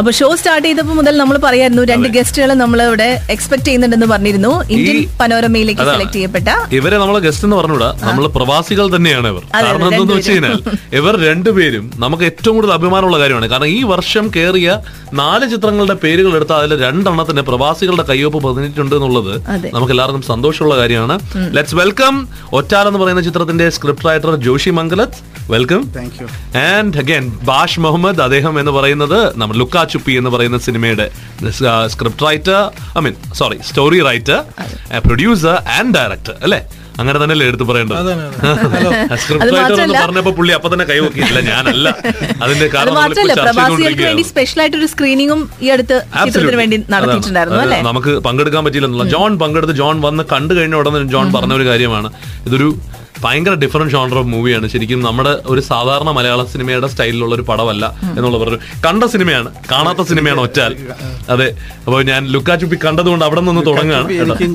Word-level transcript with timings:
അപ്പൊ 0.00 0.10
show 0.18 0.28
start 0.38 0.64
ചെയ്തപ്പോൾ 0.66 0.96
മുതൽ 0.98 1.14
നമ്മൾ 1.20 1.36
പറയായിരുന്നു 1.44 1.82
രണ്ട് 1.90 2.08
ഗസ്റ്റുകൾ 2.14 2.50
നമ്മൾ 2.62 2.78
ഇവിടെ 2.86 3.06
എക്സ്പെക്ട് 3.34 3.64
ചെയ്യുന്നുണ്ടെന്ന് 3.66 4.06
പറഞ്ഞിരുന്നു. 4.12 4.50
ഇന്ത്യൻ 4.74 4.96
പനോരമയിലേക്ക് 5.20 5.84
സെലക്ട് 5.90 6.16
ചെയ്യപ്പെട്ട 6.16 6.48
ഇവരെ 6.78 6.96
നമ്മളെ 7.02 7.20
ഗസ്റ്റ് 7.26 7.44
എന്ന് 7.48 7.56
പറഞ്ഞുകൂടാ? 7.56 7.90
നമ്മൾ 8.08 8.24
പ്രവാസികൾ 8.36 8.86
തന്നെയാണ് 8.96 9.28
ഇവർ. 9.32 9.44
കാരണം 9.54 9.86
എന്താന്ന് 9.88 10.16
വെച്ച്. 10.18 10.32
കഴിഞ്ഞാൽ 10.32 10.56
ഇവർ 11.00 11.16
രണ്ടുപേരും 11.28 11.84
നമുക്ക് 12.04 12.24
ഏറ്റവും 12.30 12.56
കൂടുതൽ 12.56 12.74
അഭിമാനമുള്ള 12.78 13.18
കാര്യമാണ്. 13.22 13.48
കാരണം 13.52 13.70
ഈ 13.76 13.82
വർഷം 13.92 14.24
കേറിയ 14.36 14.68
നാല് 15.20 15.46
ചിത്രങ്ങളുടെ 15.52 15.96
പേരുകൾ 16.04 16.32
എടുത്താൽ 16.38 16.58
അതിൽ 16.60 16.80
രണ്ടെണ്ണത്തിന് 16.84 17.44
പ്രവാസികളുടെ 17.50 18.06
കയ്യൊപ്പ് 18.10 18.40
പതിഞ്ഞിട്ടുണ്ട് 18.46 18.96
എന്നുള്ളത്. 18.98 19.32
നമുക്ക് 19.76 19.94
എല്ലാവർക്കും 19.96 20.24
സന്തോഷമുള്ള 20.32 20.76
കാര്യമാണ്. 20.82 21.16
ലെറ്റ്സ് 21.58 21.78
വെൽക്കം 21.82 22.14
ഒറ്റാൽ 22.60 22.88
എന്ന് 22.90 23.02
പറയുന്ന 23.04 23.24
ചിത്രത്തിന്റെ 23.28 23.68
script 23.78 24.08
writer 24.08 24.34
Joshy 24.48 24.72
Mangalath. 24.80 25.20
Welcome 25.54 25.80
thank 25.96 26.18
you 26.20 26.26
and 26.66 26.98
again 27.04 27.24
Bash 27.50 27.80
Mohammed 27.86 28.22
അദ്ദേഹം 28.28 28.54
എന്ന് 28.60 28.74
പറയുന്നത് 28.80 29.18
നമ്മൾ 29.40 29.56
ലുക്കാ 29.62 29.80
ചുപ്പി 29.92 30.14
എന്ന് 30.20 30.30
പറയുന്ന 30.34 30.58
സിനിമയുടെ 30.68 31.06
script 31.94 32.24
writer 32.28 32.58
I 32.98 33.02
mean 33.06 33.16
sorry 33.40 33.58
story 33.68 34.00
writer 34.10 34.38
producer 35.08 35.56
and 35.78 35.92
director 35.98 36.34
അല്ലേ? 36.46 36.62
അങ്ങനെ 37.00 37.12
തന്നെ 37.12 37.22
തന്നെയല്ലേ 37.22 37.46
എടുത്ത് 37.50 37.64
പറയേണ്ടത്? 37.68 38.10
സ്ക്രിപ്റ്റ് 39.22 39.54
റൈറ്റർ 39.54 39.80
എന്ന് 39.84 39.96
പറഞ്ഞപ്പോ 40.02 40.32
പുള്ളി 40.38 40.52
അപ്പൊ 40.58 40.68
തന്നെ 40.72 40.86
കൈവക്കിയില്ല 40.90 41.40
ഞാനല്ല. 41.48 41.88
അതിന്റെ 42.44 42.66
കാരണം. 42.74 42.98
സ്പെഷ്യൽ 44.30 44.60
ആയിട്ട് 44.62 44.78
ഒരു 44.80 44.88
സ്ക്രീനിങ്ങും 44.92 45.40
ഈ 45.64 45.68
അടുത്ത് 45.76 45.96
ചിത്രത്തിന് 46.26 46.58
വേണ്ടി. 46.62 46.78
നടത്തിയിട്ടുണ്ടായിരുന്നു 46.94 47.60
അല്ലേ? 47.66 47.80
നമുക്ക് 47.90 48.14
പങ്കെടുക്കാൻ 48.26 48.62
പറ്റിയില്ലെന്നുള്ള 48.66 49.06
ജോൺ 49.14 49.32
പങ്കെടുത്ത് 49.42 49.76
ജോൺ 49.82 49.96
വന്ന് 50.06 50.24
കണ്ടു 50.34 50.54
കഴിഞ്ഞ 50.60 50.76
ഉടനെ 50.82 51.02
ജോൺ 51.16 51.26
പറഞ്ഞ 51.36 51.54
ഒരു 51.60 51.66
കാര്യമാണ്. 51.70 52.10
ഇതൊരു 52.48 52.68
ഭയങ്കര 53.24 53.54
ഡിഫറെന്റ് 53.54 53.92
ഷോണർ 53.92 54.18
ഓഫ് 54.18 54.30
മൂവിയാണ് 54.34 54.66
ശരിക്കും 54.74 55.00
നമ്മുടെ 55.02 55.32
ഒരു 55.46 55.60
സാധാരണ 55.70 56.10
മലയാള 56.18 56.44
സിനിമയുടെ 56.54 56.88
സ്റ്റൈലിലുള്ള 56.92 57.34
ഒരു 57.34 57.44
പടമല്ല 57.50 57.84
എന്നുള്ള 58.18 58.38
പറഞ്ഞു 58.38 58.58
കണ്ട 58.86 59.04
സിനിമയാണ്. 59.14 59.48
കാണാത്ത 59.72 60.02
സിനിമയാണ് 60.10 60.40
ഒറ്റാൽ. 60.40 60.72
അതെ. 61.30 61.48
അപ്പോൾ 61.86 62.02
ഞാൻ 62.10 62.22
ലുക്കാ 62.34 62.56
ചുപ്പി 62.56 62.78
കണ്ടതുകൊണ്ട് 62.86 63.24
അവിടെ 63.24 63.40
നിന്ന് 63.40 63.66
തുടങ്ങുകയാണ്. 63.66 64.08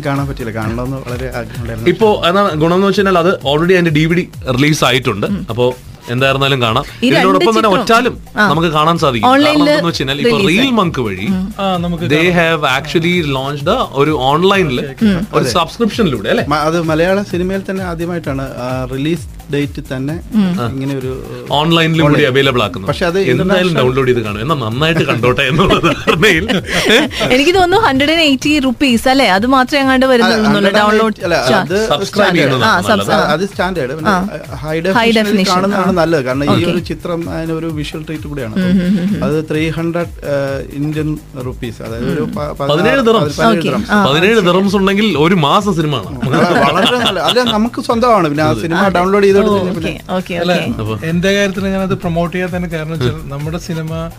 കാണാൻ 0.08 0.26
പറ്റില്ല. 0.28 0.52
കാണണമെന്ന് 0.52 0.98
വളരെ 1.10 1.28
ആഗ്രഹമുണ്ടായിരുന്നു. 1.40 1.90
ഇപ്പോ 1.94 2.10
എന്താണ് 2.30 2.56
ഗുണം 2.64 2.76
എന്ന് 2.76 2.88
വെച്ച് 2.88 3.02
കഴിഞ്ഞാൽ 3.02 3.20
അത് 3.26 3.32
ഓൾറെഡി 3.46 3.74
അതിന്റെ 3.74 3.92
ഡി 4.00 4.06
വി 4.06 4.16
ഡി 4.20 4.26
റിലീസ് 4.58 4.84
ആയിട്ടുണ്ട്. 4.90 5.28
അപ്പോ 5.50 5.68
എന്തായിരുന്നാലും 6.10 6.60
കാണാം. 6.62 6.84
ഇതിനോടൊപ്പം 7.08 7.54
തന്നെ 7.58 7.72
ഒറ്റാലും 7.76 8.14
നമുക്ക് 8.44 8.70
കാണാൻ 8.76 8.98
സാധിക്കും. 9.04 9.26
കാരണം 9.26 9.36
ഓൺലൈനിൽ 9.36 9.62
എന്താണെന്ന് 9.64 9.90
വെച്ച് 9.90 10.02
കഴിഞ്ഞാൽ 10.02 10.22
ഇപ്പൊ 10.24 10.38
റീൽ 10.50 10.70
മങ്ക് 10.80 11.02
വഴി 11.08 11.28
ആ 11.60 11.66
നമുക്ക് 11.86 12.10
ദേ 12.14 12.22
ഹാവ് 12.38 12.66
ആക്ച്വലി 12.76 13.16
ലോഞ്ച്ഡ് 13.36 13.76
ഒരു 14.02 14.14
ഓൺലൈനിൽ 14.30 14.80
ഒരു 15.38 15.46
സബ്സ്ക്രിപ്ഷനിലൂടെ 15.56 16.30
അല്ലെ? 16.34 16.46
അത് 16.62 16.80
മലയാള 16.92 17.20
സിനിമയിൽ 17.32 17.64
തന്നെ 17.70 17.84
ആദ്യമായിട്ടാണ് 17.92 18.46
റിലീസ് 18.94 19.26
ഡേറ്റ് 19.54 19.82
തന്നെ 19.92 20.16
ഇങ്ങനെ 20.74 20.94
ഒരു 21.02 21.12
ഓൺലൈനിലും 21.60 22.06
കൂടി 22.12 22.26
അവൈലബിൾ 22.32 22.62
ആക്കുന്നു. 22.66 22.88
പക്ഷെ 22.90 23.06
അത് 23.10 23.20
എന്തായാലും 23.34 23.74
ഡൗൺലോഡ് 23.80 24.10
ചെയ്ത് 24.10 24.22
കാണും. 24.26 24.42
എന്നാ 24.46 24.56
നന്നായിട്ട് 24.66 25.04
കണ്ടോട്ടെ 25.10 25.44
എന്നുള്ള 25.52 25.76
ധാരണയിൽ. 25.90 26.46
എനിക്ക് 27.36 27.54
തോന്നുന്നു 27.58 27.80
ഹൺഡ്രഡ് 27.88 28.14
ആൻഡ് 28.16 28.26
എയ്റ്റി 28.30 28.52
റുപ്പീസ് 28.68 29.08
അല്ലെ? 29.14 29.28
അത് 29.38 29.48
മാത്രമേ 29.56 29.82
എങ്ങാണ്ട് 29.84 30.06
വരുന്നുള്ളൂ. 30.12 30.72
ഡൗൺലോഡ് 30.80 31.24
അല്ല, 31.28 31.36
അത് 33.36 33.46
സ്റ്റാൻഡേർഡ് 33.52 33.96
ഹൈ 34.64 34.76
ഡെഫിനിഷൻ 35.18 35.50
കാണുന്നതാണ് 35.54 35.94
നല്ലത്. 36.02 36.24
കാരണം 36.30 36.46
ഈ 36.62 36.66
ഒരു 36.74 36.82
ചിത്രം 36.92 37.20
അതിന് 37.36 37.54
ഒരു 37.60 37.70
വിഷ്വൽ 37.80 38.04
ട്രീറ്റ് 38.10 38.28
കൂടിയാണ്. 38.32 38.56
അത് 39.28 39.38
ത്രീ 39.52 39.64
ഹൺഡ്രഡ് 39.78 40.14
ഇന്ത്യൻ 40.80 41.10
റുപ്പീസ് 41.48 41.82
അതായത് 41.88 42.10
ഒരു 42.16 42.26
പതിനേഴ് 42.62 43.02
ദിറംസ്. 44.48 44.76
ഉണ്ടെങ്കിൽ 44.82 45.08
ഒരു 45.26 45.36
മാസം 45.48 45.72
സിനിമ 45.80 45.96
വളരെ- 46.74 47.02
അല്ല 47.30 47.40
നമുക്ക് 47.56 47.80
സ്വന്തമാണ്. 47.88 48.28
പിന്നെ 48.32 48.44
ആ 48.48 48.52
സിനിമ 48.64 48.82
ഡൗൺലോഡ് 48.98 49.26
ചെയ്തോട് 49.26 49.39
അല്ല? 49.40 50.54
എന്റെ 51.06 51.34
കാര്യത്തിൽ 51.36 51.68
ഞാൻ 51.68 51.82
അത് 51.82 51.94
പ്രൊമോട്ട് 51.94 52.36
ചെയ്യാൻ 52.36 52.56
തന്നെ 52.56 52.70
കാരണം 52.70 52.92
വെച്ചാൽ 52.92 53.30
നമ്മുടെ 53.30 53.58
സിനിമ 53.58 54.12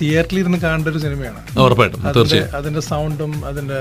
തിയേറ്ററിൽ 0.00 0.38
ഇരുന്ന് 0.38 0.58
കാണേണ്ട 0.58 0.88
ഒരു 0.88 0.98
സിനിമയാണ്. 0.98 1.58
ഉറപ്പായിട്ടും 1.58 1.98
അതിന്റെ 1.98 2.18
തീർച്ചയായും. 2.18 2.56
അതിന്റെ 2.56 2.80
സൗണ്ടും 2.80 3.46
അതിന്റെ 3.46 3.78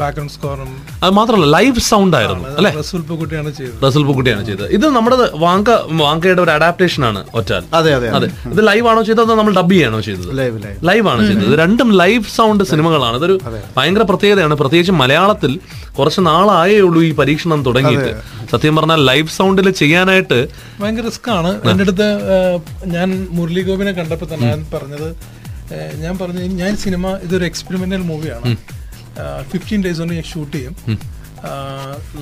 ബാക്ക്ഗ്രൗണ്ട് 0.00 0.32
സ്കോറും 0.32 0.70
അത് 1.02 1.12
മാത്രമല്ല 1.12 1.46
ലൈവ് 1.46 1.80
സൗണ്ട് 1.80 2.16
ആയിരുന്നു 2.16 2.48
അല്ലെ? 2.48 2.70
റസൂൽ 2.78 3.00
പൂക്കുട്ടിയാണ് 3.00 3.50
ചെയ്തത്. 3.54 3.86
റസൽ 3.86 4.04
പുക്കുട്ടിയാണ് 4.04 4.46
ചെയ്തത്. 4.46 4.68
ഇത് 4.68 4.86
നമ്മുടെ 4.88 5.16
വാങ്ക 5.34 5.70
വാങ്കയുടെ 5.92 6.42
ഒരു 6.42 6.50
അഡാപ്റ്റേഷൻ 6.50 7.04
ആണ് 7.04 7.24
ഒറ്റാൽ. 7.34 7.62
അതെ 7.74 7.94
അതെ 7.94 8.10
അതെ. 8.10 8.26
ഇത് 8.26 8.66
ലൈവ് 8.66 8.88
ആണോ 8.88 9.02
ചെയ്തത് 9.02 9.24
അതോ 9.24 9.34
നമ്മൾ 9.34 9.54
ഡബ് 9.54 9.72
ചെയ്യാണോ 9.72 10.00
ചെയ്തത്? 10.00 10.38
ലൈവ് 10.84 11.08
ആണ് 11.08 11.26
ചെയ്തത്. 11.26 11.58
രണ്ടും 11.58 11.92
ലൈവ് 11.92 12.24
സൗണ്ട് 12.36 12.64
സിനിമകളാണ്. 12.64 13.16
ഇതൊരു 13.16 13.40
ഭയങ്കര 13.76 14.02
പ്രത്യേകതയാണ്. 14.02 14.54
പ്രത്യേകിച്ച് 14.54 14.92
മലയാളത്തിൽ 14.92 15.60
കുറച്ച് 15.98 16.20
നാളായേ 16.20 16.80
ഉള്ളൂ 16.80 17.02
ഈ 17.02 17.14
പരീക്ഷണം 17.14 17.62
തുടങ്ങിയിട്ട്. 17.64 18.37
സത്യം 18.50 18.76
പറഞ്ഞാൽ 18.76 19.00
ലൈവ് 19.10 19.34
സൗണ്ടിൽ 19.38 19.68
ചെയ്യാനായിട്ട് 19.80 20.38
ഭയങ്കര 20.82 21.04
റിസ്ക് 21.10 21.30
ആണ് 21.38 21.50
എന്റെ 21.70 21.84
അടുത്ത് 21.86 22.08
ഞാൻ 22.96 23.08
മുരളി 23.38 23.62
ഗോപിനെ 23.68 23.92
കണ്ടപ്പോൾ 23.98 24.28
തന്നെ 24.32 24.48
ഞാൻ 24.52 24.62
പറഞ്ഞത് 24.74 25.08
ഞാൻ 26.02 26.14
പറഞ്ഞു 26.20 26.42
ഞാൻ 26.62 26.72
സിനിമ 26.84 27.06
ഇതൊരു 27.26 27.44
എക്സ്പെരിമെന്റൽ 27.50 28.04
മൂവിയാണ് 28.10 28.50
ഫിഫ്റ്റീൻ 29.52 29.80
ഡേയ്സ് 29.84 30.00
കൊണ്ട് 30.02 30.14
ഞാൻ 30.18 30.26
ഷൂട്ട് 30.32 30.54
ചെയ്യും. 30.56 30.74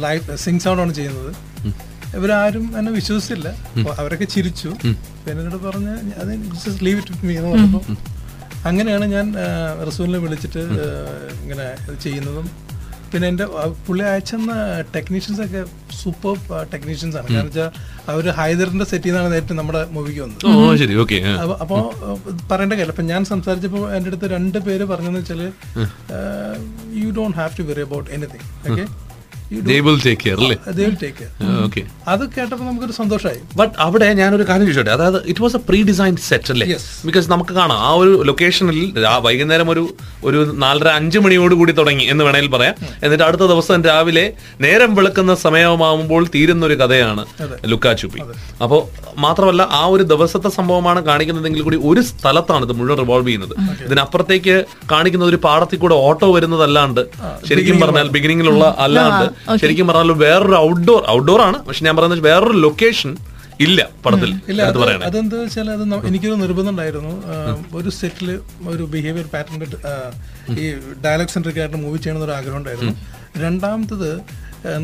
ലൈവ് 0.05 0.37
സിംഗ് 0.45 0.63
സൗണ്ട് 0.65 0.83
ആണ് 0.85 0.93
ചെയ്യുന്നത്. 0.99 1.31
ഇവരാരും 2.19 2.65
എന്നെ 2.79 2.91
വിശ്വസിച്ചില്ല. 2.93 3.49
അവരൊക്കെ 4.01 4.27
ചിരിച്ചു. 4.35 4.71
പിന്നെ 5.25 5.39
എന്നോട് 5.43 5.63
പറഞ്ഞ് 5.69 5.95
അത് 6.21 6.31
ജസ്റ്റ് 6.55 6.85
ലീവ് 6.87 6.99
ഇറ്റ് 7.03 7.27
മീ 7.29 7.35
എന്ന് 7.41 7.51
പറഞ്ഞപ്പോൾ 7.53 7.85
അങ്ങനെയാണ് 8.69 9.07
ഞാൻ 9.15 9.27
റസൂലിനെ 9.89 10.19
വിളിച്ചിട്ട് 10.25 10.63
ഇങ്ങനെ 11.43 11.67
ചെയ്യുന്നതും 12.05 12.47
പിന്നെ 13.13 13.27
എന്റെ 13.29 13.45
പുള്ളി 13.87 14.05
അയച്ചെന്ന 14.05 14.53
ടെക്നീഷ്യൻസ് 14.95 15.43
ഒക്കെ 15.43 15.61
സൂപ്പർ 15.97 16.35
ടെക്നീഷ്യൻസ് 16.73 17.17
ആണ്. 17.17 17.29
കാരണം 17.29 17.49
വെച്ചാൽ 17.49 17.69
അവർ 18.09 18.25
ഹൈദറിന്റെ 18.33 18.85
സെറ്റിൽ 18.85 19.11
നിന്നാണ് 19.11 19.31
നേരിട്ട് 19.33 19.55
നമ്മുടെ 19.55 19.83
മൂവിക്ക് 19.91 20.21
വന്നത്. 20.21 20.45
ഓ 20.51 20.75
ശരി. 20.77 20.95
ഓക്കെ 20.97 21.19
അപ്പൊ- 21.37 21.59
അപ്പോ 21.61 21.77
ഏഹ്, 22.07 22.19
പറയേണ്ട 22.51 22.75
കാര്യം 22.75 22.95
അപ്പൊ 22.95 23.07
ഞാൻ 23.07 23.25
സംസാരിച്ചപ്പോൾ 23.27 23.85
എന്റെ 23.97 24.11
അടുത്ത് 24.11 24.29
രണ്ട് 24.31 24.59
പേര് 24.61 24.85
പറഞ്ഞെന്ന് 24.85 25.21
വെച്ചാൽ 25.21 25.43
you 26.97 27.11
don't 27.13 27.37
have 27.37 27.59
to 27.59 27.65
worry 27.65 27.83
about 27.83 28.09
anything 28.11 28.47
okay 28.69 28.87
അത് 32.13 32.23
കേട്ടപ്പോൾ 32.35 32.65
നമുക്കൊരു 32.65 32.93
സന്തോഷമായി. 32.93 33.41
ബട്ട് 33.57 33.75
അവിടെ 33.85 34.07
ഞാനൊരു 34.21 34.45
കാര്യം 34.49 34.65
ചോദിച്ചോട്ടെ? 34.67 34.91
അതായത് 34.91 35.19
it 35.31 35.43
was 35.43 35.57
a 35.57 35.61
pre 35.69 35.83
design 35.83 36.17
set 36.29 36.51
അല്ലേ. 36.53 36.67
ബിക്കോസ് 37.09 37.31
നമുക്ക് 37.31 37.55
കാണാം 37.59 37.79
ആ 37.89 37.91
ഒരു 38.03 38.23
ലൊക്കേഷനിൽ 38.29 38.79
വൈകുന്നേരം 39.27 39.71
ഒരു 39.71 39.85
ഒരു 40.25 40.39
നാലര 40.65 40.89
അഞ്ച് 40.89 41.19
മണിയോട് 41.19 41.55
കൂടി 41.55 41.73
തുടങ്ങി 41.73 42.05
എന്ന് 42.05 42.25
വേണമെങ്കിൽ 42.25 42.51
പറയാം. 42.57 42.75
എന്നിട്ട് 43.03 43.25
അടുത്ത 43.25 43.43
ദിവസം 43.53 43.85
രാവിലെ 43.89 44.33
നേരം 44.61 44.95
വെളുക്കുന്ന 44.95 45.35
സമയമാകുമ്പോൾ 45.35 46.27
തീരുന്ന 46.35 46.67
ഒരു 46.67 46.75
കഥയാണ് 46.75 47.25
ലുക്കാച്ചുപ്പി. 47.73 48.21
അപ്പോൾ 48.63 48.83
മാത്രമല്ല 49.21 49.63
ആ 49.73 49.87
ഒരു 49.87 50.03
ദിവസത്തെ 50.03 50.49
സംഭവമാണ് 50.49 51.01
കാണിക്കുന്നതെങ്കിൽ 51.05 51.63
കൂടി 51.63 51.77
ഒരു 51.77 52.01
സ്ഥലത്താണ് 52.01 52.65
ഇത് 52.65 52.73
മുഴുവൻ 52.73 52.99
റിവോൾവ് 52.99 53.27
ചെയ്യുന്നത്. 53.29 53.55
ഇതിനപ്പുറത്തേക്ക് 53.85 54.65
കാണിക്കുന്ന 54.93 55.27
ഒരു 55.27 55.37
പാടത്തിൽ 55.37 55.79
കൂടെ 55.79 55.95
ഓട്ടോ 55.95 56.33
വരുന്നതല്ലാണ്ട് 56.35 57.03
ശരിക്കും 57.49 57.81
പറഞ്ഞാൽ 57.81 58.09
ബിഗിനിങ്ങിലുള്ള 58.09 58.77
അല്ലാണ്ട് 58.79 59.36
ശരിക്കും 59.63 59.87
പറഞ്ഞാൽ 59.91 60.19
വേറൊരു 60.27 60.57
ഔട്ട്ഡോർ 60.67 61.03
ഔട്ട്ഡോർ 61.17 61.41
ആണ്. 61.49 61.59
പക്ഷെ 61.69 61.83
ഞാൻ 61.89 61.95
പറയുന്നത് 61.99 62.25
വേറൊരു 62.31 62.59
ലൊക്കേഷൻ 62.67 63.13
ഇല്ല 63.67 63.81
പടത്തിൽ. 64.05 64.31
ഇല്ല 64.53 64.63
അതെന്താ 65.09 65.37
വെച്ചാൽ 65.43 65.69
അത് 65.75 65.85
എനിക്കൊരു 66.09 66.35
നിർബന്ധം 66.45 66.73
ഉണ്ടായിരുന്നു. 66.75 67.13
ഒരു 67.79 67.91
സെറ്റിൽ 67.99 68.29
ഒരു 68.73 68.85
ബിഹേവിയർ 68.95 69.29
പാറ്റേൺ 69.35 69.63
ഈ 70.63 70.67
ഡയലോഗ് 71.05 71.33
സെൻട്രിക് 71.35 71.61
ആയിട്ട് 71.63 71.79
മൂവി 71.85 71.99
ചെയ്യണമെന്നൊരു 71.99 72.37
ആഗ്രഹം 72.39 72.59
ഉണ്ടായിരുന്നു. 72.63 72.95
രണ്ടാമത്തത് 73.45 74.11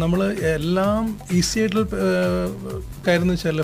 നമ്മൾ 0.03 0.21
എല്ലാം 0.57 1.03
ഈസി 1.37 1.57
ആയിട്ടുള്ള 1.61 1.85
കാര്യം 3.07 3.23
എന്ന് 3.25 3.35
വെച്ചാൽ 3.37 3.61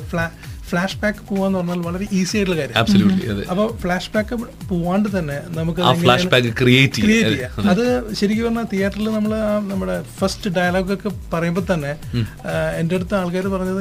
ഫ്ലാഷ് 0.70 0.96
ബാക്ക് 0.96 1.18
പോവാന്ന് 1.28 1.58
പറഞ്ഞാൽ 1.58 1.78
വളരെ 1.78 2.06
ഈസി 2.12 2.36
ആയിട്ടുള്ള 2.36 2.60
കാര്യം. 2.60 2.78
ആബ്സല്യൂട്ട്ലി 2.78 3.26
അതെ. 3.32 3.44
അപ്പൊ 3.50 3.76
ഫ്ലാഷ് 3.82 4.10
ബാക്ക് 4.14 4.34
പോവാണ്ട് 4.68 5.18
തന്നെ 5.18 5.38
നമുക്ക് 5.56 5.80
ഫ്ലാഷ് 6.00 6.26
ബാക്ക് 6.26 6.52
ക്രിയേറ്റ് 6.60 7.02
ചെയ്യാം. 7.06 7.68
അത്. 7.70 7.84
ശരിക്കും 8.14 8.44
പറഞ്ഞാൽ 8.44 8.66
തിയേറ്ററിൽ 8.72 9.08
നമ്മൾ 9.10 9.32
നമ്മുടെ 9.72 9.96
ഫസ്റ്റ് 10.18 10.50
ഡയലോഗ് 10.50 10.92
ഒക്കെ 10.92 11.10
പറയുമ്പോൾ 11.32 11.64
തന്നെ 11.74 11.92
എന്റെ 12.78 12.88
എന്റെ 12.88 12.96
അടുത്ത് 12.96 13.14
ആൾക്കാർ 13.14 13.48
പറഞ്ഞത് 13.48 13.80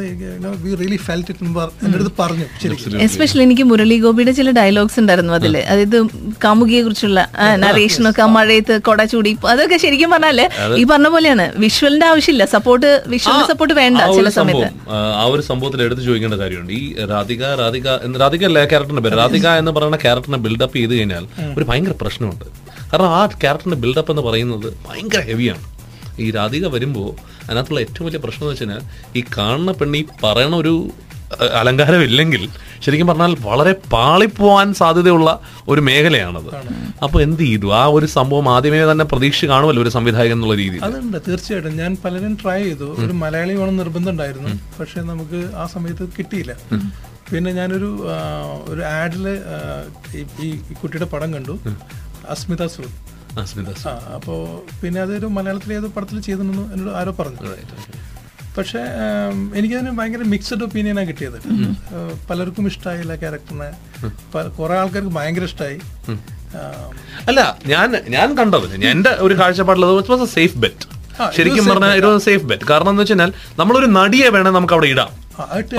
വി 0.63 0.75
റിയലി 0.75 0.95
ഫെൽറ്റ് 0.97 1.31
ഇറ്റ് 1.31 1.45
എന്റെ 1.85 1.97
അടുത്ത് 1.97 2.11
പറഞ്ഞു 2.19 2.45
ശരിക്കും. 2.63 3.01
എസ്പെഷ്യലി 3.01 3.43
എനിക്ക് 3.43 3.63
മുരളി 3.63 3.97
ഗോപിയുടെ 3.99 4.31
ചില 4.31 4.51
ഡയലോഗ്സ് 4.51 4.99
ഉണ്ടായിരുന്നു 4.99 5.33
അതിൽ. 5.33 5.57
അതായത് 5.71 5.97
കാമുകിയെ 6.43 6.81
കുറിച്ചുള്ള 6.81 7.19
നറേഷനൊക്കെ 7.55 8.21
ആ 8.21 8.25
മഴയത്ത് 8.37 8.81
കൊട 8.81 9.03
ചൂടി. 9.03 9.37
അതൊക്കെ 9.49 9.77
ശരിക്കും 9.77 10.11
പറഞ്ഞാൽ 10.11 10.39
ഈ 10.77 10.83
പറഞ്ഞ 10.83 11.07
പോലെയാണ്. 11.07 11.45
വിഷ്വലിന്റെ 11.57 12.05
ആവശ്യമില്ല. 12.05 12.45
സപ്പോർട്ട് 12.55 12.89
വിഷ്വൽ 13.07 13.45
സപ്പോർട്ട് 13.47 13.73
വേണ്ട 13.73 13.97
ചില 14.17 14.29
സമയത്ത്. 14.29 14.67
ആ, 14.89 14.97
ആ 15.21 15.23
ഒരു 15.33 15.41
സംഭവത്തിൽ 15.41 15.81
എടുത്തു 15.81 16.01
ചോദിക്കേണ്ട 16.01 16.35
കാര്യമുണ്ട്. 16.35 16.73
ഈ 16.77 16.81
രാധിക 17.11 17.43
രാധിക 17.61 17.87
രാധിക 18.23 18.43
അല്ല 18.49 18.59
ക്യാരക്ടറിന്റെ 18.71 19.03
പേര്. 19.05 19.15
രാധിക 19.21 19.47
എന്ന് 19.61 19.71
പറയുന്ന 19.77 19.97
ക്യാരക്ടറിനെ 20.05 20.39
ബിൽഡപ്പ് 20.45 20.77
ചെയ്ത് 20.79 20.93
കഴിഞ്ഞാൽ 20.97 21.23
ഒരു 21.57 21.65
ഭയങ്കര 21.69 21.95
പ്രശ്നമുണ്ട്. 22.03 22.45
കാരണം 22.91 23.11
ആ 23.19 23.21
ക്യാരക്ടറിന്റെ 23.43 23.79
ബിൽഡപ്പ് 23.83 24.11
എന്ന് 24.13 24.23
പറയുന്നത് 24.27 24.69
ഭയങ്കര 24.87 25.21
ഹെവിയാണ് 25.31 25.65
ഈ 26.23 26.27
രാധിക 26.31 26.65
വരുമ്പോൾ 26.75 27.09
അതിനകത്തുള്ള 27.47 27.79
ഏറ്റവും 27.85 28.05
വലിയ 28.07 28.19
പ്രശ്നം 28.23 28.43
എന്ന് 28.43 28.53
വെച്ചാൽ 28.53 28.69
കഴിഞ്ഞാൽ 28.69 28.83
ഈ 29.19 29.23
കാണുന്ന 29.37 29.71
പെണ്ണി 29.79 29.99
ഈ 30.03 30.05
പറയണ 30.23 30.53
ഒരു 30.63 30.73
അലങ്കാരമില്ലെങ്കിൽ 31.59 32.43
ശരിക്കും 32.85 33.07
പറഞ്ഞാൽ 33.07 33.37
വളരെ 33.39 33.73
പാളിപ്പോവാൻ 33.93 34.73
സാധ്യതയുള്ള 34.73 35.29
ഒരു 35.67 35.81
മേഖലയാണത്. 35.81 36.51
അപ്പൊ 37.03 37.21
എന്ത് 37.21 37.43
ചെയ്തു? 37.43 37.67
ആ 37.71 37.85
ഒരു 37.85 38.05
സംഭവം 38.05 38.47
ആദ്യമേ 38.55 38.91
തന്നെ 38.91 39.05
പ്രതീക്ഷ 39.05 39.45
കാണുമല്ലോ 39.45 39.83
ഒരു 39.83 39.89
സംവിധായകൻ 39.89 40.37
എന്നുള്ള 40.37 40.55
രീതിയിൽ. 40.55 40.83
അതുണ്ട് 40.83 41.17
തീർച്ചയായിട്ടും. 41.27 41.77
ഞാൻ 41.77 41.97
പലരും 42.05 42.35
ട്രൈ 42.43 42.63
ചെയ്തു. 42.63 42.89
ഒരു 43.03 43.13
മലയാളി 43.23 43.53
വേണം 43.53 43.77
നിർബന്ധം 43.77 44.11
ഉണ്ടായിരുന്നു 44.11 44.49
പക്ഷെ 44.79 45.01
നമുക്ക് 45.01 45.41
ആ 45.55 45.65
സമയത്ത് 45.65 46.07
കിട്ടിയില്ല. 46.19 46.55
പിന്നെ 47.31 47.51
ഞാനൊരു 47.51 47.89
ഒരു 48.67 48.81
ആഡിൽ 48.81 49.25
ഈ 50.45 50.73
കുട്ടിയുടെ 50.73 51.05
പടം 51.05 51.33
കണ്ടു. 51.33 51.59
അസ്മിത 52.29 52.65
സൂത് 52.67 52.91
അസ്മിത 53.39 53.71
സ്മിത 53.71 53.89
ആ 53.89 54.13
അപ്പോ 54.15 54.35
പിന്നെ 54.83 55.01
അതൊരു 55.01 55.25
മലയാളത്തിലെ 55.25 55.75
ഏതോ 55.75 55.87
പടത്തിൽ 55.87 56.21
ചെയ്തിരുന്നു 56.21 56.73
എന്നോട് 56.73 56.95
ആരോ 56.97 57.11
പറഞ്ഞു. 57.19 57.39
പക്ഷേ 58.57 58.81
എനിക്കതിന് 59.57 59.91
ഭയങ്കര 59.99 60.23
മിക്സഡ് 60.33 60.63
ഒപ്പീനിയനാണ് 60.65 61.07
കിട്ടിയത്. 61.09 61.37
പലർക്കും 62.29 62.67
ഇഷ്ടമായില്ല 62.71 63.15
ക്യാരക്ടറിനെ 63.23 63.69
കുറെ 64.59 64.75
ആൾക്കാർക്ക് 64.81 65.13
ഭയങ്കര 65.19 65.43
ഇഷ്ടമായി 65.51 65.77
അല്ല 67.29 67.41
ഞാൻ 67.71 67.89
ഞാൻ 68.15 68.27
കണ്ടത് 68.39 68.67
എന്റെ 68.93 69.11
ഒരു 69.25 69.33
കാഴ്ചപ്പാടുള്ളത് 69.41 70.27
സേഫ് 70.37 70.57
ബെറ്റ് 70.63 70.85
ശരിക്കും 71.37 71.65
പറഞ്ഞാൽ 71.69 71.93
ഒരു 72.01 72.09
സേഫ് 72.25 72.45
ബെറ്റ് 72.49 72.65
കാരണം 72.71 72.91
എന്ന് 72.93 73.03
വെച്ചാൽ 73.03 73.31
നമ്മളൊരു 73.59 73.87
നടിയെ 73.99 74.29
വേണേ 74.35 74.51
നമുക്ക് 74.57 74.75
അവിടെ 74.77 74.89
ഇടാം. 74.93 75.11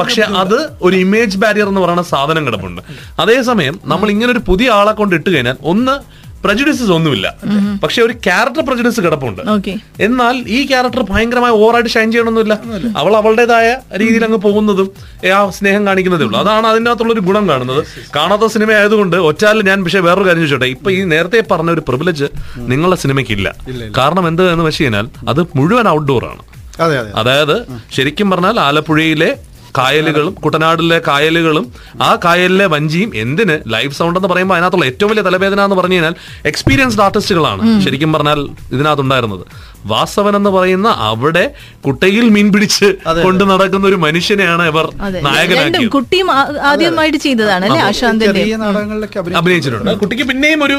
പക്ഷെ 0.01 0.23
അത് 0.43 0.59
ഒരു 0.87 0.97
ഇമേജ് 1.05 1.39
ബാരിയർ 1.43 1.69
എന്ന് 1.71 1.83
പറയുന്ന 1.85 2.05
സാധനം 2.13 2.43
കിടപ്പുണ്ട്. 2.47 2.81
അതേസമയം 3.23 3.77
നമ്മൾ 3.93 4.09
ഇങ്ങനെ 4.15 4.31
ഒരു 4.35 4.43
പുതിയ 4.49 4.69
ആളെ 4.79 4.93
കൊണ്ട് 5.01 5.15
ഇട്ട് 5.19 5.29
കഴിഞ്ഞാൽ 5.35 5.57
ഒന്ന് 5.73 5.95
പ്രജുഡിസസ് 6.45 6.93
ഒന്നുമില്ല. 6.97 7.27
പക്ഷെ 7.83 8.01
ഒരു 8.07 8.15
ക്യാരക്ടർ 8.27 8.63
പ്രജുഡിസ് 8.69 9.01
കിടപ്പുണ്ട്. 9.07 9.43
എന്നാൽ 10.07 10.37
ഈ 10.57 10.59
ക്യാരക്ടർ 10.71 11.03
ഭയങ്കരമായി 11.13 11.55
ഓവറായിട്ട് 11.63 11.93
ഷൈൻ 11.95 12.09
ചെയ്യണമെന്നില്ല 12.13 12.55
അവൾ 13.01 13.13
അവളുടേതായ 13.21 13.69
രീതിയിൽ 14.03 14.25
അങ്ങ് 14.29 14.41
പോകുന്നതും 14.47 14.91
ആ 15.37 15.41
സ്നേഹം 15.59 15.83
കാണിക്കുന്നതേ 15.87 16.27
ഉള്ളൂ 16.29 16.39
അതാണ് 16.43 16.67
അതിന്റെ 16.73 16.91
അകത്തുള്ളൊരു 16.91 17.25
ഗുണം 17.29 17.45
കാണുന്നത്. 17.53 17.83
കാണാത്ത 18.17 18.49
സിനിമ 18.57 18.73
ആയതുകൊണ്ട് 18.81 19.17
ഒറ്റാൽ 19.31 19.63
ഞാൻ 19.71 19.79
പക്ഷേ 19.85 20.03
വേറൊരു 20.09 20.27
കാര്യം 20.29 20.43
ചോദിച്ചോട്ടെ. 20.43 20.71
ഇപ്പൊ 20.77 20.91
ഈ 20.91 21.01
നേരത്തെ 21.15 21.45
പറഞ്ഞ 21.51 21.71
ഒരു 21.79 21.85
പ്രിവിലേജ് 21.89 22.29
നിങ്ങളുടെ 22.73 22.99
സിനിമയ്ക്കില്ല 23.05 23.49
കാരണം 23.99 24.29
എന്ത് 24.29 24.45
എന്ന് 24.53 24.67
വെച്ച് 24.69 24.85
കഴിഞ്ഞാൽ 24.85 25.09
അത് 25.29 25.43
മുഴുവൻ 25.57 25.89
ഔട്ട്ഡോർ 25.97 26.25
ആണ്. 26.33 26.43
അതെ 26.85 26.97
അതെ 26.99 27.11
അതായത് 27.21 27.57
ശരിക്കും 27.95 28.27
പറഞ്ഞാൽ 28.31 28.57
ആലപ്പുഴയിലെ 28.61 29.31
കായലുകളും 29.77 30.35
കുട്ടനാടിലെ 30.45 30.99
കായലുകളും 31.09 31.65
ആ 32.09 32.11
കായലിലെ 32.25 32.67
വഞ്ചിയും 32.75 33.11
എന്തിന് 33.23 33.57
ലൈവ് 33.75 33.95
സൗണ്ട് 33.99 34.19
എന്ന് 34.19 34.31
പറയുമ്പോൾ 34.33 34.57
അതിനകത്തുള്ള 34.57 34.87
ഏറ്റവും 34.91 35.11
വലിയ 35.13 35.25
തലവേദന 35.29 35.65
എന്ന് 35.69 35.77
പറഞ്ഞു 35.81 35.97
കഴിഞ്ഞാൽ 35.97 36.15
എക്സ്പീരിയൻസ്ഡ് 36.51 37.03
ആർട്ടിസ്റ്റുകളാണ് 37.07 37.63
ശരിക്കും 37.87 38.13
പറഞ്ഞാൽ 38.17 38.41
ഇതിനകത്തുണ്ടായിരുന്നത്. 38.75 39.45
വാസവൻ 39.91 40.35
എന്ന് 40.37 40.51
പറയുന്ന 40.55 40.89
അവിടെ 41.11 41.45
കുട്ടയിൽ 41.87 42.25
മീൻ 42.37 42.47
പിടിച്ച് 42.55 42.89
കൊണ്ട് 43.25 43.45
നടക്കുന്ന 43.51 43.85
ഒരു 43.91 43.99
മനുഷ്യനെയാണ് 44.07 44.65
ഇവർ 44.73 44.87
നായകനാക്കിയത്. 45.27 45.91
കുട്ടിയും 45.97 46.31
ആദ്യമായിട്ട് 46.71 47.19
ചെയ്തതാണ് 47.27 47.67
അഭിനയിച്ചിട്ടുണ്ട്. 49.41 49.93
കുട്ടിക്ക് 50.03 50.27
പിന്നെയും 50.31 50.63
ഒരു 50.69 50.79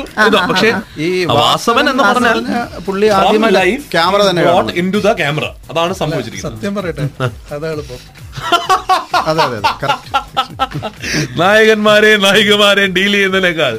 പക്ഷേ 0.51 0.71
ഈ 1.05 1.09
വാസവൻ 1.39 1.85
എന്ന് 1.93 2.03
പറഞ്ഞാൽ 2.09 2.39
പുള്ളി 2.87 3.07
ആദ്യമായി 3.19 3.75
ക്യാമറ 3.95 4.21
തന്നെ 4.29 4.43
കാണുന്നു. 4.47 4.75
ഇൻ 4.81 4.87
ടു 4.95 5.01
ദ 5.07 5.13
ക്യാമറ 5.21 5.45
അതാണ് 5.71 5.93
സംഭവിച്ചിരിക്കുന്നത്. 6.01 6.57
സത്യം 6.59 6.75
പറയട്ടെ. 6.79 7.05
അതാണ് 7.57 7.83
അതെ 9.29 9.41
അതെ 9.45 9.59
നായകന്മാരെ 11.41 12.11
നായികമാരെ 12.25 12.83
ഡീൽ 12.95 13.13
ചെയ്യുന്നതിനേക്കാൾ. 13.15 13.75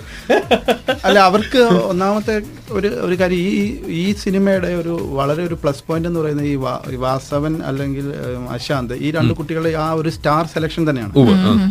അല്ല 1.06 1.18
അവർക്ക് 1.28 1.60
ഒന്നാമത്തെ 1.92 2.34
ഒരു 2.78 2.88
ഒരു 3.06 3.14
കാര്യം 3.20 3.40
ഈ 3.52 3.62
ഈ 4.00 4.04
സിനിമയുടെ 4.22 4.70
ഒരു 4.80 4.94
വളരെ 5.18 5.42
ഒരു 5.48 5.56
പ്ലസ് 5.62 5.82
പോയിന്റ് 5.88 6.08
എന്ന് 6.10 6.20
പറയുന്നത് 6.22 6.48
ഈ 6.94 6.98
വാസവൻ 7.04 7.54
അല്ലെങ്കിൽ 7.70 8.06
അശാന്ത് 8.56 8.94
ഈ 9.06 9.10
രണ്ട് 9.16 9.32
കുട്ടികളെ 9.38 9.72
ആ 9.84 9.88
ഒരു 10.00 10.10
സ്റ്റാർ 10.16 10.42
സെലക്ഷൻ 10.54 10.84
തന്നെയാണ്. 10.90 11.12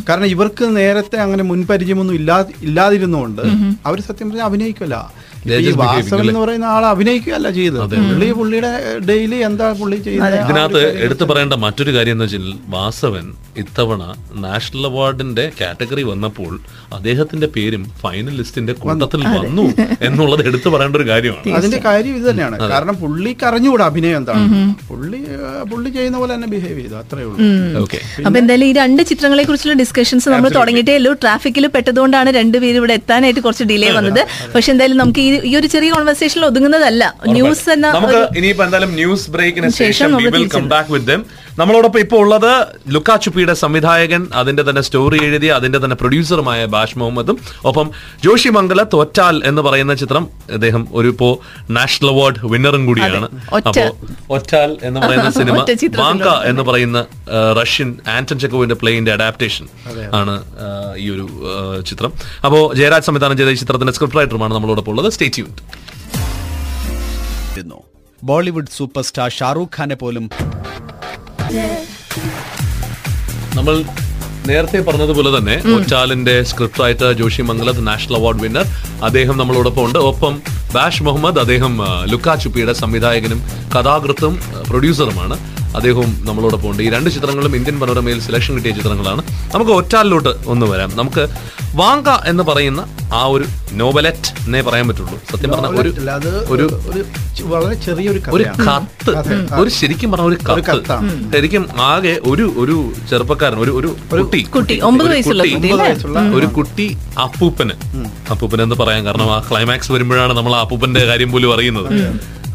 കാരണം 0.09 0.29
ഇവർക്ക് 0.35 0.67
നേരത്തെ 0.79 1.19
അങ്ങനെ 1.25 1.45
മുൻപരിചയമൊന്നും 1.51 2.17
ഇല്ലാ 2.21 2.37
ഇല്ലാതിരുന്നുകൊണ്ട് 2.67 3.43
അവർ 3.89 3.99
സത്യം 4.09 4.29
പറഞ്ഞാൽ 4.29 4.47
അഭിനയിക്കില്ല. 4.51 4.97
വാസവൻ 5.81 6.23
എന്ന് 6.29 6.39
പറയുന്ന 6.39 6.67
ആൾ 6.75 6.85
അഭിനയിക്കുകയല്ല 6.93 7.49
ചെയ്തത്. 7.57 7.95
പുള്ളി 8.09 8.29
പുള്ളിയുടെ 8.39 8.71
ഡെയിലി 9.09 9.37
എന്താ 9.49 9.67
പുള്ളി 9.81 9.97
ചെയ്യുന്നത്? 10.07 10.39
ഇതിനകത്ത് 10.45 10.81
എടുത്തു 11.05 11.25
പറയേണ്ട 11.31 11.55
മറ്റൊരു 11.65 11.91
കാര്യം 11.97 12.15
എന്ന് 12.17 12.25
വെച്ചാൽ 12.25 12.47
വാസവൻ 12.75 13.27
ഇത്തവണ 13.63 14.01
നാഷണൽ 14.43 14.83
അവാർഡിന്റെ 14.89 15.45
കാറ്റഗറി 15.61 16.03
വന്നപ്പോൾ 16.09 16.51
അദ്ദേഹത്തിന്റെ 16.97 17.47
പേരും 17.55 17.83
ഫൈനൽ 18.01 18.35
ലിസ്റ്റിന്റെ 18.39 18.73
കൂട്ടത്തിൽ 18.73 19.21
വന്നു 19.37 19.65
എന്നുള്ളത് 20.07 20.43
എടുത്തു 20.49 20.69
പറയേണ്ട 20.73 20.95
ഒരു 20.99 21.07
കാര്യമാണ്. 21.09 21.55
അതിന്റെ 21.59 21.79
കാര്യം 21.87 22.13
ഇത് 22.19 22.25
തന്നെയാണ്. 22.29 22.57
കാരണം 22.73 22.95
പുള്ളിക്ക് 23.03 23.45
അറിഞ്ഞുകൂടാ 23.49 23.85
അഭിനയം 23.91 24.17
എന്താണ്. 24.17 24.45
പുള്ളി 24.89 25.19
പുള്ളി 25.71 25.89
ചെയ്യുന്ന 25.97 26.17
പോലെ 26.17 26.31
തന്നെ 26.35 26.49
ബിഹേവ് 26.53 26.79
ചെയ്തു. 26.81 26.95
അത്രേ 27.01 27.23
ഉള്ളൂ. 27.29 27.49
ഓക്കെ 27.83 27.99
അപ്പൊ 28.25 28.37
എന്തായാലും 28.41 28.67
ഈ 28.69 28.73
രണ്ട് 28.81 29.03
ചിത്രങ്ങളെ 29.11 29.43
കുറിച്ചുള്ള 29.49 29.75
ഡിസ്കഷൻസ് 29.83 30.29
നമ്മൾ 30.35 30.49
തുടങ്ങിയിട്ടേ 30.59 30.95
ഉള്ളൂ. 30.99 31.13
ട്രാഫിക്കിൽ 31.23 31.67
പെട്ടതുകൊണ്ടാണ് 31.75 32.29
രണ്ടുപേരും 32.39 32.79
ഇവിടെ 32.83 32.95
എത്താനായിട്ട് 33.01 33.41
കുറച്ച് 33.47 33.67
ഡിലേ 33.73 33.91
വന്നത്. 33.97 34.21
പക്ഷെ 34.55 34.71
എന്തായാലും 34.75 34.99
നമുക്ക് 35.03 35.21
ഈ 35.27 35.28
ഈ 35.49 35.55
ഒരു 35.55 35.67
ചെറിയ 35.67 35.89
കോൺവെർസേഷനിൽ 35.91 36.45
ഒതുങ്ങുന്നതല്ല. 36.45 37.03
ന്യൂസ് 37.31 37.69
എന്ന 37.69 37.87
നമുക്ക് 37.89 38.19
ഇനിയിപ്പോ 38.37 38.63
എന്തായാലും 38.63 38.93
ന്യൂസ് 38.95 39.29
ബ്രേക്കിന് 39.29 39.69
ശേഷം 39.79 40.15
will 40.27 40.47
come 40.49 40.67
back 40.69 40.91
with 40.91 41.07
them 41.07 41.21
നമ്മളോടൊപ്പം 41.59 41.99
ഇപ്പോൾ 41.99 42.19
ഉള്ളത് 42.23 42.51
ലുക്കാ 42.87 43.15
ചുപ്പിയുടെ 43.15 43.53
സംവിധായകൻ 43.53 44.21
അതിന്റെ 44.33 44.63
തന്നെ 44.69 44.81
സ്റ്റോറി 44.81 45.17
എഴുതി 45.27 45.47
അതിന്റെ 45.47 45.79
തന്നെ 45.83 45.95
പ്രൊഡ്യൂസറുമായ 45.95 46.65
ബാഷ് 46.65 46.97
മുഹമ്മദും 46.99 47.37
ഒപ്പം 47.65 47.87
ജോഷി 48.25 48.49
മംഗല 48.49 48.83
തോറ്റാൽ 48.93 49.41
എന്ന് 49.45 49.61
പറയുന്ന 49.61 49.93
ചിത്രം 49.93 50.23
അദ്ദേഹം 50.53 50.87
ഒരു 50.91 51.07
ഇപ്പോ 51.07 51.29
നാഷണൽ 51.69 52.09
അവാർഡ് 52.09 52.39
വിന്നറും 52.53 52.85
കൂടിയാണ്. 52.85 53.27
അപ്പോ 53.57 53.85
ഒറ്റാൽ 54.35 54.77
എന്ന് 54.83 54.99
പറയുന്ന 54.99 55.29
സിനിമ 55.39 55.57
ബാങ്ക 55.57 55.99
വാങ്ക 56.03 56.27
എന്ന് 56.51 56.61
പറയുന്ന 56.61 56.99
റഷ്യൻ 57.61 57.91
ആന്റൺ 58.17 58.39
ചെക്കോവിന്റെ 58.39 58.75
പ്ലേയിന്റെ 58.75 59.13
അഡാപ്റ്റേഷൻ 59.17 59.67
ആണ് 60.13 60.35
ഈ 60.97 61.09
ഒരു 61.09 61.25
ചിത്രം. 61.81 62.13
അപ്പോ 62.45 62.59
ജയരാജ് 62.73 63.07
സംവിധാനം 63.09 63.37
ചെയ്ത 63.41 63.49
ഈ 63.49 63.59
ചിത്രത്തിന്റെ 63.63 63.93
സ്ക്രിപ്റ്റ് 63.97 64.19
റൈറ്ററുമാണ് 64.19 64.55
നമ്മളോടൊപ്പം 64.55 64.91
ഉള്ളത്. 64.91 65.09
State 65.13 65.41
unit. 65.41 65.65
Bollywood 68.23 68.71
super 68.77 69.03
star 69.03 69.29
Shahrukh 69.29 69.75
ഖാനെ 69.77 69.95
പോലും 69.95 70.25
നമ്മൾ 73.57 73.75
നേരത്തെ 74.49 74.79
പറഞ്ഞതുപോലെ 74.87 75.29
തന്നെ 75.37 75.55
ഒറ്റാലിന്റെ 75.75 76.35
script 76.49 76.81
writer 76.83 77.11
Joshy 77.11 77.41
Mangalath 77.41 77.87
national 77.87 78.15
award 78.15 78.41
winner 78.43 78.65
അദ്ദേഹം 79.03 79.35
നമ്മളോടൊപ്പം 79.37 79.83
ഉണ്ട്. 79.85 79.99
ഒപ്പം 80.11 80.33
ബാഷ് 80.75 81.03
മുഹമ്മദ് 81.03 81.39
അദ്ദേഹം 81.39 81.73
ലുക്കാ 82.11 82.35
ചുപ്പിയുടെ 82.35 82.73
സംവിധായകനും 82.73 83.39
കഥാകൃത്തും 83.75 84.33
പ്രൊഡ്യൂസറുമാണ്. 84.69 85.37
അദ്ദേഹവും 85.75 86.11
നമ്മളോടൊപ്പം 86.27 86.69
ഉണ്ട്. 86.71 86.81
ഈ 86.83 86.89
രണ്ട് 86.89 87.09
ചിത്രങ്ങളും 87.09 87.55
ഇന്ത്യൻ 87.55 87.79
പനോരമയിൽ 87.79 88.19
സെലക്ഷൻ 88.27 88.55
കിട്ടിയ 88.55 88.71
ചിത്രങ്ങളാണ്. 88.71 89.21
നമുക്ക് 89.53 89.71
ഒറ്റാലിലോട്ട് 89.71 90.31
ഒന്ന് 90.53 90.65
വരാം. 90.65 90.91
നമുക്ക് 90.95 91.25
വാങ്ക 91.75 92.09
എന്ന് 92.31 92.43
പറയുന്ന 92.43 92.81
ആ 93.13 93.25
ഒരു 93.33 93.45
നോവലറ്റ് 93.81 94.29
എന്നേ 94.45 94.61
പറയാൻ 94.61 94.87
പറ്റുള്ളൂ. 94.87 95.17
സത്യം 95.31 95.51
പറഞ്ഞ 95.51 95.67
ഒരു 95.81 95.89
ഒരു 96.53 96.65
വളരെ 97.51 97.75
ചെറിയൊരു 97.85 98.21
ഒരു 98.37 98.45
കത്ത്. 98.65 99.11
ഒരു 99.61 99.69
ശരിക്കും 99.69 100.11
പറഞ്ഞ 100.11 100.27
ഒരു 100.27 100.37
കത്ത്. 100.49 100.97
ശരിക്കും 101.35 101.65
ആകെ 101.89 102.15
ഒരു 102.31 102.45
ഒരു 102.63 102.77
ചെറുപ്പക്കാരൻ 103.09 103.59
ഒരു 103.65 103.71
ഒരു 103.79 103.89
കുട്ടി. 104.11 104.41
കുട്ടി, 104.57 104.77
ഒമ്പത് 104.89 105.07
ഒരു 105.07 105.13
വയസ്സുള്ള 105.79 106.19
ഒരു 106.39 106.45
കുട്ടി 106.57 106.87
അപ്പൂപ്പന്. 107.25 107.75
അപ്പൂപ്പൻ 108.31 108.61
എന്ന് 108.61 108.75
പറയാൻ 108.75 109.05
കാരണം 109.05 109.29
ആ 109.35 109.39
ക്ലൈമാക്സ് 109.51 109.91
വരുമ്പോഴാണ് 109.91 110.33
നമ്മൾ 110.37 110.55
ആ 110.55 110.59
അപ്പൂപ്പന്റെ 110.65 111.05
കാര്യം 111.11 111.31
പോലും 111.31 111.53
അറിയുന്നത്. 111.53 111.89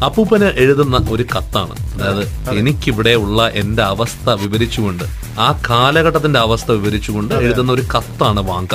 അപ്പൂപ്പന് 0.03 0.43
എഴുതുന്ന 0.43 0.97
ഒരു 1.09 1.23
കത്താണ്. 1.35 1.75
അതായത് 1.93 2.23
എനിക്കിവിടെ 2.57 3.13
ഉള്ള 3.15 3.47
എന്റെ 3.47 3.83
അവസ്ഥ 3.83 4.29
വിവരിച്ചുകൊണ്ട് 4.29 5.03
ആ 5.39 5.59
കാലഘട്ടത്തിന്റെ 5.69 6.39
അവസ്ഥ 6.39 6.71
വിവരിച്ചുകൊണ്ട് 6.71 7.33
എഴുതുന്ന 7.35 7.71
ഒരു 7.71 7.81
കത്താണ് 7.95 8.39
വാങ്ക. 8.39 8.73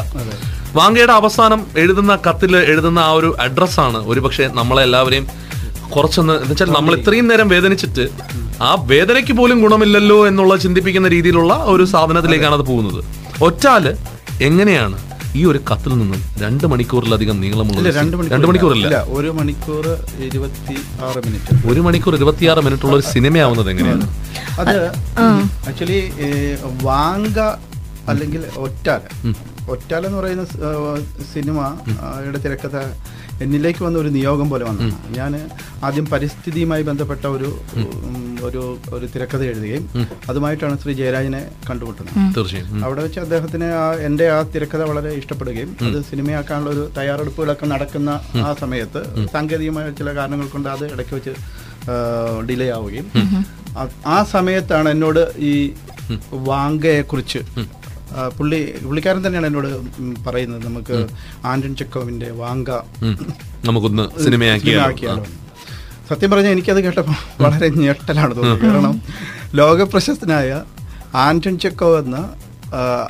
വാങ്കയുടെ 0.75 1.12
അവസാനം 1.12 1.67
എഴുതുന്ന 1.77 2.17
കത്തിൽ 2.17 2.57
എഴുതുന്ന 2.57 2.99
ആ 2.99 3.12
ഒരു 3.12 3.37
അഡ്രസ്സാണ് 3.39 3.99
ഒരു 4.07 4.21
പക്ഷേ 4.21 4.47
നമ്മളെ 4.47 4.83
എല്ലാവരെയും 4.83 5.27
കുറച്ചൊന്ന് 5.91 6.35
എന്ന് 6.35 6.50
വെച്ചാൽ 6.50 6.71
നമ്മൾ 6.73 6.97
ഇത്രയും 6.97 7.29
നേരം 7.29 7.49
വേദനിച്ചിട്ട് 7.49 8.09
ആ 8.62 8.75
വേദനയ്ക്ക് 8.75 9.33
പോലും 9.33 9.62
ഗുണമില്ലല്ലോ 9.62 10.27
എന്നുള്ള 10.27 10.57
ചിന്തിപ്പിക്കുന്ന 10.57 11.09
രീതിയിലുള്ള 11.09 11.55
ഒരു 11.55 11.85
സാധനത്തിലേക്കാണ് 11.85 12.55
അത് 12.55 12.62
പോകുന്നത്. 12.62 13.05
ഒറ്റാൽ 13.43 13.97
എങ്ങനെയാണ് 14.41 15.10
ഈ 15.39 15.43
ഒരു 15.51 15.59
കത്തിൽ 15.69 15.93
നിന്ന് 15.99 16.17
രണ്ട് 16.43 16.65
മണിക്കൂറിലധികം 16.73 17.37
നീളമുള്ള 17.43 17.91
രണ്ട് 17.97 18.47
മണിക്കൂറില്ല. 18.51 18.87
ഇല്ല 18.89 18.99
ഒരു 19.19 19.31
മണിക്കൂർ 19.39 19.85
ഇരുപത്തി 20.27 20.77
ആറ് 21.09 21.21
മിനിറ്റ്. 21.27 21.59
ഒരു 21.71 21.81
മണിക്കൂർ 21.87 22.15
ഇരുപത്തിയാറ് 22.19 22.63
മിനിറ്റ് 22.67 22.87
ഉള്ള 22.87 22.97
ഒരു 22.99 23.07
സിനിമയാവുന്നത് 23.15 23.71
എങ്ങനെയാണ്? 23.73 24.07
അത് 24.63 24.77
ആക്ച്വലി 25.69 26.01
വാങ്ക 26.87 27.39
അല്ലെങ്കിൽ 28.11 28.43
ഒറ്റാല 28.67 29.03
ഒറ്റാല 29.69 30.07
എന്ന് 30.07 30.19
പറയുന്ന 30.19 30.45
സിനിമയുടെ 30.45 31.02
സിനിമ 31.33 31.59
യുടെ 32.26 32.38
തിരക്കഥ 32.38 32.76
എന്നിലേക്ക് 33.40 33.83
വന്ന 33.85 33.99
ഒരു 33.99 34.09
നിയോഗം 34.09 34.50
പോലെ 34.50 34.64
വന്നു. 34.64 34.87
ഞാൻ 35.11 35.33
ആദ്യം 35.85 36.07
പരിസ്ഥിതിയുമായി 36.07 36.83
ബന്ധപ്പെട്ട 36.83 37.25
ഒരു 37.26 37.49
ഒരു 38.43 38.62
ഒരു 38.93 39.07
തിരക്കഥ 39.07 39.43
എഴുതുകയും 39.43 39.85
അതുമായിട്ടാണ് 40.29 40.79
ശ്രീ 40.79 40.93
ജയരാജനെ 40.93 41.40
കണ്ടുമുട്ടുന്നത്. 41.71 42.19
തീർച്ചയായും. 42.37 42.85
അവിടെ 42.85 43.02
വെച്ച് 43.02 43.21
അദ്ദേഹത്തിന് 43.21 43.64
ആ 43.76 43.95
എന്റെ 44.02 44.31
ആ 44.31 44.43
തിരക്കഥ 44.55 44.83
വളരെ 44.83 45.12
ഇഷ്ടപ്പെടുകയും 45.12 45.76
അത് 45.87 46.02
സിനിമയാക്കാനുള്ള 46.02 46.71
ഒരു 46.71 46.90
തയ്യാറെടുപ്പുകളൊക്കെ 46.99 47.67
നടക്കുന്ന 47.67 48.11
ആ 48.43 48.52
സമയത്ത് 48.61 49.02
സാങ്കേതികമായ 49.33 49.90
ചില 49.93 50.14
കാരണങ്ങൾ 50.14 50.47
കൊണ്ട് 50.47 50.69
അത് 50.69 50.85
ഇടയ്ക്ക് 50.93 51.14
വെച്ച് 51.14 51.35
ഡിലേ 52.49 52.71
ആവുകയും 52.71 53.07
ആ- 54.09 54.25
സമയത്താണ് 54.31 54.88
എന്നോട് 54.90 55.23
ഈ 55.45 55.55
വാങ്കയെ 56.47 57.02
കുറിച്ച് 57.02 57.40
പുള്ളി 58.38 58.61
പുള്ളിക്കാരൻ 58.85 59.21
തന്നെയാണ് 59.26 59.49
എന്നോട് 59.50 59.69
പറയുന്നത്. 60.26 60.62
നമുക്ക് 60.69 60.97
ആന്റൺ 61.52 61.73
ചെക്കോവിന്റെ 61.81 62.31
വാങ്ക 62.43 62.71
നമുക്കൊന്ന് 63.69 64.05
സിനിമയാക്കിയാലോ? 64.25 65.25
സത്യം 66.11 66.31
പറഞ്ഞാൽ 66.31 66.52
എനിക്കത് 66.57 66.81
കേട്ടപ്പോൾ 66.85 67.19
വളരെ 67.43 67.67
ഞെട്ടലാണ് 67.83 68.33
തോന്നുന്നത് 68.37 68.64
കാരണം 68.67 68.95
ലോകപ്രശസ്തനായ 69.55 70.50
ആന്റൺ 71.26 71.55
ചെക്കോ 71.59 71.90
എന്ന 71.99 72.17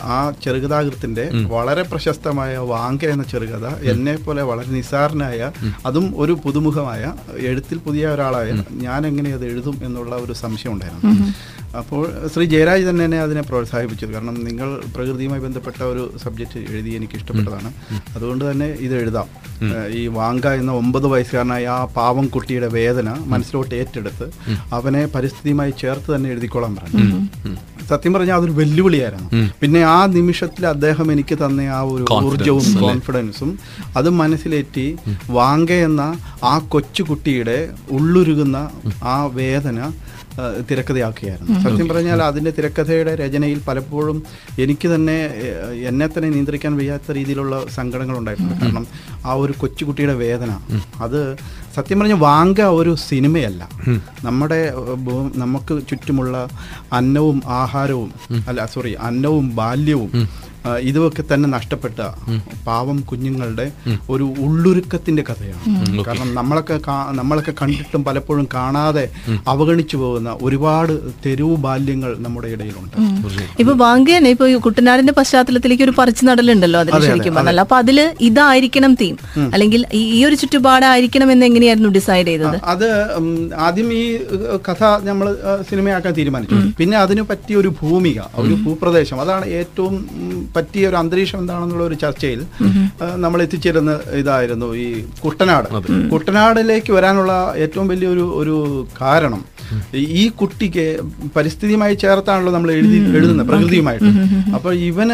ആ, 0.03 0.33
ചെറുകഥാകൃത്തിന്റെ 0.45 1.31
വളരെ 1.49 1.83
പ്രശസ്തമായ 1.83 2.57
വാങ്ക 2.57 3.05
എന്ന 3.05 3.23
ചെറുകഥ 3.25 3.67
എന്നെ 3.91 4.17
പോലെ 4.17 4.43
വളരെ 4.43 4.69
നിസാരനായ 4.69 5.53
അതും 5.87 6.15
ഒരു 6.17 6.39
പുതുമുഖമായ 6.45 7.13
എഴുത്തിൽ 7.37 7.79
പുതിയ 7.79 8.07
ഒരാളായ 8.07 8.51
ഞാൻ 8.73 9.07
എങ്ങനെ 9.07 9.31
അത് 9.31 9.47
എഴുതും 9.47 9.81
എന്നുള്ള 9.85 10.17
ഒരു 10.17 10.33
സംശയം 10.33 10.73
ഉണ്ടായിരുന്നു. 10.73 11.25
അപ്പോൾ 11.77 12.29
ശ്രീ 12.35 12.45
ജയരാജ് 12.45 12.89
തന്നെ 12.89 13.05
എന്നെ 13.05 13.21
അതിനെ 13.21 13.41
പ്രോത്സാഹിപ്പിച്ചത്. 13.41 14.13
കാരണം 14.13 14.45
നിങ്ങൾ 14.45 14.81
പ്രകൃതിയുമായി 14.95 15.41
ബന്ധപ്പെട്ട 15.41 15.83
ഒരു 15.83 16.15
സബ്ജക്റ്റ് 16.25 16.73
എഴുതി 16.73 16.91
എനിക്ക് 16.91 17.13
ഇഷ്ടപ്പെട്ടതാണ്. 17.15 17.73
അതുകൊണ്ട് 18.17 18.51
തന്നെ 18.51 18.67
ഇത് 18.67 18.95
എഴുതാം. 18.97 19.29
ഈ 19.93 20.07
വാങ്ക 20.07 20.47
എന്ന 20.47 20.73
ഒമ്പത് 20.73 21.07
വയസ്സുകാരനായ 21.07 21.67
ആ 21.67 21.85
പാവം 21.85 22.27
കുട്ടിയുടെ 22.27 22.67
വേദന 22.67 23.11
മനസ്സിലോട്ട് 23.25 23.75
ഏറ്റെടുത്ത് 23.75 24.31
അവനെ 24.73 25.07
പരിസ്ഥിതിയുമായി 25.07 25.71
ചേർത്ത് 25.81 26.15
തന്നെ 26.15 26.31
എഴുതിക്കോളാൻ 26.31 26.77
പറഞ്ഞു. 26.77 26.99
സത്യം 27.89 28.13
പറഞ്ഞാൽ 28.15 28.37
അതൊരു 28.41 28.55
വെല്ലുവിളിയായിരുന്നു. 28.61 29.29
പിന്നെ 29.61 29.81
ആ 29.95 29.99
നിമിഷത്തിൽ 30.19 30.67
അദ്ദേഹം 30.67 31.07
എനിക്ക് 31.15 31.37
തന്ന 31.43 31.67
ആ 31.79 31.81
ഒരു 31.95 32.05
ഊർജവും 32.29 32.69
കോൺഫിഡൻസും 32.85 33.51
അത് 33.97 34.11
മനസ്സിലേറ്റി 34.21 34.87
വാങ്ക 35.39 35.71
എന്ന 35.89 36.03
ആ 36.45 36.55
കൊച്ചുകുട്ടിയുടെ 36.75 37.59
ഉള്ളുരുകുന്ന 37.99 38.57
ആ 39.15 39.17
വേദന 39.41 39.79
തിരക്കഥയാക്കിയായിരുന്നു. 40.69 41.49
തിരക്കഥയാക്കുകയായിരുന്നു 41.51 41.55
സത്യം 41.65 41.87
പറഞ്ഞാൽ 41.91 42.21
അതിന്റെ 42.23 42.51
തിരക്കഥയുടെ 42.57 43.13
രചനയിൽ 43.21 43.59
പലപ്പോഴും 43.69 44.19
എനിക്ക് 44.65 44.89
തന്നെ 44.95 45.17
എന്നെ 45.91 46.07
തന്നെ 46.07 46.29
നിയന്ത്രിക്കാൻ 46.35 46.73
വയ്യാത്ത 46.81 47.17
രീതിയിലുള്ള 47.19 47.55
സങ്കടങ്ങൾ 47.79 48.17
ഉണ്ടായിട്ടുണ്ട് 48.21 48.55
കാരണം 48.63 48.87
ആ 49.27 49.35
ഒരു 49.35 49.55
കൊച്ചുകുട്ടിയുടെ 49.63 50.15
വേദന 50.25 50.53
അത് 51.07 51.21
സത്യം 51.77 52.01
പറഞ്ഞ 52.01 52.15
വാങ്ക 52.27 52.61
ഒരു 52.81 52.93
സിനിമയല്ല. 53.09 53.63
നമ്മുടെ 54.25 54.61
നമുക്ക് 55.37 55.75
ചുറ്റുമുള്ള 55.91 56.35
അന്നവും 56.93 57.43
ആഹാരവും 57.63 58.11
അല്ല 58.49 58.67
സോറി 58.67 58.93
അന്നവും 59.09 59.47
ബാല്യവും 59.57 60.11
ഇതുമൊക്കെ 60.89 61.23
തന്നെ 61.33 61.49
നഷ്ടപ്പെട്ട 61.57 61.99
പാവം 62.69 62.99
കുഞ്ഞുങ്ങളുടെ 63.11 63.67
ഒരു 64.15 64.27
ഉള്ളുരുക്കത്തിന്റെ 64.45 65.23
കഥയാണ്. 65.29 66.03
കാരണം 66.09 66.29
നമ്മളൊക്കെ 66.39 66.77
നമ്മളൊക്കെ 67.21 67.55
കണ്ടിട്ടും 67.61 68.03
പലപ്പോഴും 68.09 68.47
കാണാതെ 68.57 69.05
അവഗണിച്ചു 69.53 69.97
പോകുന്ന 70.03 70.31
ഒരുപാട് 70.49 70.95
തെരുവ് 71.27 71.57
ബാല്യങ്ങൾ 71.67 72.11
നമ്മുടെ 72.27 72.49
ഇടയിലുണ്ട്. 72.55 72.97
ഇപ്പൊ 73.63 73.73
വാങ്കേനെ 73.85 74.31
ഇപ്പൊ 74.35 74.47
കുട്ടനാടിന്റെ 74.67 75.15
പശ്ചാത്തലത്തിലേക്ക് 75.19 75.85
ഒരു 75.89 75.95
പറിച്ചു 75.99 76.25
നടലുണ്ടല്ലോ 76.31 76.81
അതിൽ 76.85 77.07
ശരിക്കും 77.09 77.35
പറഞ്ഞാൽ 77.39 77.61
അപ്പൊ 77.65 77.77
അതിൽ 77.83 78.01
ഇതായിരിക്കണം 78.29 78.95
തീം 79.03 79.17
അല്ലെങ്കിൽ 79.55 79.81
ഈ 80.03 80.21
ഒരു 80.29 80.39
ചുറ്റുപാടായിരിക്കണം 80.43 81.29
എന്ന് 81.35 81.47
എങ്ങനെയായിരുന്നു 81.51 81.91
ഡിസൈഡ് 81.99 82.27
ചെയ്തത്? 82.31 82.59
അത് 82.73 82.87
ആദ്യം 83.67 83.89
ഈ 84.01 84.05
കഥ 84.69 84.83
നമ്മൾ 85.09 85.27
സിനിമയാക്കാൻ 85.71 86.13
തീരുമാനിച്ചു. 86.19 86.57
പിന്നെ 86.79 86.97
അതിനു 87.05 87.23
പറ്റിയ 87.31 87.57
ഒരു 87.63 87.71
ഭൂമിക 87.81 88.21
ഒരു 88.45 88.55
ഭൂപ്രദേശം. 88.65 89.21
അതാണ് 89.25 89.47
ഏറ്റവും 89.61 89.95
പറ്റിയ 90.57 90.89
ഒരു 90.89 90.97
അന്തരീക്ഷം 90.97 91.39
എന്താണെന്നുള്ള 91.39 91.85
ഒരു 91.85 91.95
ചർച്ചയിൽ 91.95 92.47
നമ്മൾ 93.17 93.43
എത്തിച്ചേരുന്ന 93.43 93.99
ഇതായിരുന്നു 94.15 94.75
ഈ 94.75 95.05
കുട്ടനാട്. 95.25 95.69
കുട്ടനാടിലേക്ക് 96.11 96.93
വരാനുള്ള 96.93 97.55
ഏറ്റവും 97.57 97.89
വലിയൊരു 97.89 98.33
ഒരു 98.37 98.87
കാരണം 99.01 99.45
ഈ- 99.95 100.29
കുട്ടിക്ക് 100.29 101.01
പരിസ്ഥിതിയുമായി 101.37 101.95
ചേർത്താണല്ലോ 101.95 102.53
നമ്മൾ 102.53 102.71
എഴുതി 102.73 103.17
എഴുതുന്നത് 103.17 103.47
പ്രകൃതിയുമായിട്ട്. 103.47 104.05
അപ്പോൾ 104.55 104.75
ഇവന് 104.75 105.13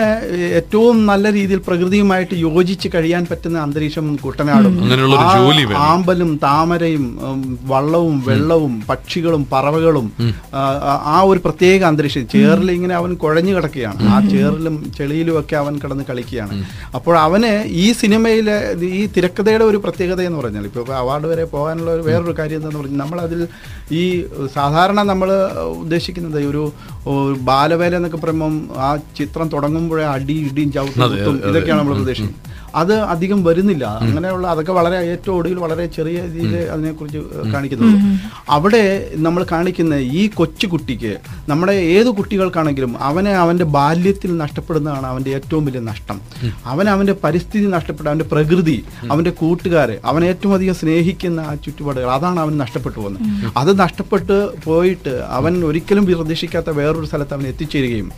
ഏറ്റവും 0.54 1.06
നല്ല 1.06 1.32
രീതിയിൽ 1.32 1.60
പ്രകൃതിയുമായിട്ട് 1.66 2.34
യോജിച്ച് 2.34 2.88
കഴിയാൻ 2.94 3.26
പറ്റുന്ന 3.30 3.58
അന്തരീക്ഷം 3.58 4.16
കുട്ടനാടും. 4.16 4.82
അങ്ങനെയുള്ള 4.82 5.16
ഒരു 5.16 5.44
ജോലി 5.44 5.64
വേണം. 5.64 5.80
ആമ്പലും 5.80 6.40
താമരയും 6.42 7.18
വള്ളവും 7.62 8.22
വെള്ളവും 8.26 8.82
പക്ഷികളും 8.88 9.46
പറവകളും 9.52 10.12
ആ, 11.04 11.22
ഒരു 11.24 11.40
പ്രത്യേക 11.44 11.82
അന്തരീക്ഷം. 11.84 12.28
ചേറിൽ 12.28 12.72
ഇങ്ങനെ 12.72 12.94
അവൻ 12.94 13.14
കുഴഞ്ഞു 13.14 13.54
കിടക്കുകയാണ്. 13.54 14.02
ആ 14.02 14.20
ചേറിലും 14.28 14.92
ചെളിയിലും 14.98 15.25
ഒക്കെ 15.30 15.56
അവൻ 15.56 15.74
കിടന്ന് 15.82 16.04
കളിക്കുകയാണ്. 16.10 16.54
അപ്പോൾ 16.94 17.18
അവന് 17.18 17.52
ഈ 17.84 17.92
സിനിമയിലെ 17.92 18.56
ഈ 19.00 19.02
തിരക്കഥയുടെ 19.16 19.64
ഒരു 19.64 19.76
പ്രത്യേകത 19.76 20.20
എന്ന് 20.20 20.38
പറഞ്ഞാൽ 20.38 20.64
ഇപ്പോൾ 20.64 20.84
അവാർഡ് 20.94 21.26
വരെ 21.26 21.44
പോകാനുള്ള 21.44 21.90
ഒരു 21.90 22.02
വേറൊരു 22.02 22.34
കാര്യം 22.38 22.58
എന്താണെന്ന് 22.58 22.82
പറഞ്ഞാൽ 22.82 23.02
നമ്മളതിൽ 23.04 23.42
ഈ 23.92 24.02
സാധാരണ 24.54 25.02
നമ്മൾ 25.02 25.30
ഉദ്ദേശിക്കുന്നത് 25.84 26.40
ഒരു 26.46 26.64
ബാലവേല 27.50 27.96
എന്നൊക്കെ 27.96 28.16
പറയുമ്പം 28.16 28.54
ആ 28.76 28.90
ചിത്രം 29.16 29.48
തുടങ്ങുമ്പോഴേ 29.48 30.04
അടി 30.04 30.36
ഇടിയും 30.50 30.72
ചവിട്ടും 30.72 31.40
ഇതൊക്കെയാണ് 31.50 31.80
നമ്മൾ 31.80 31.94
പ്രതീക്ഷിക്കുന്നത് 31.94 32.55
അത് 32.76 32.94
അധികം 33.12 33.40
വരുന്നില്ല. 33.44 33.84
അങ്ങനെയുള്ള 34.06 34.46
അതൊക്കെ 34.52 34.72
വളരെ 34.78 34.98
ഏറ്റവും 35.12 35.34
ഒടുവിൽ 35.38 35.58
വളരെ 35.64 35.84
ചെറിയ 35.96 36.18
രീതിയിൽ 36.34 36.54
അതിനെക്കുറിച്ച് 36.74 37.20
കാണിക്കുന്നത്. 37.52 37.94
അവിടെ 38.56 38.84
നമ്മൾ 39.26 39.42
കാണിക്കുന്ന 39.52 39.94
ഈ 40.20 40.22
കൊച്ചു 40.38 40.66
കുട്ടിക്ക് 40.66 41.12
നമ്മുടെ 41.48 41.74
ഏത് 41.96 42.10
കുട്ടികൾക്കാണെങ്കിലും 42.18 42.92
അവനെ 43.08 43.32
അവന്റെ 43.44 43.66
ബാല്യത്തിൽ 43.76 44.30
നഷ്ടപ്പെടുന്നതാണ് 44.42 45.06
അവന്റെ 45.12 45.30
ഏറ്റവും 45.30 45.64
വലിയ 45.68 45.82
നഷ്ടം. 45.90 46.18
അവൻ 46.72 46.86
അവന്റെ 46.94 47.14
പരിസ്ഥിതി 47.24 47.66
നഷ്ടപ്പെട്ട 47.76 48.06
അവന്റെ 48.08 48.28
പ്രകൃതി 48.32 48.78
അവന്റെ 49.10 49.32
കൂട്ടുകാരെ 49.40 49.96
അവൻ 50.04 50.22
ഏറ്റവും 50.30 50.54
അധികം 50.54 50.74
സ്നേഹിക്കുന്ന 50.74 51.40
ആ 51.50 51.54
ചുറ്റുപാടുകൾ 51.66 52.10
അതാണ് 52.16 52.40
അവൻ 52.44 52.54
നഷ്ടപ്പെട്ടു 52.64 52.98
പോകുന്നത്. 52.98 53.22
അത് 53.56 53.70
നഷ്ടപ്പെട്ട് 53.80 54.36
പോയിട്ട് 54.64 55.14
അവൻ 55.38 55.52
ഒരിക്കലും 55.70 56.04
പ്രതീക്ഷിക്കാത്ത 56.06 56.70
വേറൊരു 56.80 57.06
സ്ഥലത്ത് 57.06 57.34
അവൻ 57.36 57.46
എത്തിച്ചേരുകയും 57.52 58.08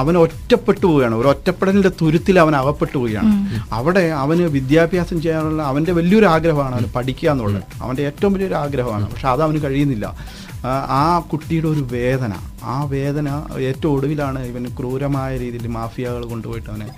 അവൻ 0.00 0.14
ഒറ്റപ്പെട്ടു 0.24 0.84
പോവുകയാണ്. 0.86 1.14
ഒരു 1.20 1.28
ഒറ്റപ്പെടലിന്റെ 1.34 1.92
തുരുത്തിൽ 2.00 2.36
അവൻ 2.44 2.54
അകപ്പെട്ടു 2.60 2.96
പോവുകയാണ്. 2.98 3.32
അവിടെ 3.72 4.00
അവന് 4.00 4.42
വിദ്യാഭ്യാസം 4.42 5.22
ചെയ്യാനുള്ള 5.22 5.62
അവന്റെ 5.62 5.92
വലിയൊരു 5.92 6.26
ആഗ്രഹമാണ് 6.26 6.74
അവന് 6.74 6.86
പഠിക്കുക 6.96 7.30
എന്നുള്ളത്. 7.30 7.62
അവന്റെ 7.82 8.02
ഏറ്റവും 8.02 8.32
വലിയൊരു 8.32 8.54
ആഗ്രഹമാണ്. 8.54 9.10
പക്ഷെ 9.10 9.28
അത് 9.28 9.42
അവന് 9.42 9.62
കഴിയുന്നില്ല. 9.62 10.16
ആ, 10.64 10.68
ആ 10.88 11.18
കുട്ടിയുടെ 11.18 11.68
ഒരു 11.68 11.80
വേദന 11.80 12.32
ആ 12.74 12.76
വേദന 12.94 13.28
ഏറ്റവും 13.68 13.92
ഒടുവിലാണ് 13.96 14.40
ഇവൻ 14.50 14.64
ക്രൂരമായ 14.78 15.32
രീതിയിൽ 15.42 15.66
മാഫിയകൾ 15.76 16.22
കൊണ്ടുപോയിട്ട് 16.32 16.70
അവനെ 16.70 16.88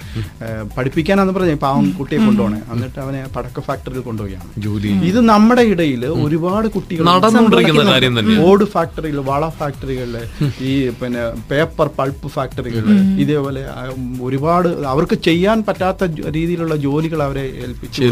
പഠിപ്പിക്കാനാന്ന് 0.76 1.34
പറഞ്ഞു 1.34 1.56
പാവം 1.64 1.86
കുട്ടിയെ 1.98 2.20
കൊണ്ടുപോകണേ. 2.24 2.60
എന്നിട്ട് 2.72 2.98
അവനെ 3.04 3.22
പടക്ക 3.36 3.60
ഫാക്ടറിയിൽ 3.68 4.04
കൊണ്ടുപോവുകയാണ്. 4.08 4.48
ജോലി. 4.58 4.88
ഇത് 5.10 5.20
നമ്മുടെ 5.32 5.62
ഇടയിൽ 5.72 6.06
ഒരുപാട് 6.06 6.68
കുട്ടികൾ 6.76 7.04
നടന്നുകൊണ്ടിരിക്കുന്ന 7.10 7.84
കാര്യം 7.90 8.18
തന്നെയാണ്. 8.18 8.46
ഓട് 8.50 8.64
ഫാക്ടറികൾ 8.64 9.20
വള 9.30 9.48
ഫാക്ടറികളിൽ 9.48 10.16
ഈ 10.70 10.72
പിന്നെ 11.02 11.22
പേപ്പർ 11.50 11.90
പൾപ്പ് 11.98 12.28
ഫാക്ടറികളിൽ 12.28 13.20
ഇതേപോലെ 13.24 13.64
ഒരുപാട് 14.22 14.68
അവർക്ക് 14.92 15.18
ചെയ്യാൻ 15.28 15.58
പറ്റാത്ത 15.68 16.10
രീതിയിലുള്ള 16.36 16.76
ജോലികൾ 16.76 17.22
അവരെ 17.22 17.46
ഏൽപ്പിച്ചു. 17.64 18.02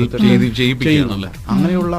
അങ്ങനെയുള്ള 1.49 1.95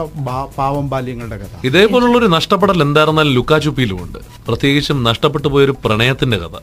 പാവം 0.58 0.89
ബാല്യങ്ങളുടെ 0.89 1.38
കഥ. 1.38 1.65
ഇതേപോലുള്ള 1.65 2.17
ഒരു 2.17 2.29
നഷ്ടപ്പെടൽ 2.38 2.81
എന്തായിരുന്നാലും 2.88 3.34
ലുക്കാചുപ്പിയിലുമുണ്ട് 3.34 4.20
പ്രത്യേകിച്ചും 4.48 4.98
നഷ്ടപ്പെട്ടു 5.03 5.40
പോയൊരു 5.48 5.75
പ്രണയത്തിന്റെ 5.86 6.38
കഥ. 6.38 6.57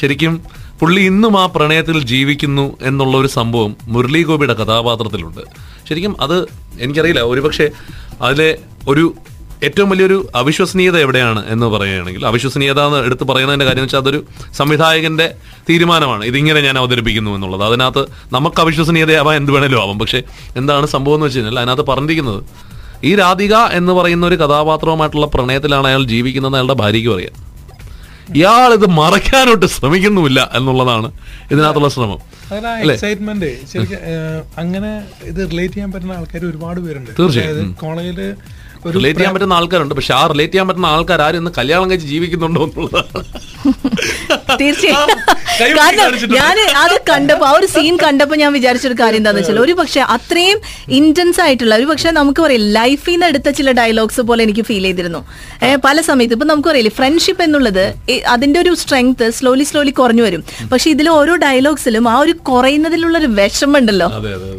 ശരിക്കും 0.00 0.44
പുള്ളി 0.80 1.00
ഇന്നും 1.00 1.40
ആ 1.40 1.46
പ്രണയത്തിൽ 1.46 2.04
ജീവിക്കുന്നു 2.04 2.76
എന്നുള്ള 2.82 3.16
ഒരു 3.16 3.26
സംഭവം 3.26 3.76
മുരളി 3.82 4.22
ഗോപിയുടെ 4.22 4.54
കഥാപാത്രത്തിലുണ്ട്. 4.54 5.40
ശരിക്കും 5.88 6.16
അത് 6.20 6.48
എനിക്കറിയില്ല. 6.80 7.20
ഒരുപക്ഷെ 7.20 7.70
അതിലെ 8.20 8.58
ഒരു 8.88 9.14
ഏറ്റവും 9.64 9.90
വലിയൊരു 9.90 10.28
അവിശ്വസനീയത 10.34 10.98
എവിടെയാണ് 10.98 11.44
എന്ന് 11.46 11.66
പറയുകയാണെങ്കിൽ 11.66 12.26
അവിശ്വസനീയത 12.26 12.80
എന്ന് 12.80 12.98
എടുത്ത് 12.98 13.24
പറയുന്നതിന്റെ 13.24 13.66
കാര്യം 13.66 13.82
വെച്ചാൽ 13.82 13.98
അതൊരു 13.98 14.24
സംവിധായകന്റെ 14.54 15.34
തീരുമാനമാണ്. 15.70 16.24
ഇതിങ്ങനെ 16.24 16.60
ഞാൻ 16.60 16.78
അവതരിപ്പിക്കുന്നു 16.78 17.30
എന്നുള്ളത്. 17.30 17.64
അതിനകത്ത് 17.64 18.06
നമുക്ക് 18.32 18.60
അവിശ്വസനീയതയാവാൻ 18.60 19.36
എന്ത് 19.36 19.52
വേണേലും 19.52 19.82
ആവാം. 19.82 19.98
പക്ഷെ 19.98 20.22
എന്താണ് 20.56 20.86
സംഭവം 20.86 21.14
എന്ന് 21.14 21.26
വെച്ച് 21.26 21.38
കഴിഞ്ഞാൽ 21.38 21.58
അതിനകത്ത് 21.58 21.82
പറഞ്ഞിരിക്കുന്നത് 21.82 22.44
ഈ 23.04 23.14
രാധിക 23.14 23.54
എന്ന് 23.54 23.92
പറയുന്ന 23.92 24.26
ഒരു 24.26 24.34
കഥാപാത്രവുമായിട്ടുള്ള 24.34 25.26
പ്രണയത്തിലാണ് 25.26 25.86
അയാൾ 25.86 26.02
ജീവിക്കുന്നത് 26.02 26.54
അയാളുടെ 26.54 26.74
ഭാര്യയ്ക്ക് 26.74 27.10
പറയാം. 27.10 27.45
ഇയാൾ 28.34 28.72
ഇത് 28.72 28.86
മറയ്ക്കാനോട്ട് 28.86 29.66
ശ്രമിക്കുന്നുമില്ല 29.66 30.50
എന്നുള്ളതാണ് 30.54 31.12
ഇതിനകത്തുള്ള 31.50 31.88
ശ്രമം. 31.88 32.20
എക്സൈറ്റ്മെന്റ് 32.90 33.66
ശരിക്കും 33.72 33.98
അങ്ങനെ 34.58 35.02
ഇത് 35.22 35.50
റിലേറ്റ് 35.50 35.74
ചെയ്യാൻ 35.74 35.92
പറ്റുന്ന 35.92 36.12
ആൾക്കാർ 36.12 36.44
ഒരുപാട് 36.44 36.80
പേരുണ്ട്. 36.80 37.10
തീർച്ചയായും. 37.18 37.72
കോളേജിൽ 37.72 38.34
റിലേറ്റ് 38.94 39.18
ചെയ്യാൻ 39.18 39.34
പറ്റുന്ന 39.34 39.58
ആൾക്കാരുണ്ട്. 39.58 39.94
പക്ഷെ 39.98 40.12
ആ 40.20 40.22
റിലേറ്റ് 40.32 40.52
ചെയ്യാൻ 40.52 40.68
പറ്റുന്ന 40.68 40.88
ആൾക്കാർ 40.96 41.20
ആരും 41.26 41.40
ഇന്ന് 41.42 41.52
കല്യാണം 41.58 41.86
കഴിച്ച് 41.90 42.08
ജീവിക്കുന്നുണ്ടോ 42.14 42.62
എന്നുള്ളതാണ്. 42.66 43.22
തീർച്ചയായും. 44.60 45.08
ഞാൻ 46.38 46.56
അത് 46.82 46.94
കണ്ടപ്പോ 47.10 47.44
ആ 47.50 47.52
ഒരു 47.58 47.66
സീൻ 47.74 47.94
കണ്ടപ്പോ 48.02 48.34
ഞാൻ 48.42 48.50
വിചാരിച്ചൊരു 48.56 48.96
കാര്യം 49.00 49.20
എന്താന്ന് 49.20 49.40
വെച്ചാൽ 49.40 49.60
ഒരു 49.64 49.74
പക്ഷെ 49.80 50.00
അത്രയും 50.16 50.58
ഇന്റൻസ് 50.98 51.40
ആയിട്ടുള്ള 51.44 51.74
ഒരു 51.80 51.86
പക്ഷെ 51.90 52.10
നമുക്ക് 52.18 52.40
പറയാം 52.44 52.64
ലൈഫിൽ 52.78 53.12
നിന്ന് 53.12 53.26
എടുത്ത 53.32 53.48
ചില 53.58 53.72
ഡയലോഗ്സ് 53.80 54.22
പോലെ 54.28 54.40
എനിക്ക് 54.46 54.64
ഫീൽ 54.68 54.84
ചെയ്തിരുന്നു. 54.88 55.20
പല 55.86 55.96
സമയത്ത് 56.08 56.34
ഇപ്പൊ 56.36 56.46
നമുക്ക് 56.50 56.68
പറയില്ലേ 56.70 56.92
ഫ്രണ്ട്ഷിപ്പ് 56.98 57.42
എന്നുള്ളത് 57.46 57.84
അതിന്റെ 58.34 58.58
ഒരു 58.64 58.72
സ്ട്രെങ്ത് 58.82 59.26
സ്ലോലി 59.38 59.64
സ്ലോലി 59.70 59.92
കുറഞ്ഞു 60.00 60.24
വരും. 60.26 60.44
പക്ഷെ 60.72 60.88
ഇതിലെ 60.94 61.10
ഓരോ 61.20 61.36
ഡയലോഗ്സിലും 61.46 62.04
ആ 62.14 62.16
ഒരു 62.24 62.34
കുറയുന്നതിലുള്ള 62.50 63.16
ഒരു 63.22 63.30
വിഷമുണ്ടല്ലോ 63.40 64.08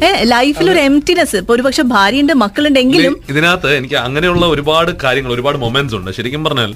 ഏഹ് 0.08 0.18
ലൈഫിൽ 0.34 0.66
ഒരു 0.74 0.82
എംറ്റിനെസ് 0.88 1.36
ഇപ്പൊ 1.42 1.54
ഒരു 1.56 1.62
പക്ഷെ 1.68 1.84
ഭാര്യയുണ്ട് 1.94 2.34
മക്കളുണ്ടെങ്കിലും 2.44 3.16
ഇതിനകത്ത് 3.32 3.70
എനിക്ക് 3.80 3.98
അങ്ങനെയുള്ള 4.18 4.46
ഒരുപാട് 4.54 4.90
കാര്യങ്ങൾ 5.02 5.32
ഒരുപാട് 5.34 5.56
മൊമെന്റ്സ് 5.64 5.94
ഉണ്ട്. 5.98 6.10
ശരിക്കും 6.16 6.42
പറഞ്ഞാൽ 6.46 6.70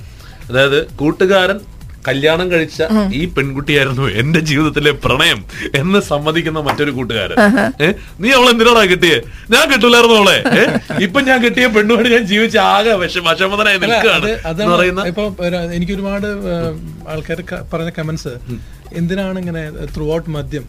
അതായത് 0.51 0.81
കൂട്ടുകാരൻ 1.01 1.59
കല്യാണം 2.09 2.47
കഴിച്ച 2.53 2.79
ഈ 3.19 3.21
പെൺകുട്ടിയായിരുന്നു 3.35 4.05
എന്റെ 4.21 4.41
ജീവിതത്തിലെ 4.51 4.93
പ്രണയം 5.05 5.41
എന്ന് 5.81 5.99
സമ്മതിക്കുന്ന 6.11 6.61
മറ്റൊരു 6.69 6.93
കൂട്ടുകാരൻ. 6.97 7.37
നീ 8.23 8.29
അവളെ 8.37 8.51
എന്തിനാടാ 8.55 8.83
കിട്ടിയേ? 8.93 9.19
ഞാൻ 9.55 9.65
കിട്ടൂലായിരുന്നു 9.73 10.17
അവളെ. 10.21 10.37
ഇപ്പൊ 11.07 11.19
ഞാൻ 11.29 11.39
കിട്ടിയ 11.45 11.67
പെണ്ണുമായിട്ട് 11.77 12.13
ഞാൻ 12.17 12.25
ജീവിച്ച 12.33 12.57
ആകെ 12.75 12.95
വിഷ 13.03 13.17
വിഷമതനായി 13.29 13.79
നിൽക്കുകയാണ് 13.85 14.29
ഇപ്പൊ 15.13 15.25
എനിക്ക് 15.79 15.95
ഒരുപാട് 15.99 16.29
ആൾക്കാർ 17.15 17.41
പറഞ്ഞ 17.75 17.93
കമന്റ്സ് 17.99 18.35
എന്തിനാണ് 19.01 19.37
ഇങ്ങനെ 19.43 19.65
ത്രൂ 19.97 20.07
ഔട്ട് 20.17 20.31
മദ്യം? 20.39 20.65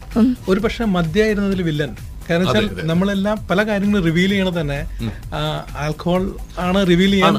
ഒരു 0.51 0.59
പക്ഷെ 0.65 0.83
മദ്യമായിരുന്നതിൽ 0.97 1.61
വില്ലൻ 1.69 1.93
കാരണം 2.27 2.45
വെച്ചാൽ 2.47 2.87
നമ്മളെല്ലാം 2.91 3.37
പല 3.49 3.59
കാര്യങ്ങളും 3.69 4.03
റിവീൽ 4.07 4.31
ചെയ്യണത് 4.33 4.57
തന്നെ 4.61 4.79
ആൽക്കഹോൾ 5.83 6.23
ആണ് 6.65 6.79
റിവീൽ 6.91 7.11
ചെയ്യാൻ 7.15 7.35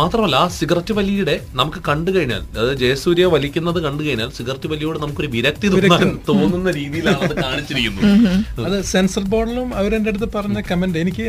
മാത്രമല്ല 0.00 0.36
ആ 0.42 0.46
സിഗരറ്റ് 0.58 0.92
വലിയുടെ 0.98 1.36
നമുക്ക് 1.60 1.80
കണ്ടു 1.88 2.10
കഴിഞ്ഞാൽ 2.16 2.42
അതായത് 2.54 2.74
ജയസൂര്യ 2.82 3.26
വലിക്കുന്നത് 3.36 3.78
കണ്ടു 3.86 4.02
കഴിഞ്ഞാൽ 4.06 4.30
സിഗരറ്റ് 4.38 4.68
വലിയോട് 4.72 4.98
നമുക്കൊരു 5.04 5.30
വിരക്തി 5.36 5.68
തോന്നാൻ 5.74 6.08
തോന്നുന്ന 6.30 6.70
രീതിയിലാണ് 6.80 7.24
അത് 7.28 7.36
കാണിച്ചിരിക്കുന്നത്. 7.44 8.06
അത് 8.66 8.76
സെൻസർ 8.92 9.24
ബോർഡിലും 9.34 9.68
അവരെന്റെ 9.80 10.12
അടുത്ത് 10.12 10.30
പറഞ്ഞ 10.36 10.60
കമന്റ് 10.70 11.00
എനിക്ക് 11.04 11.26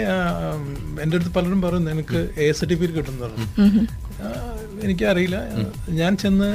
എന്റെ 1.04 1.16
അടുത്ത് 1.18 1.34
പലരും 1.38 1.62
പറയുന്നു 1.66 1.92
എനിക്ക് 1.96 2.20
എ 2.46 2.48
സർട്ടിഫിക്കറ്റ് 2.60 2.98
കിട്ടുന്നു 3.00 3.22
പറഞ്ഞു. 3.26 3.48
എനിക്കറിയില്ല. 4.86 5.38
ഞാൻ 6.00 6.12
ചെന്ന് 6.24 6.50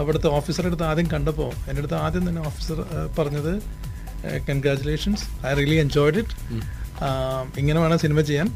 അവിടുത്തെ 0.00 0.28
ഓഫീസറെ 0.38 0.68
അടുത്ത് 0.70 0.86
ആദ്യം 0.90 1.06
കണ്ടപ്പോൾ 1.14 1.50
എന്റെ 1.68 1.80
അടുത്ത് 1.82 1.98
ആദ്യം 2.04 2.24
തന്നെ 2.28 2.42
ഓഫീസർ 2.50 2.78
പറഞ്ഞത് 3.18 3.52
congratulations 4.48 5.24
I 5.46 5.54
really 5.54 5.78
enjoyed 5.84 6.18
it 6.18 6.34
ഇങ്ങനെ 7.58 7.78
വേണം 7.80 7.98
സിനിമ 7.98 8.20
ചെയ്യാൻ. 8.22 8.48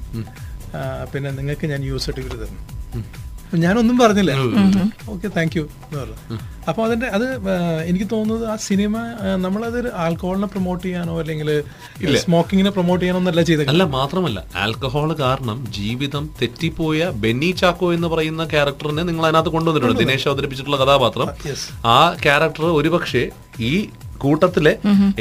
പിന്നെ 1.12 1.30
നിങ്ങൾക്ക് 1.38 1.66
ഞാൻ 1.66 1.82
യൂസ് 1.84 2.06
സർട്ടിഫിക്കറ്റ് 2.06 2.42
തരണം 2.42 2.66
ഞാനൊന്നും 3.62 3.98
പറഞ്ഞില്ല. 3.98 4.32
ഓക്കെ 5.08 5.28
താങ്ക് 5.36 5.54
യു 5.56 5.62
എന്ന് 5.84 5.98
പറഞ്ഞു. 6.00 6.16
അപ്പൊ 6.68 6.80
അതിന്റെ 6.84 7.06
അത് 7.08 7.24
എനിക്ക് 7.86 8.06
തോന്നുന്നത് 8.10 8.44
ആ 8.50 8.56
സിനിമ 8.66 8.94
ആ, 9.22 9.36
നമ്മളതൊരു 9.36 9.90
ആൽക്കഹോളിനെ 9.96 10.46
പ്രൊമോട്ട് 10.46 10.82
ചെയ്യാനോ 10.86 11.14
അല്ലെങ്കിൽ 11.20 11.50
സ്മോക്കിങ്ങിനെ 12.24 12.70
പ്രൊമോട്ട് 12.70 13.02
ചെയ്യാനോ 13.02 13.20
എന്നല്ല 13.22 13.42
ചെയ്തത് 13.42 13.70
അല്ല 13.72 13.84
മാത്രമല്ല. 13.94 14.40
ആൽക്കഹോൾ 14.56 15.12
കാരണം 15.22 15.58
ജീവിതം 15.78 16.26
തെറ്റിപ്പോയ 16.40 17.10
ബെന്നി 17.24 17.50
ചാക്കോ 17.60 17.88
എന്ന് 17.92 18.08
പറയുന്ന 18.08 18.44
ക്യാരക്ടറിനെ 18.52 19.02
നിങ്ങൾ 19.02 19.24
അതിനകത്ത് 19.26 19.52
കൊണ്ടുവന്നിട്ടുണ്ട്. 19.56 20.00
ദിനേശ് 20.02 20.28
അവതരിപ്പിച്ചിട്ടുള്ള 20.30 20.80
കഥാപാത്രം. 20.84 21.30
ആ 21.88 21.96
ക്യാരക്ടർ 22.24 22.66
ഒരുപക്ഷെ 22.80 23.24
ഈ 23.62 23.72
കൂട്ടത്തിലെ 24.22 24.72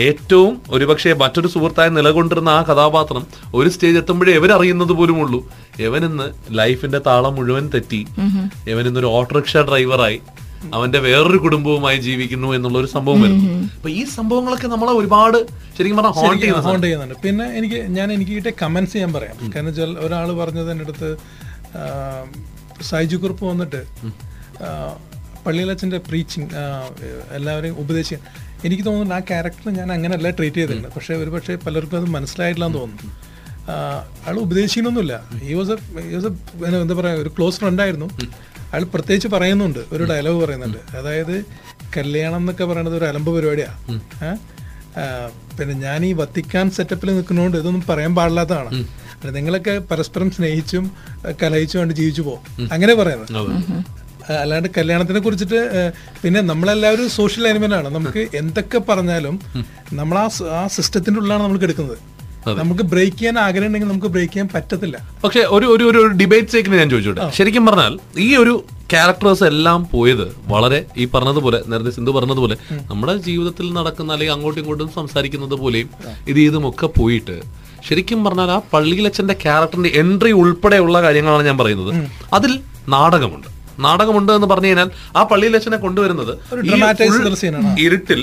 ഏറ്റവും 0.08 0.54
ഒരുപക്ഷെ 0.70 1.14
മറ്റൊരു 1.22 1.50
സുഹൃത്തായി 1.54 1.92
നിലകൊണ്ടിരുന്ന 1.98 2.50
ആ 2.58 2.62
കഥാപാത്രം 2.70 3.24
ഒരു 3.56 3.70
സ്റ്റേജ് 3.70 3.98
എത്തുമ്പോഴേ 3.98 4.34
ഇവരറിയുന്നത് 4.40 4.94
പോലുമുള്ളൂ. 5.00 5.40
ഇവനിന്ന് 5.80 6.28
ലൈഫിന്റെ 6.60 7.00
താളം 7.08 7.36
മുഴുവൻ 7.36 7.68
തെറ്റി. 7.76 8.02
ഇവനിന്നൊരു 8.68 9.10
ഓട്ടോറിക്ഷ 9.18 9.64
ഡ്രൈവറായി. 9.70 10.20
അവന്റെ 10.74 11.00
വേറൊരു 11.00 11.38
കുടുംബവുമായി 11.38 11.98
ജീവിക്കുന്നു 12.06 12.48
എന്നുള്ള 12.56 12.78
ഒരു 12.80 12.90
സംഭവം 12.94 13.20
വരുന്നു. 13.22 13.50
അപ്പൊ 13.76 13.90
ഈ 13.90 14.04
സംഭവങ്ങളൊക്കെ 14.16 14.68
നമ്മളെ 14.68 14.94
ഒരുപാട് 15.00 15.38
ശരിക്കും 15.78 15.98
പറഞ്ഞാൽ 15.98 16.16
ഹോണ്ട് 16.20 16.46
ഹോണ്ട് 16.68 16.86
ചെയ്യുന്നുണ്ട്. 16.86 17.16
പിന്നെ 17.26 17.46
എനിക്ക് 17.58 17.80
ഞാൻ 17.98 18.08
എനിക്ക് 18.16 18.32
കിട്ടിയ 18.32 18.54
കമന്റ്സ് 18.62 18.94
ചെയ്യാൻ 18.94 19.12
പറയാം. 19.14 19.36
കാരണം 19.52 19.70
വെച്ചാൽ 19.72 19.92
ഒരാൾ 20.06 20.32
പറഞ്ഞത് 20.42 20.72
എന്റെ 20.72 20.86
അടുത്ത് 20.88 21.10
സൈജു 22.90 23.18
കുറിപ്പ് 23.18 23.46
വന്നിട്ട് 23.46 23.82
പള്ളിയിലച്ഛന്റെ 25.46 25.46
പള്ളിയിലച്ഛന്റെ 25.46 26.00
പ്രീച്ചിങ് 26.08 26.50
എല്ലാവരെയും 27.38 27.76
ഉപദേശിക്കാൻ 27.84 28.22
എനിക്ക് 28.66 28.84
തോന്നുന്നു 28.88 29.16
ആ 29.18 29.22
ക്യാരക്ടർ 29.30 29.68
ഞാൻ 29.80 29.90
അങ്ങനെയല്ല 29.96 30.30
ട്രീറ്റ് 30.38 30.60
ചെയ്തിട്ടുണ്ട് 30.60 30.90
പക്ഷെ 30.96 31.14
ഒരു 31.24 31.32
പക്ഷേ 31.36 31.56
പലർക്കും 31.66 31.98
അത് 32.02 32.08
മനസ്സിലായിട്ടില്ലെന്ന് 32.18 32.80
തോന്നുന്നു. 32.80 33.14
അയാൾ 34.26 34.36
ഉപദേശിക്കുന്നൊന്നുമില്ല. 34.46 35.16
ഈ 35.48 35.54
വാസ് 35.60 35.72
എ 35.72 36.04
വാസ് 36.16 36.30
എ 36.66 36.82
എന്താ 36.84 36.96
പറയുക 37.00 37.24
ഒരു 37.24 37.32
ക്ലോസ് 37.38 37.60
ഫ്രണ്ടായിരുന്നു 37.64 38.08
അയാൾ 38.72 38.84
പ്രത്യേകിച്ച് 38.94 39.30
പറയുന്നുണ്ട് 39.36 39.82
ഒരു 39.96 40.04
ഡയലോഗ് 40.12 40.40
പറയുന്നുണ്ട്. 40.44 40.80
അതായത് 41.00 41.36
കല്യാണം 41.98 42.40
എന്നൊക്കെ 42.44 42.66
പറയുന്നത് 42.72 42.96
ഒരു 43.00 43.08
അലമ്പ് 43.10 43.32
പരിപാടിയാണ് 43.38 43.78
പിന്നെ 45.58 45.74
ഞാൻ 45.86 46.00
ഈ 46.10 46.12
വത്തിക്കാൻ 46.22 46.66
സെറ്റപ്പിൽ 46.78 47.10
നിൽക്കുന്നതുകൊണ്ട് 47.18 47.58
ഇതൊന്നും 47.62 47.84
പറയാൻ 47.90 48.14
പാടില്ലാത്തതാണ്. 48.20 48.72
നിങ്ങളൊക്കെ 49.38 49.74
പരസ്പരം 49.92 50.28
സ്നേഹിച്ചും 50.36 50.86
കലഹിച്ചും 51.44 51.80
കണ്ട് 51.82 51.96
ജീവിച്ചു 52.00 52.24
പോകും 52.28 52.44
അങ്ങനെ 52.76 52.94
പറയുന്നത് 53.02 53.32
അല്ലാണ്ട് 54.42 54.70
കല്യാണത്തിനെ 54.78 55.20
കുറിച്ചിട്ട് 55.26 55.60
പിന്നെ 56.22 56.40
നമ്മളെല്ലാവരും 56.52 57.10
സോഷ്യൽ 57.18 57.48
ആണ്. 57.50 57.90
നമുക്ക് 57.98 58.24
എന്തൊക്കെ 58.42 58.80
പറഞ്ഞാലും 58.90 59.36
നമ്മൾ 60.00 60.18
ആ 60.24 60.28
ആ 60.60 60.64
സിസ്റ്റത്തിന്റെ 60.78 61.20
ഉള്ളിലാണ് 61.22 61.44
നമ്മൾ 61.46 61.66
എടുക്കുന്നത് 61.70 61.98
നമുക്ക് 62.60 62.84
ബ്രേക്ക് 62.92 63.18
ചെയ്യാൻ 63.20 63.38
ആഗ്രഹം 63.46 63.68
ഉണ്ടെങ്കിൽ 63.68 63.90
നമുക്ക് 63.92 64.10
ബ്രേക്ക് 64.16 64.34
ചെയ്യാൻ 64.34 64.50
പറ്റത്തില്ല. 64.54 64.98
പക്ഷെ 65.24 65.42
ഒരു 65.56 65.66
ഒരു 65.74 65.86
ഒരു 65.92 66.02
ഡിബേറ്റ് 66.20 66.52
സേക്കിന് 66.54 66.78
ഞാൻ 66.82 66.90
ചോദിച്ചോട്ടെ? 66.94 67.26
ശരിക്കും 67.38 67.64
പറഞ്ഞാൽ 67.70 67.94
ഈ 68.26 68.28
ഒരു 68.44 68.54
ക്യാരക്ടേഴ്സ് 68.94 69.44
എല്ലാം 69.52 69.80
പോയത് 69.94 70.28
വളരെ 70.54 70.80
ഈ 71.02 71.06
പറഞ്ഞതുപോലെ 71.16 71.60
നേരത്തെ 71.72 71.92
സിന്ധു 71.98 72.12
പറഞ്ഞതുപോലെ 72.18 72.56
നമ്മുടെ 72.92 73.16
ജീവിതത്തിൽ 73.28 73.66
നടക്കുന്ന 73.78 74.14
അല്ലെങ്കിൽ 74.16 74.36
അങ്ങോട്ടും 74.36 74.62
ഇങ്ങോട്ടും 74.62 74.92
സംസാരിക്കുന്നത് 75.00 75.56
പോലെയും 75.64 75.90
ഇത് 76.32 76.40
ഇതും 76.48 76.66
ഒക്കെ 76.70 76.90
പോയിട്ട് 77.00 77.36
ശരിക്കും 77.90 78.22
പറഞ്ഞാൽ 78.28 78.52
ആ 78.56 78.60
പള്ളിയിലച്ഛന്റെ 78.74 79.36
ക്യാരക്ടറിന്റെ 79.44 79.92
എൻട്രി 80.04 80.32
ഉൾപ്പെടെയുള്ള 80.42 80.98
കാര്യങ്ങളാണ് 81.08 81.46
ഞാൻ 81.50 81.58
പറയുന്നത്. 81.58 81.92
അതിൽ 82.38 82.54
നാടകമുണ്ട്. 82.96 83.50
നാടകമുണ്ട് 83.86 84.32
എന്ന് 84.38 84.48
പറഞ്ഞു 84.48 84.68
കഴിഞ്ഞാൽ 84.68 84.90
ആ 85.16 85.24
പള്ളിയിലച്ഛനെ 85.32 85.78
കൊണ്ടുവരുന്നത് 85.78 86.34
ഇരുട്ടിൽ 87.86 88.22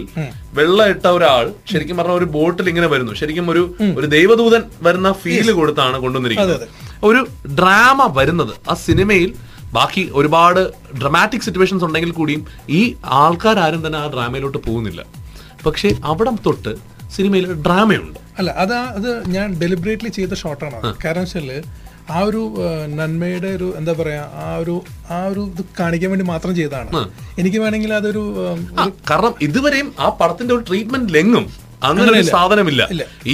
വെള്ളം 0.59 0.87
ഇട്ട 0.89 1.07
ഒരാൾ 1.07 1.53
ശരിക്കും 1.73 1.97
പറഞ്ഞ 1.97 2.13
ഒരു 2.13 2.25
ബോട്ടിൽ 2.37 2.69
ഇങ്ങനെ 2.69 2.87
വരുന്നു. 2.87 3.13
ശരിക്കും 3.13 3.51
ഒരു 3.51 3.63
ഒരു 3.99 4.07
ദൈവദൂതൻ 4.17 4.63
വരുന്ന 4.83 5.13
ഫീൽ 5.13 5.51
കൊടുത്താണ് 5.51 5.99
കൊണ്ടുവന്നിരിക്കുന്നത്. 6.05 6.67
ഒരു 7.09 7.21
ഡ്രാമ 7.61 8.07
വരുന്നത്. 8.19 8.55
ആ 8.71 8.75
സിനിമയിൽ 8.87 9.31
ബാക്കി 9.77 10.11
ഒരുപാട് 10.15 10.61
ഡ്രമാറ്റിക് 11.01 11.45
സിറ്റുവേഷൻസ് 11.47 11.85
ഉണ്ടെങ്കിൽ 11.85 12.11
കൂടിയും 12.11 12.43
ഈ 12.71 12.83
ആൾക്കാരും 13.05 13.87
തന്നെ 13.87 13.99
ആ 13.99 14.07
ഡ്രാമയിലോട്ട് 14.15 14.59
പോകുന്നില്ല. 14.59 15.05
പക്ഷെ 15.67 15.89
അവിടെ 16.11 16.33
തൊട്ട് 16.47 16.75
സിനിമയിൽ 17.17 17.47
ഡ്രാമയുണ്ട് 17.67 18.21
അല്ല 18.39 18.51
അതാ 18.63 18.79
അത് 18.99 19.11
ഞാൻ 19.35 19.49
ഡെലിബറേറ്റ്ലി 19.63 20.11
ചെയ്ത 20.19 20.35
ഷോട്ടാണ് 20.35 20.79
കാരണം 21.05 21.23
വെച്ചാൽ 21.25 21.51
ആ 22.13 22.19
ഒരു 22.29 22.41
നന്മയുടെ 22.99 23.51
ഒരു 23.59 23.69
എന്താ 23.79 23.93
പറയാ 24.01 24.23
ആ 24.45 24.49
ഒരു 24.63 24.75
ആ 25.17 25.19
ഒരു 25.33 25.43
ഇത് 25.53 25.63
കാണിക്കാൻ 25.81 26.11
വേണ്ടി 26.13 26.27
മാത്രം 26.33 26.55
ചെയ്തതാണ്. 26.59 26.91
എനിക്ക് 27.41 27.59
വേണമെങ്കിൽ 27.63 27.93
അതൊരു 27.99 28.23
കാരണം 29.11 29.35
ഇതുവരെയും 29.47 29.89
ആ 29.99 30.09
പടത്തിന്റെ 30.21 30.55
ഒരു 30.55 30.65
ട്രീറ്റ്മെന്റ് 30.71 31.15
ലെങ്ങും 31.17 31.47
അങ്ങനെ 31.89 32.11
ഒരു 32.13 32.23
സാധനമില്ല. 32.35 32.83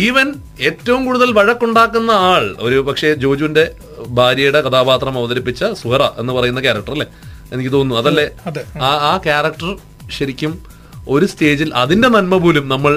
ഈവൻ 0.05 0.29
ഏറ്റവും 0.69 1.01
കൂടുതൽ 1.07 1.31
വഴക്കുണ്ടാക്കുന്ന 1.39 2.13
ആൾ 2.31 2.45
ഒരു 2.67 2.79
പക്ഷേ 2.89 3.09
ജോജുവിന്റെ 3.25 3.65
ഭാര്യയുടെ 4.19 4.61
കഥാപാത്രം 4.67 5.19
അവതരിപ്പിച്ച 5.21 5.63
സുഹറ 5.83 6.03
എന്ന് 6.23 6.33
പറയുന്ന 6.39 6.61
ക്യാരക്ടർ 6.67 6.93
അല്ലേ? 6.97 7.07
എനിക്ക് 7.55 7.73
തോന്നുന്നു. 7.77 8.01
അതല്ലേ? 8.03 8.27
ആ 8.89 8.91
ആ 9.11 9.17
ക്യാരക്ടർ 9.27 9.71
ശരിക്കും 10.19 10.53
ഒരു 11.09 11.27
സ്റ്റേജിൽ 11.33 11.75
അതിന്റെ 11.83 12.09
നന്മ 12.09 12.37
പോലും 12.45 12.69
നമ്മൾ 12.69 12.93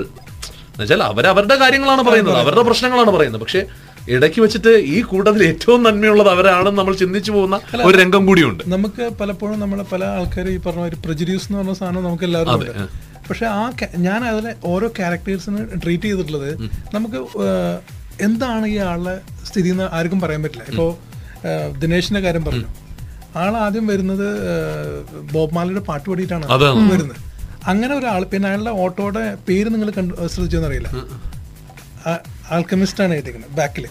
എന്നുവെച്ചാൽ 0.74 1.04
അവരവരുടെ 1.04 1.56
കാര്യങ്ങളാണ് 1.56 2.04
പറയുന്നത്. 2.08 2.38
അവരുടെ 2.44 2.64
പ്രശ്നങ്ങളാണ് 2.70 3.12
പറയുന്നത്. 3.16 3.42
പക്ഷെ 3.42 3.62
ഇടയ്ക്ക് 4.08 4.42
വെച്ചിട്ട് 4.42 4.72
ഈ 4.96 5.02
കൂട്ടത്തിൽ 5.02 5.44
ഏറ്റവും 5.44 5.84
നന്മയുള്ളത് 5.84 6.30
അവരാണെന്ന് 6.30 6.80
നമ്മൾ 6.80 6.96
ചിന്തിച്ചു 6.96 7.32
പോകുന്ന 7.32 7.56
ഒരു 7.88 7.96
രംഗം 7.98 8.26
കൂടിയുണ്ട്. 8.26 8.64
നമുക്ക് 8.76 9.04
പലപ്പോഴും 9.22 9.60
നമ്മളെ 9.60 9.84
പല 9.92 10.04
ആൾക്കാർ 10.18 10.48
ഈ 10.50 10.58
പറഞ്ഞ 10.58 10.82
ഒരു 10.82 10.98
പ്രജഡ്യൂസ് 11.06 11.46
എന്ന് 11.48 11.60
പറഞ്ഞ 11.60 11.74
സാധനം 11.74 12.04
നമുക്ക് 12.04 12.24
എല്ലാവർക്കും 12.24 12.62
ഉണ്ട്. 12.62 12.90
പക്ഷെ 13.30 13.46
ആ 13.46 13.72
ഞാൻ 13.98 14.26
അതിലെ 14.30 14.56
ഓരോ 14.66 14.88
ക്യാരക്ടേഴ്സിന് 14.88 15.80
ട്രീറ്റ് 15.84 16.04
ചെയ്തിട്ടുള്ളത് 16.04 16.50
നമുക്ക് 16.94 17.20
എന്താണ് 18.22 18.66
ഈ 18.68 18.78
ആളുടെ 18.78 19.14
സ്ഥിതി 19.46 19.70
എന്ന് 19.70 19.86
ആർക്കും 19.98 20.22
പറയാൻ 20.22 20.44
പറ്റില്ല. 20.44 20.66
ഇപ്പോ 20.72 20.88
ഏഹ്, 21.50 21.70
ദിനേശിന്റെ 21.82 22.22
കാര്യം 22.22 22.46
പറഞ്ഞു. 22.46 22.68
ആൾ 23.44 23.54
ആദ്യം 23.58 23.88
വരുന്നത് 23.88 24.26
ബോബ്മാലയുടെ 24.26 25.32
ബോബ് 25.34 25.56
മാലയുടെ 25.56 25.82
പാട്ട് 25.90 26.08
പാടിയിട്ടാണ് 26.10 26.46
വരുന്നത്. 26.94 27.20
അങ്ങനെ 27.72 27.96
ഒരാൾ 27.96 28.24
പിന്നെ 28.32 28.48
അയാളുടെ 28.50 28.72
ഓട്ടോയുടെ 28.84 29.38
പേര് 29.48 29.70
നിങ്ങൾ 29.74 29.90
കണ്ടു 29.98 30.14
ശ്രദ്ധിച്ചോന്ന് 30.34 30.70
അറിയില്ല 32.44 32.56
ആൽക്കമിസ്റ്റ് 32.56 33.02
ആണ് 33.04 33.14
എഴുതിക്കുന്നത് 33.18 33.52
ബാക്കിൽ 33.60 33.84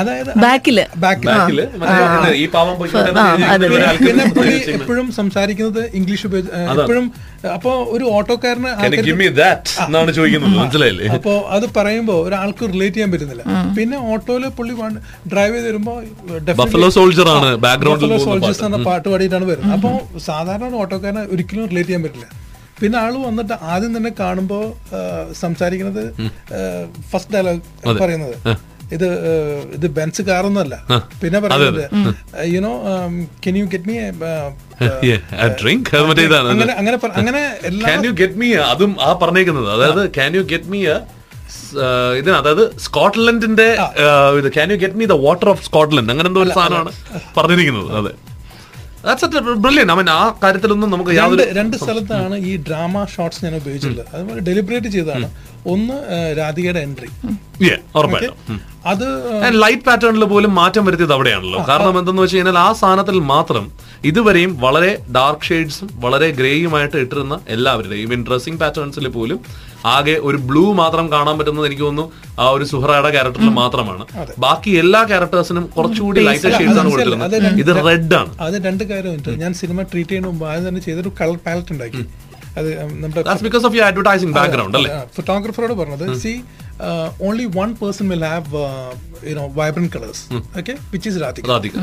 അതായത് 0.00 0.30
ബാക്കിൽ. 0.44 0.76
ബാക്കിൽ. 1.04 1.28
ഈ 2.42 2.46
പാവം 2.54 2.74
പോയിക്കൊണ്ടിരുന്ന 2.78 3.96
പിന്നെ 4.06 4.24
പുള്ളി 4.36 4.56
എപ്പോഴും 4.78 5.06
സംസാരിക്കുന്നത് 5.18 5.82
ഇംഗ്ലീഷ് 5.98 6.26
ഉപയോഗിച്ച് 6.28 6.52
എപ്പോഴും 6.82 7.06
അപ്പോ 7.56 7.72
ഒരു 7.94 8.04
ഓട്ടോക്കാരന് 8.16 8.70
Can 8.82 8.92
you 8.96 9.02
give 9.08 9.18
me 9.22 9.28
that? 9.40 9.62
എന്നാണ് 9.86 10.10
ചോദിക്കുന്നത്. 10.18 10.54
മനസ്സിലായില്ലേ? 10.60 11.08
അപ്പോ 11.16 11.32
അത് 11.56 11.66
പറയുമ്പോ 11.78 12.14
ഒരാൾക്ക് 12.26 12.64
റിലേറ്റ് 12.74 12.96
ചെയ്യാൻ 12.96 13.10
പറ്റുന്നില്ല. 13.14 13.42
പിന്നെ 13.78 13.96
ഓട്ടോയിൽ 14.12 14.46
പുള്ളി 14.58 14.74
ഡ്രൈവ് 15.32 15.54
ചെയ്ത് 15.56 15.68
വരുമ്പോ 15.70 15.94
ബഫലോ 16.62 16.88
സോൾജർ 16.98 17.28
ആണ് 17.36 17.50
ബാക്ക്ഗ്രൗണ്ടിൽ 17.66 18.16
സോൾജേഴ്സ് 18.28 18.64
എന്ന 18.70 18.78
പാട്ട് 18.88 19.06
പാടിയിട്ടാണ് 19.12 19.46
വരുന്നത്. 19.52 19.74
അപ്പൊ 19.76 19.92
സാധാരണ 20.30 20.74
ഓട്ടോക്കാരനെ 20.84 21.24
ഒരിക്കലും 21.34 21.68
റിലേറ്റ് 21.72 21.90
ചെയ്യാൻ 21.90 22.04
പറ്റില്ല. 22.06 22.26
പിന്നെ 22.80 22.96
ആൾ 22.98 23.12
വന്നിട്ട് 23.26 23.54
ആദ്യം 23.72 23.96
തന്നെ 23.96 24.12
കാണുമ്പോ 24.20 24.58
ആ, 24.92 25.00
സംസാരിക്കുന്നത് 25.34 26.04
ഫസ്റ്റ് 27.10 27.34
ഡയലോഗ് 27.34 27.60
പറയുന്നത്. 28.00 28.36
ഇത് 28.92 29.06
ഇത് 29.72 29.86
ബെൻസ് 29.90 30.22
കാറൊന്നുമല്ല. 30.22 30.74
പിന്നെ 31.22 31.38
പറയുന്നത് 31.40 31.82
you know 32.48 32.72
can 33.46 33.54
you 33.56 33.64
get 33.64 33.88
me 33.88 33.96
drink 35.60 35.88
അങ്ങനെ 36.52 36.74
അങ്ങനെ 36.80 36.96
അങ്ങനെ 37.20 37.42
ക്യാൻ 37.80 38.04
യു 38.06 38.12
ഗെറ്റ് 38.20 38.36
മീ 38.36 38.48
അതും 38.72 38.92
ആ 39.00 39.10
പറഞ്ഞേക്കുന്നത്. 39.22 39.68
അതായത് 39.76 40.02
ക്യാൻ 40.14 40.36
യു 40.36 40.42
ഗെറ്റ് 40.52 40.70
മീ 40.74 40.80
ഇതിന് 42.18 42.34
അതായത് 42.36 42.64
സ്കോട്ട്ലൻഡിന്റെ 42.78 43.66
ഇത് 44.38 44.48
can 44.52 44.68
you 44.72 44.76
get 44.76 44.98
me 45.00 45.06
the 45.06 45.16
water 45.24 45.48
of 45.48 45.64
Scotland 45.64 46.10
അങ്ങനെ 46.10 46.28
എന്തോ 46.28 46.42
ഒരു 46.42 46.52
സാധനമാണ് 46.58 46.90
പറഞ്ഞിരിക്കുന്നത്. 47.36 47.90
അതെ. 48.00 48.12
ബ്രില്യൻ 49.64 49.88
അവൻ 49.94 50.06
ആ 50.10 50.20
കാര്യത്തിലൊന്നും 50.42 50.90
നമുക്ക് 50.94 51.12
യാതൊരു 51.18 51.44
രണ്ട് 51.58 51.76
സ്ഥലത്താണ് 51.82 52.36
ഈ 52.50 52.52
ഡ്രാമ 52.68 53.04
ഷോട്ട്സ് 53.14 53.40
ഞാൻ 53.44 53.54
ഉപയോഗിച്ചിട്ടുള്ളത്. 53.60 54.08
അതുപോലെ 54.14 54.42
ഡെലിബറേറ്റ് 54.48 54.90
ചെയ്താണ് 54.96 55.28
ഒന്ന് 55.72 55.96
രാധികയുടെ 56.38 56.80
എൻട്രി. 56.86 57.08
അത് 58.92 59.06
ലൈറ്റ് 59.62 59.84
പാറ്റേണിൽ 59.88 60.24
പോലും 60.32 60.50
മാറ്റം 60.60 60.84
വരുത്തിയത് 60.86 61.14
അവിടെയാണല്ലോ. 61.16 61.60
കാരണം 61.70 61.98
എന്തെന്ന് 62.00 62.22
വെച്ച് 62.24 62.36
കഴിഞ്ഞാൽ 62.36 62.58
ആ 62.66 62.70
സാധനത്തിൽ 62.80 63.18
മാത്രം 63.34 63.66
ഇതുവരെയും 64.10 64.54
വളരെ 64.64 64.90
ഡാർക്ക് 65.18 65.48
ഷെയ്ഡ്സും 65.50 65.90
വളരെ 66.06 66.30
ഗ്രേയുമായിട്ട് 66.40 66.96
ഇട്ടിരുന്ന 67.04 67.36
എല്ലാവരുടെയും 67.56 68.26
ഡ്രസ്സിംഗ് 68.30 68.60
പാറ്റേൺസിൽ 68.64 69.08
പോലും 69.18 69.40
ആകെ 69.92 70.14
ഒരു 70.28 70.38
ബ്ലൂ 70.48 70.64
മാത്രം 70.80 71.06
കാണാൻ 71.14 71.34
പറ്റുന്നത് 71.38 71.66
എനിക്ക് 71.68 71.84
തോന്നുന്നു 71.86 72.06
ആ 72.42 72.46
ഒരു 72.56 72.64
സുഹറയുടെ 72.72 73.10
ക്യാരക്ടറിൽ 73.16 73.50
മാത്രമാണ്. 73.60 74.04
ബാക്കി 74.44 74.70
എല്ലാ 74.82 75.00
ക്യാരക്ടേഴ്സിനും 75.10 75.64
കുറച്ചുകൂടി 75.76 76.20
ലൈറ്റ് 76.28 76.52
ഷെയ്ഡ്സ് 76.58 76.80
ആണ് 76.82 76.90
കൊടുത്തിരുന്നത് 76.94 77.36
ഇത് 77.62 77.72
റെഡ് 77.88 78.14
ആണ്. 78.20 78.30
അത് 78.46 78.56
രണ്ട് 78.68 78.84
കാര്യമുണ്ട് 78.92 79.30
ഞാൻ 79.44 79.54
സിനിമ 79.62 79.82
ട്രീറ്റ് 79.92 80.12
ചെയ്യുന്ന 80.12 80.30
മുമ്പ് 80.32 80.46
ആദ്യം 80.52 80.66
തന്നെ 80.68 80.82
ചെയ്തൊരു 80.88 81.12
കളർ 81.20 81.38
പാലറ്റ് 81.46 81.74
ഉണ്ടാക്കി. 81.76 82.04
അത് 82.60 82.68
നമ്മുടെ 83.02 83.22
ബിക്കോസ് 83.46 83.64
ഓഫ് 83.68 83.78
അഡ്വർടൈസിംഗ് 83.90 84.34
ബാക്ക്ഗ്രൗണ്ട് 84.38 84.76
അല്ലേ? 84.80 84.90
ഫോട്ടോഗ്രാഫറോട് 85.16 85.74
പറഞ്ഞത് 85.80 86.06
see 86.24 86.32
only 87.26 87.46
one 87.56 87.70
person 87.80 88.06
will 88.12 88.24
have 88.28 88.60
you know 89.30 89.44
vibrant 89.58 89.90
colours 89.96 90.22
okay 90.60 90.74
which 90.92 91.08
is 91.10 91.18
Radhika 91.24 91.74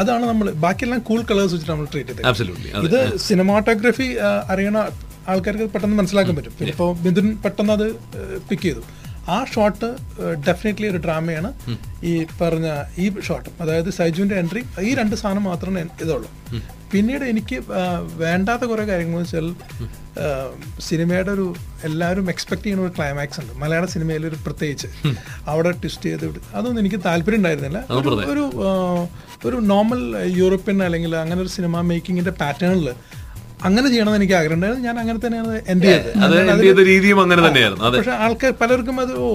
അതാണ് 0.00 0.24
നമ്മൾ 0.30 0.46
ബാക്കിയെല്ലാം 0.64 1.00
കൂൾ 1.08 1.20
കളേഴ്സ് 1.30 1.52
വെച്ചിട്ട് 1.54 1.72
നമ്മൾ 1.74 1.88
ട്രീറ്റ് 1.94 2.14
ചെയ്തത് 2.22 2.86
ഇത് 2.88 3.00
സിനിമാറ്റോഗ്രഫി 3.28 4.08
അറിയണ 4.54 4.78
ആൾക്കാർക്ക് 5.28 5.64
പെട്ടെന്ന് 5.64 5.96
മനസ്സിലാക്കാൻ 5.96 6.36
പറ്റും. 6.36 6.52
ഇപ്പോൾ 6.68 6.96
ബിന്ദുൻ 6.96 7.38
പെട്ടെന്ന് 7.44 7.72
അത് 7.72 7.92
പിക്ക് 8.48 8.62
ചെയ്തു. 8.62 8.80
ആ 9.30 9.44
ഷോട്ട് 9.44 9.96
ഡെഫിനറ്റ്ലി 10.48 10.86
ഒരു 10.86 10.96
ഡ്രാമയാണ്. 10.96 11.52
ഈ 12.04 12.26
പറഞ്ഞ 12.40 12.82
ഈ 12.98 13.20
ഷോട്ട് 13.20 13.50
അതായത് 13.60 13.90
സൈജുവിന്റെ 13.90 14.34
എൻട്രി 14.34 14.64
ഈ 14.80 14.94
രണ്ട് 14.94 15.16
സാധനം 15.16 15.44
മാത്രമേ 15.44 15.82
ഇതുള്ളൂ. 15.82 16.30
പിന്നീട് 16.92 17.24
എനിക്ക് 17.24 17.62
വേണ്ടാത്ത 18.16 18.62
കുറെ 18.62 18.84
കാര്യങ്ങൾ 18.84 19.18
വെച്ചാൽ 19.18 19.54
സിനിമയുടെ 20.80 21.30
ഒരു 21.30 21.54
എല്ലാവരും 21.84 22.30
എക്സ്പെക്ട് 22.30 22.62
ചെയ്യുന്ന 22.62 22.84
ഒരു 22.84 22.92
ക്ലൈമാക്സ് 22.98 23.40
ഉണ്ട്. 23.40 23.52
മലയാള 23.52 23.86
സിനിമയിൽ 23.86 24.26
ഒരു 24.26 24.36
പ്രത്യേകിച്ച്. 24.46 24.86
അവിടെ 25.46 25.70
ട്വിസ്റ്റ് 25.70 26.02
ചെയ്ത് 26.02 26.34
അതൊന്നും 26.54 26.78
എനിക്ക് 26.78 26.96
താല്പര്യം 27.04 27.36
ഉണ്ടായിരുന്നില്ല. 27.36 27.84
ഒരു- 28.30 28.56
ഒരു 29.48 29.56
നോർമൽ 29.56 30.16
യൂറോപ്യൻ 30.36 30.82
അല്ലെങ്കിൽ 30.82 31.16
അങ്ങനെ 31.16 31.40
ഒരു 31.40 31.48
സിനിമ 31.48 31.80
മേക്കിങ്ങിന്റെ 31.80 32.30
പാറ്റേണിൽ 32.30 32.92
അങ്ങനെ 33.64 33.86
ചെയ്യണമെന്ന് 33.92 34.18
എനിക്ക് 34.20 34.36
ആഗ്രഹം 34.38 34.56
ഉണ്ടായിരുന്നു. 34.58 34.84
ഞാൻ 34.88 34.96
അങ്ങനെ 35.02 35.18
തന്നെയാണ് 35.24 35.54
എൻഡ് 35.72 35.86
ചെയ്തത്. 36.62 36.82
രീതിയും 36.90 37.18
അങ്ങനെ 37.24 37.42
തന്നെയായിരുന്നു. 37.46 37.84
പക്ഷെ 37.96 38.16
ആൾക്കാർ 38.26 38.52
പലർക്കും 38.62 38.98
അത് 39.04 39.14
ഓ 39.24 39.30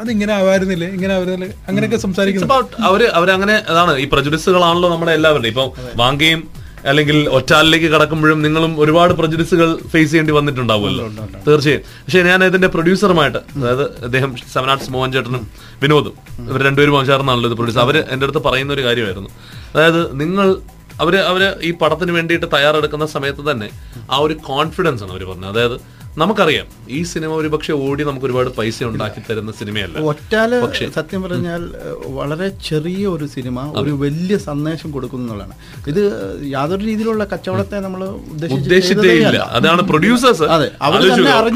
അത് 0.00 0.08
ഇങ്ങനെ 0.14 0.32
ആവായിരുന്നില്ലേ 0.38 0.88
ഇങ്ങനെ 0.96 1.12
ആവായിരുന്നില്ലേ 1.14 1.50
അങ്ങനെയൊക്കെ 1.68 1.98
സംസാരിക്കുന്നു. 2.04 2.48
About 2.50 2.74
അവർ 2.88 3.02
അവരങ്ങനെ 3.20 3.56
അതാണ് 3.72 3.92
ഈ 4.04 4.06
പ്രജുഡിസുകളാണല്ലോ 4.12 4.90
നമ്മുടെ 4.94 5.12
എല്ലാവരുടെയും. 5.18 5.54
ഇപ്പം 5.54 5.70
വാങ്കയും 6.02 6.42
അല്ലെങ്കിൽ 6.90 7.18
ഒറ്റാലിലേക്ക് 7.36 7.88
കടക്കുമ്പോഴും 7.92 8.38
നിങ്ങളും 8.46 8.72
ഒരുപാട് 8.82 9.12
പ്രജുഡിസുകൾ 9.20 9.68
ഫേസ് 9.92 10.10
ചെയ്യേണ്ടി 10.10 10.32
വന്നിട്ടുണ്ടാവുമല്ലോ. 10.38 11.04
തീർച്ചയായും. 11.46 11.82
പക്ഷെ 12.04 12.22
ഞാൻ 12.30 12.40
ഇതിന്റെ 12.48 12.68
പ്രൊഡ്യൂസറുമായിട്ട് 12.74 13.40
അതായത് 13.58 13.84
അദ്ദേഹം 14.06 14.30
സെവനാർട്സ് 14.54 14.90
മോഹൻ 14.94 15.12
ചേട്ടനും 15.14 15.44
വിനോദും 15.82 16.16
ഇവർ 16.50 16.60
രണ്ടുപേരും 16.68 17.06
ചേർന്നാണല്ലോ 17.10 17.50
ഇത് 17.50 17.56
പ്രൊഡ്യൂസർ 17.60 17.82
അവർ 17.86 17.96
എന്റെ 18.14 18.24
അടുത്ത് 18.26 18.42
പറയുന്ന 18.48 18.72
ഒരു 18.76 18.84
കാര്യമായിരുന്നു. 18.88 19.30
അതായത് 19.74 20.02
നിങ്ങൾ 20.22 20.48
അവർ 21.00 21.16
അവർ 21.30 21.42
ഈ 21.62 21.72
പടത്തിന് 21.82 22.12
വേണ്ടിയിട്ട് 22.12 22.46
തയ്യാറെടുക്കുന്ന 22.54 23.06
സമയത്ത് 23.16 23.50
തന്നെ 23.50 23.68
ആ 24.10 24.16
ഒരു 24.16 24.34
കോൺഫിഡൻസ് 24.50 25.02
ആണ് 25.04 25.12
അവർ 25.12 25.24
പറഞ്ഞത്. 25.24 25.50
അതായത് 25.54 25.76
നമുക്കറിയാം 26.18 26.66
ഈ 26.88 27.02
സിനിമ 27.02 27.30
ഒരുപക്ഷെ 27.34 27.72
ഓടി 27.84 28.02
നമുക്ക് 28.04 28.26
ഒരുപാട് 28.26 28.50
പൈസ 28.58 28.84
ഉണ്ടാക്കി 28.84 29.20
തരുന്ന 29.28 29.52
സിനിമയല്ല. 29.60 29.96
ഒറ്റാൽ 30.10 30.50
സത്യം 30.98 31.22
പറഞ്ഞാൽ 31.22 31.62
വളരെ 32.18 32.48
ചെറിയ 32.68 33.06
ഒരു 33.06 33.26
സിനിമ 33.26 33.64
ഒരു 33.82 33.90
വലിയ 34.04 34.36
സന്ദേശം 34.48 34.90
കൊടുക്കുന്നു 34.96 35.24
എന്നുള്ളതാണ്. 35.24 35.54
ഇത് 35.90 36.02
യാതൊരു 36.52 36.82
രീതിയിലുള്ള 36.90 37.24
കച്ചവടത്തെ 37.32 37.80
നമ്മൾ 37.86 38.04
ഉദ്ദേശിച്ചില്ല 38.58 39.38
അതാണ് 39.58 39.82
പ്രൊഡ്യൂസേഴ്സ് 39.82 40.42
അതെ. 40.42 40.68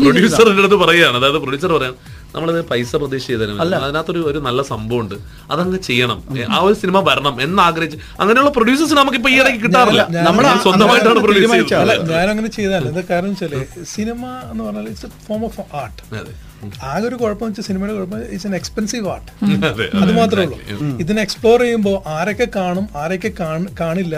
പ്രൊഡ്യൂസറിന്റെ 0.05 0.63
അടുത്ത് 0.65 0.81
പറയുകയാണ്. 0.85 1.17
അതായത് 1.17 1.41
പ്രൊഡ്യൂസർ 1.45 1.73
പറയാൻ 1.79 1.95
നമ്മളിത് 2.35 2.61
പൈസ 2.71 2.91
പ്രതീക്ഷ 3.03 3.27
ചെയ്തതിന് 3.31 3.61
അതിനകത്തൊരു 3.65 4.21
ഒരു 4.31 4.39
നല്ല 4.47 4.61
സംഭവം 4.71 5.01
ഉണ്ട് 5.03 5.15
അതങ്ങ് 5.53 5.79
ചെയ്യണം. 5.89 6.19
ആ 6.55 6.59
ഒരു 6.67 6.75
സിനിമ 6.83 7.01
വരണം 7.09 7.37
എന്ന് 7.45 7.63
ആഗ്രഹിച്ച് 7.69 7.99
അങ്ങനെയുള്ള 8.23 8.51
പ്രൊഡ്യൂസേഴ്സ് 8.57 8.97
നമുക്ക് 9.01 9.19
ഇപ്പൊ 9.21 9.31
ഈ 9.35 9.39
ഇടയ്ക്ക് 9.43 9.61
കിട്ടാറില്ല. 9.65 10.03
നമ്മൾ 10.29 10.45
സ്വന്തമായിട്ടാണ് 10.67 11.23
പ്രൊഡ്യൂസ് 11.27 11.53
ചെയ്യുന്നത്. 11.73 12.13
ഞാനങ്ങനെ 12.15 12.51
ചെയ്താൽ 12.59 12.85
എന്താ 12.91 13.05
കാരണം 13.11 13.33
വെച്ചാൽ 13.35 13.55
സിനിമ 13.95 14.23
എന്ന് 14.51 14.63
പറഞ്ഞാൽ 14.67 14.87
ഇറ്റ്സ് 14.93 15.11
ഫോം 15.29 15.43
ഓഫ് 15.49 15.65
ആർട്ട്. 15.83 16.01
ആകെ 16.93 17.05
ഒരു 17.09 17.17
കുഴപ്പം 17.23 17.47
വെച്ചാൽ 17.49 17.67
സിനിമയുടെ 17.71 17.95
കുഴപ്പം 17.99 18.21
ഇറ്റ്സ് 18.35 18.49
എൻ 18.51 18.55
എക്സ്പെൻസീവ് 18.61 19.09
ആർട്ട് 19.15 19.31
അതെ, 19.73 19.89
അത് 20.03 20.13
മാത്രമേ 20.21 20.47
ഉള്ളൂ. 20.47 20.89
ഇതിനെ 21.05 21.21
എക്സ്പ്ലോർ 21.27 21.59
ചെയ്യുമ്പോൾ 21.65 21.97
ആരൊക്കെ 22.19 22.49
കാണും 22.61 22.87
ആരൊക്കെ 23.03 23.31
കാണില്ല 23.83 24.17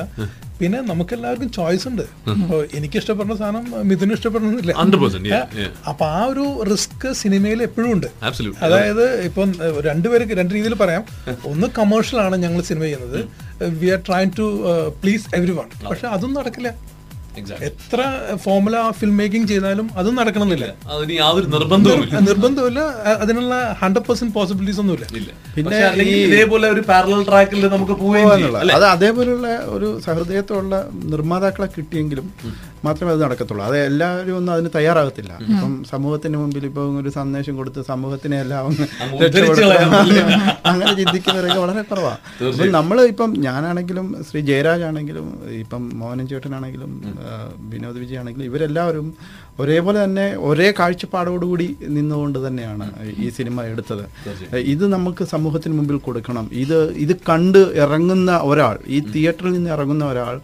പിന്നെ 0.61 0.79
നമുക്ക് 0.91 1.13
എല്ലാവർക്കും 1.17 1.51
ചോയ്സ് 1.59 1.87
ഉണ്ട് 1.91 2.05
എനിക്ക് 2.79 2.97
ഇഷ്ടപ്പെടുന്ന 3.01 3.37
സാധനം 3.43 3.65
മിഥുന് 3.91 4.15
ഇഷ്ടപ്പെടുന്നില്ല. 4.19 4.73
100%, 4.81 5.29
yeah, 5.33 5.45
yeah. 5.61 5.71
അപ്പൊ 5.91 6.05
ആ 6.17 6.21
ഒരു 6.33 6.45
റിസ്ക് 6.71 7.07
സിനിമയിൽ 7.23 7.61
എപ്പോഴും 7.69 7.91
ഉണ്ട്. 7.97 8.09
അതായത് 8.67 9.05
ഇപ്പം 9.29 9.49
രണ്ടുപേർക്ക് 9.89 10.37
രണ്ട് 10.41 10.55
രീതിയിൽ 10.57 10.75
പറയാം. 10.85 11.05
ഒന്ന് 11.53 11.69
കമേഴ്ഷ്യൽ 11.79 12.21
ആണ് 12.27 12.39
ഞങ്ങൾ 12.45 12.63
സിനിമ 12.71 12.85
ചെയ്യുന്നത്. 12.89 13.21
We 13.83 13.91
are 13.97 14.01
try 14.09 14.23
to 14.41 14.47
please 15.03 15.27
everyone 15.61 15.69
പക്ഷെ 15.91 16.09
അതൊന്നും 16.15 16.39
നടക്കില്ല. 16.41 16.71
എത്ര 17.69 18.01
ഫോമുല 18.45 18.77
ഫിലിം 18.99 19.17
മേക്കിംഗ് 19.17 19.49
ചെയ്താലും 19.49 19.87
അതും 20.01 20.15
നടക്കണമെന്നില്ല. 20.21 20.67
അതിന് 20.95 21.15
യാതൊരു 21.21 21.47
നിർബന്ധവുമില്ല. 21.55 22.15
നിർബന്ധമില്ല 22.29 22.81
അതിനുള്ള 23.23 23.55
ഹൺഡ്രഡ് 23.83 24.07
പെർസെന്റ് 24.09 24.35
പോസിബിലിറ്റീസ് 24.35 24.81
ഒന്നുമില്ല. 24.83 25.07
ഇല്ല. 25.21 25.31
പിന്നെ 25.55 25.79
ഇതേപോലെ 26.27 26.69
ഒരു 26.75 26.81
പാരലൽ 26.91 27.23
ട്രാക്കിൽ 27.31 27.67
നമുക്ക് 27.77 27.97
പോകാനുള്ള 28.03 28.59
അത് 28.79 28.87
അതേപോലെയുള്ള 28.95 29.49
ഒരു 29.77 30.01
സഹൃദയത്തോടുള്ള 30.07 30.77
നിർമ്മാതാക്കളെ 31.15 31.69
കിട്ടിയെങ്കിലും 31.77 32.27
മാത്രമേ 32.85 33.11
അത് 33.15 33.21
നടക്കത്തുള്ളൂ. 33.25 33.63
അത് 33.69 33.77
എല്ലാവരും 33.89 34.35
ഒന്നും 34.39 34.53
അതിന് 34.55 34.71
തയ്യാറാകത്തില്ല. 34.77 35.33
ഇപ്പം 35.53 35.73
സമൂഹത്തിന് 35.93 36.37
മുമ്പിൽ 36.43 36.65
ഇപ്പം 36.71 36.97
ഒരു 37.01 37.11
സന്ദേശം 37.19 37.55
കൊടുത്ത് 37.61 37.81
സമൂഹത്തിനെ 37.91 38.37
എല്ലാം. 38.45 38.67
അങ്ങനെ 40.71 40.93
ചിന്തിക്കുന്നവരൊക്കെ 41.01 41.61
വളരെ 41.65 41.83
കുറവാണ് 41.91 42.19
അപ്പം 42.51 42.73
നമ്മൾ 42.79 42.97
ഇപ്പം 43.13 43.31
ഞാനാണെങ്കിലും 43.47 44.07
ശ്രീ 44.29 44.41
ജയരാജ് 44.51 44.85
ആണെങ്കിലും 44.89 45.27
ഇപ്പം 45.63 45.83
മോഹനൻ 46.01 46.27
ചേട്ടനാണെങ്കിലും 46.33 46.93
വിനോദ് 47.73 47.99
വിജയ് 48.03 48.21
ആണെങ്കിലും 48.23 48.47
ഇവരെല്ലാവരും 48.51 49.07
ഒരേപോലെ 49.63 49.99
തന്നെ 50.05 50.27
ഒരേ 50.49 50.69
കാഴ്ചപ്പാടോടുകൂടി 50.79 51.67
നിന്നുകൊണ്ട് 51.97 52.39
തന്നെയാണ് 52.47 52.87
ഈ 53.25 53.27
സിനിമ 53.39 53.63
എടുത്തത്. 53.73 54.05
ഇത് 54.75 54.85
നമുക്ക് 54.95 55.23
സമൂഹത്തിന് 55.33 55.75
മുമ്പിൽ 55.79 55.99
കൊടുക്കണം. 56.07 56.47
ഇത് 56.63 56.79
ഇത് 57.05 57.15
കണ്ട് 57.31 57.59
ഇറങ്ങുന്ന 57.83 58.31
ഒരാൾ 58.51 58.77
ഈ 58.97 59.01
തിയേറ്ററിൽ 59.15 59.53
നിന്ന് 59.57 59.71
ഇറങ്ങുന്ന 59.77 60.07
ഒരാൾ 60.13 60.35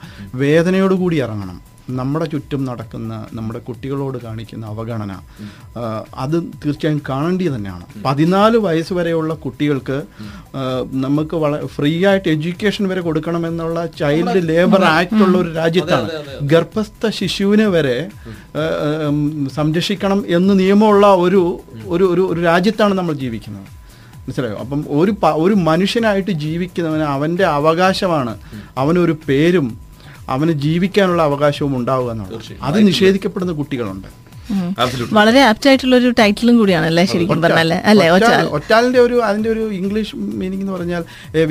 വേദനയോടുകൂടി 0.42 1.18
ഇറങ്ങണം. 1.27 1.57
നമ്മുടെ 1.90 2.25
ചുറ്റും 2.25 2.64
നടക്കുന്ന 2.64 3.27
നമ്മുടെ 3.33 3.59
കുട്ടികളോട് 3.59 4.18
കാണിക്കുന്ന 4.18 4.66
അവഗണന 4.66 5.12
അത് 6.14 6.42
തീർച്ചയായും 6.42 7.03
കാണേണ്ടി 7.09 7.49
തന്നെയാണ്. 7.49 7.85
പതിനാല് 8.05 8.57
വയസ്സ് 8.57 8.92
വരെയുള്ള 8.92 9.35
കുട്ടികൾക്ക് 9.35 10.03
നമുക്ക് 10.92 11.37
വളരെ 11.37 11.66
ഫ്രീ 11.66 12.07
ആയിട്ട് 12.07 12.29
എഡ്യൂക്കേഷൻ 12.29 12.88
വരെ 12.88 13.01
കൊടുക്കണമെന്നുള്ള 13.01 13.87
ചൈൽഡ് 13.87 14.49
ലേബർ 14.49 14.85
ആക്ട് 14.85 15.22
ഉള്ള 15.22 15.38
ഒരു 15.38 15.53
രാജ്യത്താണ്. 15.53 16.11
ഗർഭസ്ഥ 16.42 17.09
ശിശുവിനെ 17.09 17.66
വരെ 17.66 18.09
സംരക്ഷിക്കണം 19.55 20.25
എന്ന് 20.29 20.59
നിയമമുള്ള 20.61 21.07
ഒരു 21.07 21.61
ഒരു 21.87 22.05
ഒരു 22.14 22.29
ഒരു 22.33 22.40
രാജ്യത്താണ് 22.40 22.94
നമ്മൾ 22.94 23.14
ജീവിക്കുന്നത്. 23.14 23.62
മനസ്സിലായോ? 23.62 24.57
അപ്പം 24.57 24.85
ഒരു 24.88 25.14
ഒരു 25.25 25.55
മനുഷ്യനായിട്ട് 25.55 26.31
ജീവിക്കുന്നവന് 26.31 27.03
അവന്റെ 27.03 27.44
അവകാശമാണ്. 27.44 28.38
അവനൊരു 28.79 29.16
പേരും 29.29 29.86
അവന് 30.35 30.53
ജീവിക്കാനുള്ള 30.67 31.23
അവകാശവും 31.31 31.75
ഉണ്ടാവുക 31.81 32.12
എന്നുള്ളത്. 32.15 32.55
അത് 32.69 32.79
നിഷേധിക്കപ്പെടുന്ന 32.91 33.55
കുട്ടികളുണ്ട്. 33.62 34.09
Absolutely. 34.83 35.15
വളരെ 35.17 35.41
ആപ്റ്റ് 35.51 35.67
ആയിട്ടുള്ള 35.69 35.95
ഒരു 36.01 36.11
ടൈറ്റിലും 36.19 36.55
കൂടിയാണ് 36.59 36.87
അല്ലേ 36.91 37.05
ശരിക്കും 37.12 37.47
അല്ലേ 37.91 38.05
ഒറ്റാൽ 38.17 38.49
ഒറ്റാലിന്റെ 38.57 39.01
ഒരു 39.07 39.17
അതിന്റെ 39.29 39.49
ഒരു 39.55 39.65
ഇംഗ്ലീഷ് 39.79 40.12
മീനിങ് 40.41 40.62
എന്ന് 40.65 40.75
പറഞ്ഞാൽ 40.75 41.03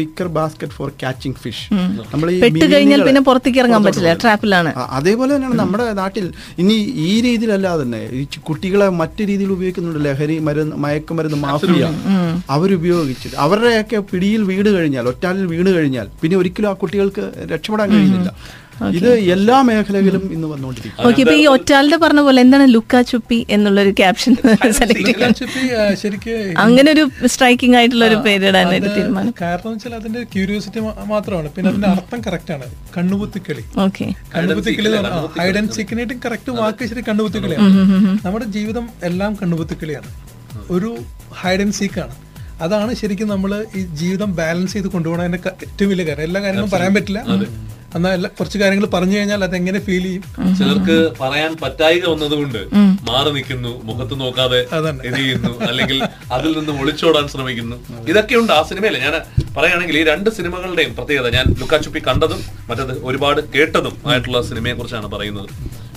wicker 0.01 0.27
basket 0.37 0.75
for 0.77 0.89
catching 1.01 1.37
fish. 1.43 1.65
നമ്മൾ 2.13 2.27
പെട്ട് 2.45 2.65
കഴിഞ്ഞാൽ 2.73 3.03
പിന്നെ 3.07 3.23
പുറത്തേക്ക് 3.27 3.61
ഇറങ്ങാൻ 3.63 3.83
പറ്റില്ല 3.87 4.13
ട്രാപ്പിലാണ്. 4.23 4.71
അതേപോലെ 4.99 5.31
തന്നെയാണ് 5.35 5.59
നമ്മുടെ 5.63 5.87
നാട്ടിൽ. 6.01 6.27
ഇനി 6.63 6.77
ഈ 7.09 7.11
രീതിയിലല്ലാതെ 7.27 7.83
തന്നെ 7.85 8.01
ഈ 8.21 8.25
കുട്ടികളെ 8.49 8.89
മറ്റു 9.01 9.21
രീതിയിൽ 9.33 9.51
ഉപയോഗിക്കുന്നുണ്ട്. 9.57 10.01
ലഹരി 10.07 10.37
മരുന്ന് 10.49 10.77
മയക്കുമരുന്ന് 10.85 11.39
മാഫിയ. 11.45 11.93
അവരുപയോഗിച്ചിട്ട് 12.57 13.37
അവരുടെയൊക്കെ 13.47 13.99
പിടിയിൽ 14.13 14.43
വീട് 14.53 14.69
കഴിഞ്ഞാൽ 14.77 15.07
ഒറ്റാലിൽ 15.13 15.47
വീണ് 15.55 15.73
കഴിഞ്ഞാൽ 15.79 16.07
പിന്നെ 16.23 16.37
ഒരിക്കലും 16.43 16.69
ആ 16.73 16.75
കുട്ടികൾക്ക് 16.83 17.25
രക്ഷപ്പെടാൻ 17.53 17.89
കഴിയുന്നില്ല. 17.95 18.31
ഇത് 18.97 19.09
എല്ലാ 19.35 19.57
മേഖലകളിലും 19.67 20.23
ഇന്ന് 20.35 20.47
വന്നുകൊണ്ടിരിക്കും 20.53 21.03
ഓക്കെ 21.07 21.19
ഇപ്പൊ 21.23 21.35
ഈ 21.41 21.43
ഒറ്റാളുടെ 21.53 21.97
പറഞ്ഞ 22.03 22.21
പോലെ 22.27 22.39
എന്താണ് 22.45 22.65
ലുക്ക 22.73 23.01
ചുപ്പി 23.11 23.39
എന്നുള്ള 23.55 23.79
ഒരു 23.85 23.93
ക്യാപ്ഷൻ 23.99 24.33
സെലക്ട് 24.79 26.33
അങ്ങനെ 26.63 26.89
ഒരു 26.95 27.03
സ്ട്രൈക്കിംഗ് 27.33 27.77
ആയിട്ടുള്ള 27.79 28.05
ഒരു 28.09 28.17
പേര് 28.25 28.45
ഇടാനായിട്ട് 28.49 28.89
തീരുമാനം. 28.97 29.33
കാരണം 29.43 29.71
വെച്ചാൽ 29.73 29.95
അതിന്റെ 29.99 30.23
ക്യൂരിയോസിറ്റി 30.33 30.79
മാത്രമാണ്. 31.13 31.49
പിന്നെ 31.55 31.69
അതിന്റെ 31.71 31.89
അർത്ഥം 31.95 32.21
കറക്റ്റ് 32.27 32.53
ആണ്. 32.55 32.67
കണ്ണുപുത്തിക്കളി. 32.97 33.63
ഓക്കെ 33.85 34.07
കണ്ണുപുത്തിക്കളി 34.35 34.91
ഹൈഡ് 35.39 35.57
ആൻഡ് 35.61 35.73
സീക്കിനായിട്ടും 35.77 36.19
കറക്റ്റ് 36.25 36.57
വാക്ക് 36.59 36.89
ശരി 36.91 37.03
കണ്ണുപുത്തിക്കളിയാണ്. 37.09 37.69
നമ്മുടെ 38.25 38.47
ജീവിതം 38.57 38.87
എല്ലാം 39.09 39.33
കണ്ണുപുത്തിക്കളിയാണ്. 39.41 40.11
ഒരു 40.77 40.91
ഹൈഡ് 41.41 41.63
ആൻഡ് 41.65 42.01
ആണ്. 42.05 42.15
അതാണ് 42.65 42.91
ശരിക്കും 42.99 43.27
നമ്മൾ 43.35 43.51
ഈ 43.77 43.81
ജീവിതം 44.01 44.29
ബാലൻസ് 44.41 44.73
ചെയ്ത് 44.75 44.89
കൊണ്ടുപോകണതിന്റെ 44.93 45.39
ഏറ്റവും 45.67 45.89
വലിയ 45.93 46.05
കാര്യം. 46.09 46.25
എല്ലാ 46.29 46.39
കാര്യങ്ങളും 46.43 46.71
പറയാൻ 46.75 46.93
പറ്റില്ല. 46.97 47.21
എന്നാൽ 47.97 48.23
കുറച്ച് 48.37 48.57
കാര്യങ്ങൾ 48.61 48.85
പറഞ്ഞു 48.95 49.15
കഴിഞ്ഞാൽ 49.17 49.41
അതെങ്ങനെ 49.47 49.79
ഫീൽ 49.85 50.05
ചെയ്യും? 50.05 50.23
ചിലർക്ക് 50.59 50.97
പറയാൻ 51.21 51.51
പറ്റായി 51.61 51.99
വന്നതുകൊണ്ട് 52.13 52.59
മാറി 53.09 53.31
നിൽക്കുന്നു 53.35 53.71
മുഖത്ത് 53.89 54.15
നോക്കാതെ. 54.21 54.59
ഇത് 55.07 55.17
ചെയ്യുന്നു 55.19 55.51
അല്ലെങ്കിൽ 55.69 55.99
അതിൽ 56.37 56.51
നിന്ന് 56.57 56.73
ഒളിച്ചോടാൻ 56.81 57.25
ശ്രമിക്കുന്നു. 57.33 57.77
ഇതൊക്കെയുണ്ട് 58.11 58.53
ആ 58.57 58.61
സിനിമയിൽ 58.71 58.97
ഞാൻ 59.05 59.15
പറയുകയാണെങ്കിൽ 59.57 59.97
ഈ 60.01 60.03
രണ്ട് 60.11 60.29
സിനിമകളുടെയും 60.37 60.93
പ്രത്യേകത 60.99 61.29
ഞാൻ 61.37 61.47
ലുക്കാച്ചുപ്പി 61.61 62.01
കണ്ടതും 62.09 62.41
മറ്റത് 62.69 62.93
ഒരുപാട് 63.09 63.41
കേട്ടതും 63.55 63.95
ആയിട്ടുള്ള 64.11 64.41
സിനിമയെ 64.49 64.75
കുറിച്ചാണ് 64.79 65.09
പറയുന്നത്. 65.15 65.49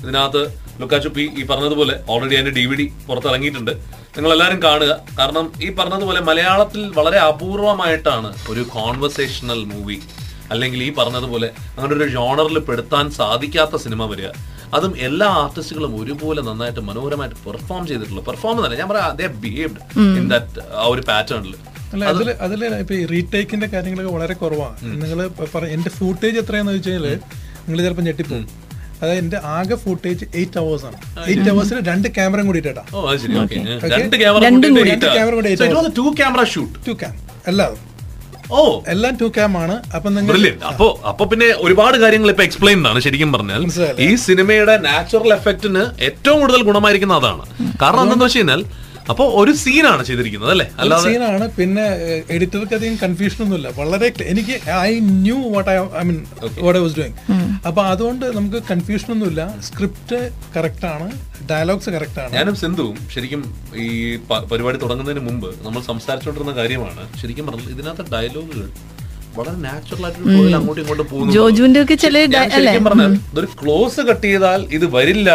ഇതിനകത്ത് 0.03 0.43
ലുക്കാച്ചുപ്പി 0.81 1.25
ഈ 1.41 1.45
പറഞ്ഞതുപോലെ 1.51 1.95
ഓൾറെഡി 2.13 2.35
അതിന്റെ 2.39 2.53
ഡി 2.59 2.65
വി 2.71 2.77
ഡി 2.81 2.87
പുറത്തിറങ്ങിയിട്ടുണ്ട്. 3.09 3.73
നിങ്ങൾ 4.17 4.31
എല്ലാവരും 4.35 4.61
കാണുക. 4.67 4.93
കാരണം 5.19 5.47
ഈ 5.67 5.69
പറഞ്ഞതുപോലെ 5.79 6.21
മലയാളത്തിൽ 6.29 6.83
വളരെ 6.99 7.19
അപൂർവമായിട്ടാണ് 7.31 8.31
ഒരു 8.53 8.63
കോൺവെർസേഷണൽ 8.77 9.61
മൂവി 9.73 9.99
അല്ലെങ്കിൽ 10.51 10.83
ഈ 10.83 10.91
പറഞ്ഞതുപോലെ 10.99 11.49
അങ്ങനെ 11.77 11.93
ഒരു 11.97 12.07
ജോണറിൽ 12.09 12.59
പെടുത്താൻ 12.69 13.07
സാധിക്കാത്ത 13.19 13.77
സിനിമ 13.85 14.03
വരിക. 14.13 14.29
അതും 14.77 14.93
എല്ലാ 15.01 15.27
ആർട്ടിസ്റ്റുകളും 15.43 15.93
ഒരുപോലെ 16.01 16.41
നന്നായിട്ട് 16.43 16.83
മനോഹരമായിട്ട് 16.89 17.39
പെർഫോം 17.47 17.83
ചെയ്തിട്ടുള്ള 17.87 18.23
പെർഫോം 18.29 18.57
എന്നല്ല 18.57 18.77
ഞാൻ 18.81 18.89
പറയാം 18.89 19.09
അതേ 19.13 19.29
ബിഹേവ്ഡ് 19.45 19.81
ഇൻ 20.21 20.27
ദാറ്റ് 20.33 20.65
ആ 20.75 20.87
ഒരു 20.95 21.03
പാറ്റേണിൽ 21.11 21.55
അല്ല 21.93 22.05
അതിൽ 22.13 22.29
അതിൽ 22.47 22.63
ഇപ്പൊ 22.83 22.95
റീടേക്കിന്റെ 23.13 23.69
കാര്യങ്ങളൊക്കെ 23.75 24.13
വളരെ 24.17 24.35
കുറവാണ്. 24.35 24.77
നിങ്ങൾ 25.03 25.21
എന്റെ 25.77 25.91
ഫൂട്ടേജ് 25.99 26.37
വെച്ച് 26.39 26.53
കഴിഞ്ഞാൽ 26.89 27.07
നിങ്ങൾ 27.63 27.79
ചിലപ്പോൾ 27.85 28.07
ഞെട്ടിപ്പോകും 28.09 28.45
അതായത് 29.01 29.21
എന്റെ 29.23 29.39
ആകെ 29.57 29.77
ഫുട്ടേജ് 29.83 30.25
എയ്റ്റ് 30.39 30.59
അവേഴ്സ് 30.61 30.87
ആണ്. 30.89 30.97
എയ്റ്റ് 31.31 31.51
അവേഴ്സിൽ 31.53 31.79
രണ്ട് 31.91 32.09
ക്യാമറ 32.17 32.41
കൂടി 32.49 32.61
ഓ 32.95 33.01
അത് 33.11 33.19
ശരി. 33.23 33.35
ഓക്കെ. 33.43 33.59
രണ്ട് 33.95 34.17
ക്യാമറ 34.23 34.41
രണ്ടും 34.49 34.71
കൂടി. 34.77 34.91
രണ്ട് 34.93 35.07
ഓ. 38.51 38.61
എല്ലാം 38.87 39.17
ടു 39.17 39.25
ക്യാം 39.37 39.57
ആണ്. 39.59 39.83
അപ്പൊ 39.95 40.09
നിങ്ങൾ 40.11 40.37
അപ്പോ 40.69 41.01
അപ്പൊ 41.05 41.25
പിന്നെ 41.25 41.55
ഒരുപാട് 41.59 41.97
കാര്യങ്ങൾ 41.97 42.31
ഇപ്പൊ 42.31 42.43
എക്സ്പ്ലെയിൻ 42.43 42.89
ആണ് 42.89 43.01
ശരിക്കും 43.01 43.33
പറഞ്ഞാൽ. 43.33 43.63
ഈ 44.01 44.15
സിനിമയുടെ 44.17 44.77
നാച്ചുറൽ 44.81 45.33
എഫക്റ്റിന് 45.33 45.83
ഏറ്റവും 46.01 46.41
കൂടുതൽ 46.41 46.63
ഗുണമായിരിക്കുന്ന 46.63 47.15
അതാണ്. 47.15 47.43
കാരണം 47.83 48.01
എന്താണെന്ന് 48.01 48.25
വെച്ച് 48.25 48.39
കഴിഞ്ഞാൽ 48.39 48.63
അപ്പൊ 49.12 49.25
ഒരു 49.40 49.53
സീനാണ് 49.62 50.03
ചെയ്തിരിക്കുന്നത് 50.09 50.51
അല്ലേ? 50.55 50.66
അല്ലാതെ 50.83 51.05
സീനാണ്. 51.11 51.47
പിന്നെ 51.59 51.85
എഡിറ്റർക്ക് 52.35 52.75
അധികം 52.79 52.97
കൺഫ്യൂഷൻ 53.05 53.40
ഒന്നുമില്ല. 53.44 53.68
വളരെ 53.81 54.09
എനിക്ക് 54.33 54.57
I 54.88 54.92
knew 55.27 55.38
what 55.55 55.71
I 55.75 55.77
I 56.01 56.03
mean 56.09 56.18
what 56.64 56.79
I 56.79 56.83
was 56.87 56.97
doing 56.99 57.16
അപ്പൊ 57.68 57.81
അതുകൊണ്ട് 57.92 58.27
നമുക്ക് 58.38 58.61
കൺഫ്യൂഷൻ 58.73 59.09
ഒന്നുമില്ല. 59.14 59.42
സ്ക്രിപ്റ്റ് 59.68 60.18
കറക്റ്റ് 60.57 60.87
ആണ്. 60.94 61.09
ഡയലോഗ്സ് 61.53 61.90
കറക്റ്റ് 61.97 62.21
ആണ്. 62.25 62.33
ഞാനും 62.38 62.57
സിന്ധുവും 62.62 62.97
ശരിക്കും 63.14 63.42
ഈ 63.85 63.88
പരിപാടി 64.53 64.79
തുടങ്ങുന്നതിന് 64.85 65.25
മുമ്പ് 65.29 65.49
നമ്മൾ 65.66 65.81
സംസാരിച്ചുകൊണ്ടിരുന്ന 65.90 66.55
കാര്യമാണ്. 66.61 67.05
ശരിക്കും 67.23 67.47
പറഞ്ഞാൽ 67.51 67.73
ഇതിനകത്ത് 67.77 68.07
ഡയലോഗുകൾ 68.14 68.61
വളരെ 69.38 69.57
നാച്ചുറൽ 69.64 70.05
ആയിട്ട് 70.07 70.55
അങ്ങോട്ടും 70.59 70.83
ഇങ്ങോട്ടും 70.83 71.07
പോകുന്നു 71.11 71.35
ജോജുവിന്റെ 71.38 71.81
ഒക്കെ 71.85 71.97
ചില 72.05 72.18
അല്ലേ 72.27 72.42
ശരിക്കും 72.57 72.85
പറഞ്ഞാൽ 72.88 73.12
ഇതൊരു 73.33 73.49
ക്ലോസ് 73.61 74.01
കട്ട് 74.11 74.25
ചെയ്താൽ 74.29 74.61
ഇത് 74.79 74.87
വരില്ല. 74.97 75.31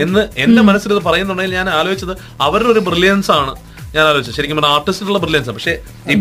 എന്ന് 0.00 0.28
എന്റെ 0.36 0.62
മനസ്സിൽ 0.62 0.92
ഇത് 0.92 1.02
പറയുന്നുണ്ടെങ്കിൽ 1.02 1.54
ഞാൻ 1.54 1.70
ആലോചിച്ചത് 1.70 2.14
അവരുടെ 2.40 2.68
ഒരു 2.68 2.80
ബ്രില്യൻസ് 2.80 3.30
ആണ്. 3.30 3.52
ഞാൻ 3.94 4.06
ആലോചിച്ചത്. 4.06 4.34
ശരിക്കും 4.36 4.56
പറഞ്ഞാൽ 4.56 4.74
ആർട്ടിസ്റ്റിനുള്ള 4.74 5.18
ബ്രില്യൻസ് 5.18 5.50
പക്ഷേ 5.50 5.72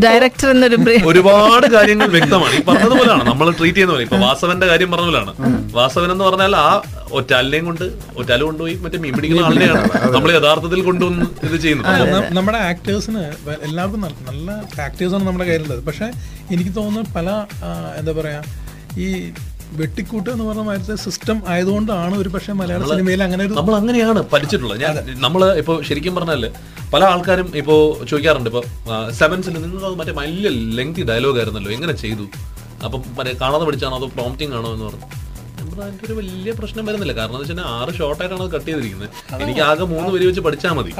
ഡയറക്ടർ 0.03 0.49
എന്നൊരു 0.49 0.77
ഒരുപാട് 1.05 1.67
കാര്യങ്ങൾ 1.67 2.07
വ്യക്തമാണ്. 2.17 2.53
ഈ 2.55 2.61
പറഞ്ഞതുപോലാണ് 2.61 3.23
നമ്മൾ 3.23 3.51
ട്രീറ്റ് 3.51 3.75
ചെയ്യുന്ന 3.75 3.93
പോലെ. 3.93 4.03
ഇപ്പൊ 4.03 4.17
വാസവന്റെ 4.17 4.67
കാര്യം 4.67 4.91
പറഞ്ഞ 4.91 5.05
പോലെയാണ് 5.05 5.33
വാസവൻ 5.73 6.11
എന്ന് 6.11 6.23
പറഞ്ഞാൽ 6.23 6.55
ആ 6.55 6.81
ഒറ്റാലിനെയും 7.11 7.65
കൊണ്ട് 7.65 7.85
ഒറ്റാലും 8.17 8.45
കൊണ്ടുപോയി 8.45 8.73
മറ്റേ 8.73 8.97
മീൻ 8.97 9.13
പിടിക്കുന്ന 9.13 9.45
ആളിനെയാണ് 9.45 9.81
നമ്മൾ 10.11 10.31
യഥാർത്ഥത്തിൽ 10.31 10.81
കൊണ്ടുവന്ന് 10.81 11.25
ഇത് 11.43 11.61
ചെയ്യുന്നത്. 11.61 12.33
നമ്മുടെ 12.33 12.57
ആക്ടേഴ്സിന് 12.57 13.23
എല്ലാവർക്കും 13.61 14.01
നല്ല- 14.01 14.57
ആക്ടേഴ്സ് 14.57 14.81
ആക്ടേഴ്സാണ് 14.81 15.27
നമ്മുടെ 15.27 15.45
കയ്യിലുള്ളത്. 15.45 15.83
പക്ഷെ 15.83 16.11
എനിക്ക് 16.51 16.75
തോന്നുന്നു 16.75 17.13
പല 17.15 17.29
എന്താ 17.97 18.11
പറയാ 18.11 18.41
ഈ 18.97 19.07
വെട്ടിക്കൂട്ട് 19.79 20.29
എന്ന് 20.33 20.45
പറഞ്ഞ 20.47 20.63
മാറ്റത്തെ 20.69 20.95
സിസ്റ്റം 21.03 21.37
ആയതുകൊണ്ടാണ് 21.51 22.15
ഒരു 22.21 22.29
പക്ഷേ 22.33 22.53
മലയാള 22.61 22.87
സിനിമയിൽ 22.91 23.21
അങ്ങനെ 23.27 23.43
ഒരു 23.47 23.55
നമ്മൾ 23.59 23.75
അങ്ങനെയാണ് 23.79 24.21
പഠിച്ചിട്ടുള്ളത്. 24.33 24.79
ഞാൻ 24.85 24.95
നമ്മൾ 25.25 25.43
ഇപ്പോൾ 25.61 25.77
ശരിക്കും 25.89 26.15
പറഞ്ഞാൽ 26.17 26.43
പല 26.93 27.01
ആൾക്കാരും 27.11 27.49
ഇപ്പോൾ 27.61 27.79
ചോദിക്കാറുണ്ട് 28.09 28.49
ഇപ്പോൾ 28.51 28.65
സെവൻസിൽ 29.21 29.55
നിന്ന് 29.65 29.95
മറ്റേ 30.01 30.15
വലിയ 30.21 30.49
ലെങ്തി 30.79 31.03
ഡയലോഗ് 31.11 31.39
ആയിരുന്നല്ലോ. 31.41 31.71
എങ്ങനെ 31.77 31.95
ചെയ്തു? 32.03 32.27
അപ്പം 32.85 33.01
മറ്റേ 33.17 33.33
കാണാതെ 33.43 33.65
പഠിച്ചാണോ 33.69 33.97
അതോ 34.01 34.09
പ്രോംപ്റ്റിംഗ് 34.17 34.55
ആണോ 34.59 34.69
എന്ന് 34.75 34.85
പറഞ്ഞു, 34.89 35.07
അതിന്റെ 35.83 36.05
ഒരു 36.07 36.15
വലിയ 36.19 36.51
പ്രശ്നം 36.57 36.83
വരുന്നില്ല. 36.87 37.13
കാരണം 37.17 37.35
എന്ന് 37.35 37.45
വെച്ചാൽ 37.45 37.69
ആറ് 37.75 37.91
ഷോർട്ടായിട്ടാണ് 37.97 38.41
അത് 38.41 38.51
കട്ട് 38.53 38.67
ചെയ്തിരിക്കുന്നത് 38.67 39.09
എനിക്ക് 39.43 39.61
ആകെ 39.67 39.85
മൂന്ന് 39.91 40.09
പേര് 40.13 40.25
വെച്ച് 40.29 40.41
പഠിച്ചാൽ 40.41 40.73
മതി. 40.77 40.91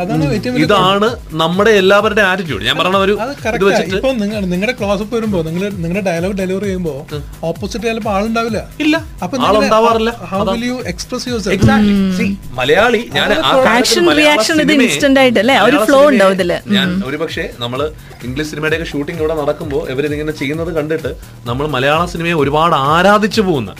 ഇതാണ് 0.63 1.09
നമ്മുടെ 1.41 1.71
എല്ലാവരുടെ 1.81 2.23
ആറ്റിറ്റ്യൂഡ് 2.29 2.63
ഞാൻ 2.67 2.75
പറഞ്ഞ 2.79 2.99
ഒരു 2.99 3.13
ഇത് 3.51 3.65
വെച്ചിട്ട് 3.67 3.95
ഇപ്പൊ 3.97 4.11
നിങ്ങൾ 4.21 4.41
നിങ്ങളുടെ 4.53 4.75
ക്ലോസപ്പ് 4.79 5.13
വരുമ്പോ 5.17 5.41
നിങ്ങൾ 5.47 5.63
നിങ്ങളുടെ 5.77 6.03
ഡയലോഗ് 6.09 6.37
ഡെലിവറി 6.41 6.65
ചെയ്യുമ്പോ 6.65 6.95
ഓപ്പോസിറ്റ് 7.43 7.85
ചിലപ്പോൾ 7.85 8.13
ആളുണ്ടാവില്ല. 8.15 8.59
ഇല്ല. 8.79 8.95
അപ്പൊ 9.23 9.35
ആളുണ്ടാവാറില്ല. 9.47 10.11
How 10.31 10.41
will 10.51 10.65
you 10.65 10.77
express 10.91 11.27
your 11.27 11.39
Exactly. 11.53 11.95
See, 12.17 12.29
Malayali 12.57 13.01
ഞാൻ 13.15 13.29
ആക്ഷൻ 13.71 14.03
റിയാക്ഷൻ 14.19 14.55
ഇത് 14.55 14.71
സിനിമയെ- 14.71 15.19
ആയിട്ട് 15.21 15.39
അല്ലേ? 15.41 15.55
ഒരു 15.61 15.77
ഫ്ലോ 15.79 15.87
flow 15.91 16.09
ഉണ്ടാവും 16.11 16.33
ഇതിൽ. 16.37 16.51
ഞാൻ 16.75 16.87
ഒരുപക്ഷേ 17.07 17.45
നമ്മൾ 17.59 17.79
ഇംഗ്ലീഷ് 18.27 18.49
സിനിമയുടെ 18.51 18.75
ഒക്കെ 18.77 18.87
ഷൂട്ടിംഗ് 18.91 19.19
ഇവിടെ 19.21 19.35
നടക്കുമ്പോൾ 19.39 19.81
ഇവരിതിങ്ങനെ 19.91 20.33
ചെയ്യുന്നത് 20.39 20.71
കണ്ടിട്ട് 20.75 21.11
നമ്മൾ 21.45 21.65
മലയാള 21.73 22.01
സിനിമയെ 22.13 22.35
ഒരുപാട് 22.41 22.75
ആരാധിച്ചു 22.91 23.41
പോകുന്ന 23.41 23.71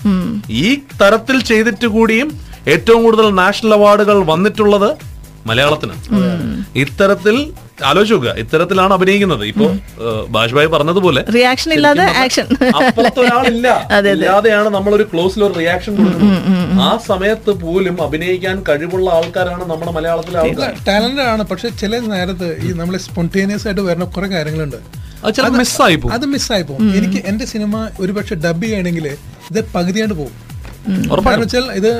ഈ 0.61 0.65
തരത്തിൽ 1.01 1.41
ചെയ്തിട്ട് 1.41 1.87
കൂടിയും 1.87 2.39
ഏറ്റവും 2.67 3.03
കൂടുതൽ 3.03 3.29
നാഷണൽ 3.29 3.73
അവാർഡുകൾ 3.73 4.23
വന്നിട്ടുള്ളത് 4.23 4.97
മലയാളത്തിന്. 5.47 5.93
ഇത്തരത്തിൽ 6.75 7.53
ആലോചിച്ച് 7.85 8.13
നോക്കുക 8.13 8.33
ഇത്തരത്തിലാണ് 8.37 8.93
അഭിനയിക്കുന്നത്. 8.93 9.45
ഇപ്പോ 9.45 9.75
ബാഷ്ഭായ് 10.29 10.67
പറഞ്ഞതുപോലെ 10.67 11.25
റിയാക്ഷൻ 11.35 11.73
ഇല്ലാതെ 11.73 12.03
ആക്ഷൻ 12.03 12.47
അപ്പുറത്തൊരാളില്ല. 12.77 13.87
ഇല്ലാതെയാണ് 14.11 14.69
നമ്മളൊരു 14.69 15.03
ക്ലോസിൽ 15.13 15.43
ഒരു 15.43 15.53
റിയാക്ഷൻ 15.53 15.95
കൊടുക്കുന്നത്. 15.95 16.81
ആ 16.81 16.99
സമയത്ത് 17.07 17.49
പോലും 17.49 18.03
അഭിനയിക്കാൻ 18.03 18.63
കഴിവുള്ള 18.69 19.09
ആൾക്കാരാണ് 19.09 19.69
നമ്മുടെ 19.69 19.91
മലയാളത്തിലെ 19.91 20.39
ആൾക്കാർ. 20.39 20.73
ടാലന്റഡ് 20.87 21.21
ആണ്. 21.21 21.43
പക്ഷെ 21.43 21.69
ചില 21.69 21.99
നേരത്ത് 21.99 22.57
ഈ 22.63 22.71
നമ്മൾ 22.71 22.97
സ്പോണ്ടേനിയസ് 22.97 23.67
ആയിട്ട് 23.67 23.81
വരുന്ന 23.81 24.05
കുറെ 24.05 24.27
കാര്യങ്ങളുണ്ട്. 24.27 24.75
അത് 25.25 25.49
മിസ്സായി 25.49 25.95
പോകും. 25.95 26.13
അത് 26.13 26.25
മിസ്സായി 26.25 26.63
പോകും. 26.63 26.95
എനിക്ക് 26.95 27.25
എന്റെ 27.25 27.45
സിനിമ 27.45 27.89
ഒരുപക്ഷെ 27.99 28.35
ഡബ് 28.35 28.63
ചെയ്യണമെങ്കിൽ 28.63 29.07
ഇത് 29.51 29.73
പകുതിയായിട്ട് 29.75 30.13
പോകും. 30.13 30.50
ഇത് 31.79 31.91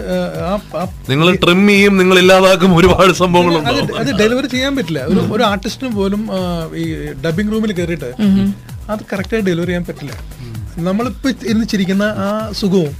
നിങ്ങൾ 1.10 1.28
ട്രിം 1.44 1.62
ചെയ്യും 1.68 1.94
നിങ്ങൾ 1.98 2.18
ഇല്ലാതാക്കും 2.20 2.72
ഒരുപാട് 2.78 3.12
സംഭവങ്ങളുണ്ട്. 3.22 3.94
അത് 4.02 4.12
ഡെലിവറി 4.22 4.48
ചെയ്യാൻ 4.56 4.76
പറ്റില്ല. 4.78 5.02
ഒരു 5.12 5.22
ഒരു 5.36 5.44
ആർട്ടിസ്റ്റിന് 5.44 5.92
പോലും 5.96 6.22
ഈ 6.84 6.86
ഡബിംഗ് 7.26 7.52
റൂമിൽ 7.54 7.74
കയറിയിട്ട് 7.80 8.12
അത് 8.94 9.04
കറക്റ്റായി 9.14 9.44
ഡെലിവറി 9.50 9.72
ചെയ്യാൻ 9.72 9.86
പറ്റില്ല. 9.90 10.14
നമ്മളിപ്പോ 10.88 11.30
ഇരുന്ന് 11.50 11.68
ചിരിക്കുന്ന 11.74 12.04
ആ 12.26 12.28
സുഖവും 12.62 12.94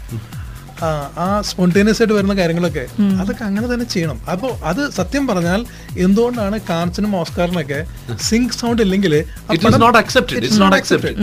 ആ, 0.82 0.90
ആ 1.18 1.28
സ്പോണ്ടേനിയസ് 1.48 2.00
ആയിട്ട് 2.02 2.16
വരുന്ന 2.16 2.36
കാര്യങ്ങളൊക്കെ 2.38 2.84
അതൊക്കെ 3.22 3.44
അങ്ങനെ 3.44 3.68
തന്നെ 3.72 3.86
ചെയ്യണം. 3.94 4.18
അപ്പോൾ 4.34 4.52
അത് 4.64 4.82
സത്യം 4.98 5.24
പറഞ്ഞാൽ 5.28 5.62
എന്തുകൊണ്ടാണ് 6.06 6.58
കാൻസിനും 6.70 7.12
ഓസ്കാറിനൊക്കെ 7.20 7.80
സിങ്ക് 8.28 8.56
സൗണ്ട് 8.60 8.82
ഇല്ലെങ്കിൽ 8.86 9.14
it 9.16 9.68
is 9.70 9.82
not 9.84 10.00
accepted 10.02 10.40
it's 10.40 10.62
not 10.64 10.78
accepted 10.80 11.16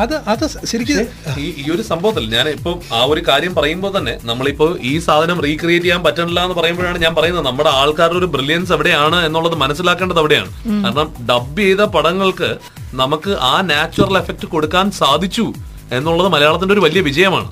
അത് 0.00 0.14
അത് 0.32 0.42
ശരിക്കും 0.70 0.98
ഈ 1.38 1.46
ഈ 1.62 1.66
ഒരു 1.74 1.84
സംഭവത്തിൽ 1.92 2.24
ഞാൻ 2.34 2.48
ഇപ്പൊ 2.48 2.72
ആ 2.92 3.02
ഒരു 3.12 3.22
കാര്യം 3.28 3.52
പറയുമ്പോൾ 3.54 3.92
തന്നെ 3.96 4.14
നമ്മളിപ്പോ 4.24 4.68
ഈ 4.90 4.94
സാധനം 5.08 5.38
റീക്രിയേറ്റ് 5.46 5.86
ചെയ്യാൻ 5.86 6.02
പറ്റണില്ല 6.06 6.40
എന്ന് 6.46 6.56
പറയുമ്പോഴാണ് 6.58 6.98
ഞാൻ 6.98 7.14
പറയുന്നത്. 7.14 7.46
നമ്മുടെ 7.48 7.70
ആൾക്കാരുടെ 7.80 8.20
ഒരു 8.22 8.28
ബ്രില്യൻസ് 8.34 8.72
എവിടെയാണ് 8.76 9.18
എന്നുള്ളത് 9.26 9.56
മനസ്സിലാക്കേണ്ടത് 9.58 10.20
അവിടെയാണ്. 10.22 10.50
കാരണം 10.84 11.08
ഡബ് 11.30 11.60
ചെയ്ത 11.62 11.82
പടങ്ങൾക്ക് 11.96 12.50
നമുക്ക് 12.94 13.32
ആ 13.48 13.54
നാച്ചുറൽ 13.70 14.16
എഫക്ട് 14.20 14.46
കൊടുക്കാൻ 14.52 14.86
സാധിച്ചു. 15.00 15.46
എന്നുള്ളത് 15.96 16.28
മലയാളത്തിന്റെ 16.28 16.74
ഒരു 16.74 16.80
വലിയ 16.80 17.00
വിജയമാണ്. 17.00 17.48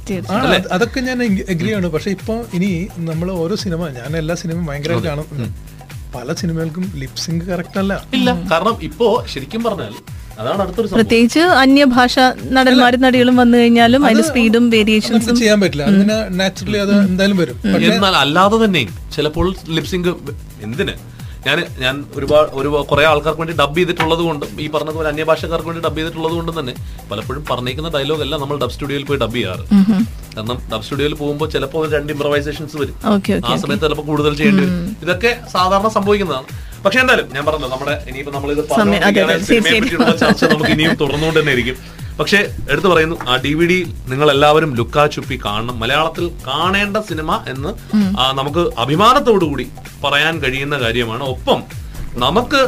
അതൊക്കെ 0.76 1.00
ഞാൻ 1.00 1.18
എഗ്രി 1.54 1.70
ആണ്. 1.72 1.86
പക്ഷെ 1.94 2.10
ഇപ്പൊ 2.16 2.34
ഇനി 2.54 2.70
നമ്മൾ 3.10 3.30
ഓരോ 3.42 3.54
സിനിമ 3.54 3.88
ഞാൻ 3.98 4.16
എല്ലാ 4.16 4.34
സിനിമയും 4.34 4.66
ഭയങ്കരമായിട്ട് 4.66 5.08
കാണും. 5.08 5.54
പല 6.14 6.32
സിനിമകൾക്കും 6.40 6.84
ലിപ്സിംഗ് 6.94 7.44
കറക്റ്റ് 7.48 7.78
അല്ല. 7.78 7.94
ഇല്ല. 8.14 8.30
കാരണം 8.52 8.76
ഇപ്പോ 8.82 9.24
ശരിക്കും 9.32 9.62
പറഞ്ഞാൽ 9.64 9.94
അതാണ് 10.40 10.60
അടുത്തൊരു 10.62 10.88
പ്രത്യേകിച്ച് 10.88 11.42
അന്യഭാഷ 11.62 12.14
നടന്മാരും 12.56 13.00
നടികളും 13.00 13.36
വന്നു 13.36 13.56
കഴിഞ്ഞാലും 13.58 14.06
അതിന്റെ 14.06 14.22
സ്പീഡും 14.22 14.64
വേരിയേഷൻസും 14.70 15.36
ചെയ്യാൻ 15.36 15.60
പറ്റില്ല. 15.60 15.84
അങ്ങനെ 15.92 16.16
നാച്ചുറലി 16.40 16.78
അത് 16.78 16.94
എന്തായാലും 17.10 17.36
വരും. 17.36 17.58
എന്നാൽ 17.92 18.16
അല്ലാതെ 18.16 18.64
തന്നെ 18.64 18.82
ചിലപ്പോൾ 19.16 19.46
ലിപ്സിംഗ് 19.68 20.12
എന്തിന്? 20.62 20.94
ഞാൻ 21.46 21.58
ഞാൻ 21.84 21.94
ഒരുപാട് 22.18 22.48
ഒരു 22.58 22.68
കുറെ 22.90 23.04
ആൾക്കാർക്ക് 23.10 23.40
വേണ്ടി 23.42 23.54
ഡബ് 23.60 23.76
ചെയ്തിട്ടുള്ളത് 23.78 24.22
കൊണ്ടും 24.28 24.50
ഈ 24.64 24.66
പറഞ്ഞതുപോലെ 24.74 25.08
അന്യഭാഷക്കാർക്ക് 25.12 25.68
വേണ്ടി 25.70 25.82
ഡബ് 25.86 25.98
ചെയ്തിട്ടുള്ളത് 25.98 26.34
കൊണ്ടും 26.38 26.54
തന്നെ 26.60 26.74
പലപ്പോഴും 27.10 27.42
പറഞ്ഞേക്കുന്ന 27.50 27.88
ഡയലോഗ് 27.96 28.22
എല്ലാം 28.26 28.40
നമ്മൾ 28.44 28.56
ഡബ് 28.62 28.74
സ്റ്റുഡിയോയിൽ 28.76 29.04
പോയി 29.10 29.18
ഡബ് 29.24 29.36
ചെയ്യാറ്. 29.38 29.64
കാരണം 30.36 30.58
ഡബ് 30.72 30.84
സ്റ്റുഡിയോയിൽ 30.86 31.14
പോകുമ്പോൾ 31.22 31.50
ചിലപ്പോൾ 31.54 31.84
രണ്ട് 31.96 32.10
ഇംപ്രവൈസേഷൻസ് 32.14 32.76
വരും. 32.82 32.96
ആ 33.50 33.56
സമയത്ത് 33.64 33.84
ചിലപ്പോൾ 33.86 34.06
കൂടുതൽ 34.10 34.32
ചെയ്യേണ്ടി 34.40 34.62
വരും. 34.64 34.80
ഇതൊക്കെ 35.04 35.32
സാധാരണ 35.54 35.90
സംഭവിക്കുന്നതാണ്. 35.98 36.48
പക്ഷെ 36.86 36.98
എന്തായാലും 37.02 37.28
ഞാൻ 37.36 37.44
പറഞ്ഞല്ലോ 37.46 37.70
നമ്മുടെ 37.74 37.94
ഇനിയിപ്പോ 38.08 38.32
നമ്മളിത് 38.38 38.62
ചർച്ച 40.24 40.44
നമുക്ക് 40.54 40.72
ഇനിയും 40.76 40.94
തുടർന്നുകൊണ്ട് 41.02 41.40
തന്നെ 41.40 41.54
ഇരിക്കും 41.58 41.78
പക്ഷെ 42.18 42.38
എടുത്തു 42.72 42.88
പറയുന്നു 42.92 43.16
ആ 43.30 43.34
ഡി 43.44 43.52
വി 43.58 43.66
ഡി 43.70 43.78
നിങ്ങൾ 44.10 44.28
എല്ലാവരും 44.34 44.70
ലുക്കാ 44.78 45.02
ചുപ്പി 45.14 45.36
കാണണം. 45.46 45.74
മലയാളത്തിൽ 45.82 46.26
കാണേണ്ട 46.48 46.96
സിനിമ 47.08 47.30
എന്ന് 47.52 47.70
നമുക്ക് 48.40 48.62
അഭിമാനത്തോടു 48.84 49.46
കൂടി 49.50 49.66
പറയാൻ 50.04 50.34
കഴിയുന്ന 50.44 50.76
കാര്യമാണ്. 50.84 51.24
ഒപ്പം 51.34 51.60
നമുക്ക് 52.24 52.60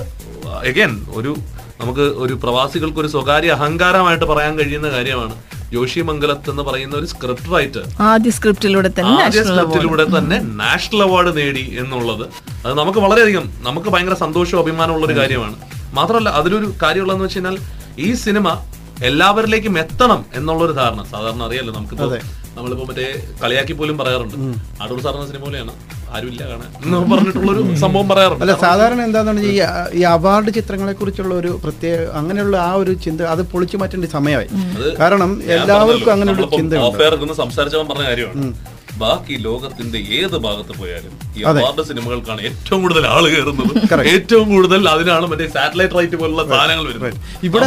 അഗൈൻ 0.71 0.93
ഒരു 1.19 1.33
നമുക്ക് 1.81 2.05
ഒരു 2.25 2.35
പ്രവാസികൾക്ക് 2.45 3.01
ഒരു 3.03 3.11
സ്വകാര്യ 3.15 3.51
അഹങ്കാരമായിട്ട് 3.59 4.27
പറയാൻ 4.33 4.55
കഴിയുന്ന 4.61 4.89
കാര്യമാണ്. 4.97 5.35
ജോഷി 5.73 6.01
മംഗലത്ത് 6.09 6.49
എന്ന് 6.53 6.63
പറയുന്ന 6.69 6.95
ഒരു 7.01 7.07
സ്ക്രിപ്റ്റ് 7.13 7.51
റൈറ്റർ 7.55 7.83
ആദ്യ 8.11 8.31
സ്ക്രിപ്റ്റിലൂടെ 8.37 8.91
തന്നെ 8.99 9.17
ആദ്യ 9.25 9.43
സ്ക്രിപ്റ്റിലൂടെ 9.49 10.05
തന്നെ 10.17 10.37
നാഷണൽ 10.63 11.03
അവാർഡ് 11.07 11.33
നേടി 11.39 11.65
എന്നുള്ളത്. 11.83 12.25
അത് 12.65 12.73
നമുക്ക് 12.81 13.01
വളരെയധികം 13.05 13.45
നമുക്ക് 13.67 13.89
ഭയങ്കര 13.95 14.17
സന്തോഷവും 14.25 14.61
അഭിമാനമുള്ള 14.63 15.07
ഒരു 15.09 15.17
കാര്യമാണ്. 15.21 15.57
മാത്രമല്ല 15.99 16.31
അതിലൊരു 16.41 16.69
കാര്യമുള്ളതെന്ന് 16.83 17.27
വെച്ച് 17.27 17.39
കഴിഞ്ഞാൽ 17.39 17.59
ഈ 18.07 18.11
സിനിമ 18.25 18.49
എല്ലാവരിലേക്കും 19.07 19.75
എത്തണം 19.79 20.21
എന്നുള്ളൊരു 20.39 20.73
ധാരണ. 20.73 21.01
സാധാരണ 21.13 21.43
അറിയാലോ 21.49 21.73
നമുക്ക് 21.75 21.97
നമ്മളിപ്പോ 22.57 22.85
മറ്റേ 22.87 23.05
കളിയാക്കി 23.43 23.73
പോലും 23.73 23.97
പറയാറുണ്ട്. 23.99 24.37
അടൂർ 24.83 25.01
സാറിന് 25.03 25.27
സിനിമ 25.27 25.43
പോലെയാണ് 25.45 25.73
ആരുമില്ല 26.15 26.43
കാണാൻ 26.51 26.71
എന്ന് 26.85 26.99
പറഞ്ഞിട്ടുള്ളൊരു 27.11 27.63
സംഭവം 27.83 28.09
പറയാറുണ്ട്. 28.09 28.43
അല്ല 28.45 28.55
സാധാരണ 28.63 29.01
എന്താണെന്ന് 29.09 29.43
ഈ 29.99 30.03
അവാർഡ് 30.15 30.51
ചിത്രങ്ങളെ 30.59 30.95
കുറിച്ചുള്ള 31.01 31.35
ഒരു 31.35 31.51
പ്രത്യേക 31.65 32.09
അങ്ങനെയുള്ള 32.21 32.57
ആ 32.69 32.73
ഒരു 32.83 32.95
ചിന്ത 33.05 33.21
അത് 33.35 33.43
പൊളിച്ചു 33.53 33.77
മാറ്റേണ്ട 33.77 34.11
സമയമായി. 34.17 34.49
കാരണം 35.03 35.31
എല്ലാവർക്കും 35.57 36.13
അങ്ങനെ 36.13 36.33
ഒരു 36.33 37.37
സംസാരിച്ചവൻ 37.43 37.87
പറഞ്ഞ 37.93 38.07
കാര്യമാണ്. 38.11 38.53
ബാക്കി 39.03 39.35
ലോകത്തിന്റെ 39.47 39.99
ഏത് 40.19 40.37
ഭാഗത്ത് 40.47 40.73
പോയാലും 40.81 41.13
ഈ 41.39 41.43
അവാർഡ് 41.51 41.83
സിനിമകൾക്കാണ് 41.89 42.41
ഏറ്റവും 42.49 42.81
കൂടുതൽ 42.85 43.05
ആൾ 43.15 43.25
കയറുന്നത്. 43.33 44.05
ഏറ്റവും 44.13 44.47
കൂടുതൽ 44.55 44.89
അതിനാണ് 44.95 45.27
മറ്റേ 45.33 45.47
സാറ്റലൈറ്റ് 45.57 45.97
റൈറ്റ് 45.99 46.17
പോലുള്ള 46.23 46.43
സാധനങ്ങൾ 46.53 46.85
വരുന്നത്. 46.91 47.15
ഇവിടെ 47.49 47.67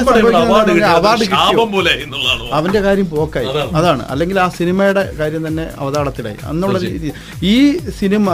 അവാർഡ് 0.96 1.26
ശാപം 1.34 1.70
പോലെ 1.76 1.94
എന്നുള്ളതാണ്. 2.04 2.50
അവന്റെ 2.60 2.82
കാര്യം 2.88 3.08
പോക്കായി. 3.16 3.50
അതാണ്. 3.80 4.04
അല്ലെങ്കിൽ 4.14 4.40
ആ 4.46 4.48
സിനിമയുടെ 4.60 5.04
കാര്യം 5.20 5.44
തന്നെ 5.48 5.66
അവതാളത്തിലായി. 5.82 6.40
അന്നുള്ള 6.52 6.80
രീതി. 6.86 7.12
ഈ 7.54 7.58
സിനിമ 8.00 8.28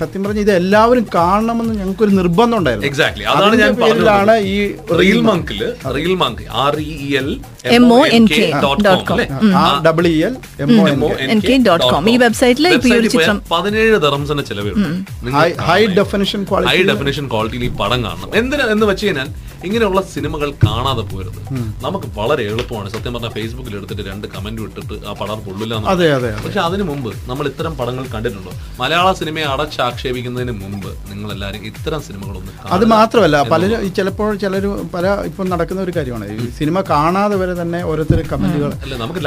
സത്യം 0.00 0.22
പറഞ്ഞ 0.24 0.40
ഇത് 0.46 0.52
എല്ലാവരും 0.60 1.06
കാണണമെന്ന് 1.18 1.74
ഞങ്ങൾക്കൊരു 1.80 2.14
നിർബന്ധം 2.20 2.58
ഉണ്ടായിരുന്നു. 2.60 2.88
എക്സാക്ട്ലി 2.90 3.24
അതാണ് 3.34 3.56
ഞാൻ 3.62 3.74
പേരിലാണ് 3.82 4.36
ഈ 4.54 4.58
reel 5.00 5.20
മങ്കിൽ 5.30 5.60
reel 5.96 6.14
monk 6.24 6.42
R 6.64 6.76
E 6.86 6.96
L 7.22 7.30
M 7.78 7.86
O 7.98 8.00
N 8.18 8.26
K 8.34 8.44
dot 8.64 8.88
com 9.10 9.20
double 9.88 10.06
E 10.14 10.16
L 10.28 10.34
M 10.66 10.72
O 11.08 11.10
N 11.34 11.40
K 11.48 11.56
dot 11.68 11.86
com 11.92 12.04
ഈ 12.10 12.16
വെബ്സൈറ്റിൽ 12.28 12.66
ഇപ്പൊ 12.68 12.88
ഈ 12.88 12.92
ഒരു 12.92 13.08
ചിത്രം- 13.08 13.42
പതിനേഴ് 13.50 14.02
തെറംസിന്റെ 14.02 14.42
ചെലവേ 14.42 14.70
ഉള്ളൂ. 14.70 14.88
High 15.62 15.86
definition 15.96 16.40
high 16.44 16.54
definition 16.72 16.86
definition 16.88 17.28
ക്വാളിറ്റിയിൽ 17.28 17.64
ഈ 17.64 17.68
പടം 17.76 18.04
കാണണം. 18.04 18.30
എന്തിനാ 18.34 18.66
എന്ന് 18.66 18.86
വെച്ച് 18.86 19.06
കഴിഞ്ഞാൽ 19.06 19.28
ഇങ്ങനെയുള്ള 19.66 20.00
സിനിമകൾ 20.14 20.48
കാണാതെ 20.64 21.02
പോരുത്. 21.10 21.38
നമുക്ക് 21.84 22.08
വളരെ 22.18 22.42
എളുപ്പമാണ്. 22.50 22.88
സത്യം 22.94 23.12
പറഞ്ഞാൽ 23.14 23.32
ഫേസ്ബുക്കിൽ 23.36 23.72
എടുത്തിട്ട് 23.78 24.04
രണ്ട് 24.10 24.26
കമന്റ് 24.34 24.62
ഇട്ടിട്ട് 24.66 24.96
ആ 25.08 25.12
പടം 25.20 25.38
കൊള്ളില്ല 25.46 25.74
പക്ഷെ 26.44 26.60
അതിനു 26.66 26.84
മുമ്പ് 26.90 27.10
നമ്മൾ 27.30 27.44
ഇത്തരം 27.52 27.72
പടങ്ങൾ 27.80 28.04
കണ്ടിട്ടുണ്ടോ? 28.14 28.52
മലയാള 28.80 29.08
സിനിമയെ 29.20 29.46
അടച്ചാക്ഷേപിക്കുന്നതിന് 29.54 30.54
മുമ്പ് 30.62 30.90
നിങ്ങൾ 31.10 31.28
എല്ലാവരും 31.36 31.62
ഇത്തരം 31.70 32.00
സിനിമകളൊന്നും 32.08 32.54
അത് 32.76 32.84
മാത്രമല്ല 32.94 33.36
പല 33.42 33.52
പലരും 33.52 33.92
ചിലപ്പോൾ 33.98 34.30
ചിലർ 34.42 34.64
പല 34.94 35.06
ഇപ്പം 35.30 35.46
നടക്കുന്ന 35.52 35.80
ഒരു 35.86 35.92
കാര്യമാണ്. 35.96 36.26
ഈ 36.36 36.46
സിനിമ 36.58 36.76
കാണാതെ 36.92 37.36
വരെ 37.42 37.54
തന്നെ 37.62 37.80
ഓരോരുത്തർ 37.90 38.20
കമന്റുകൾ 38.32 38.70
അല്ല 38.84 38.94
നമുക്ക് 39.02 39.20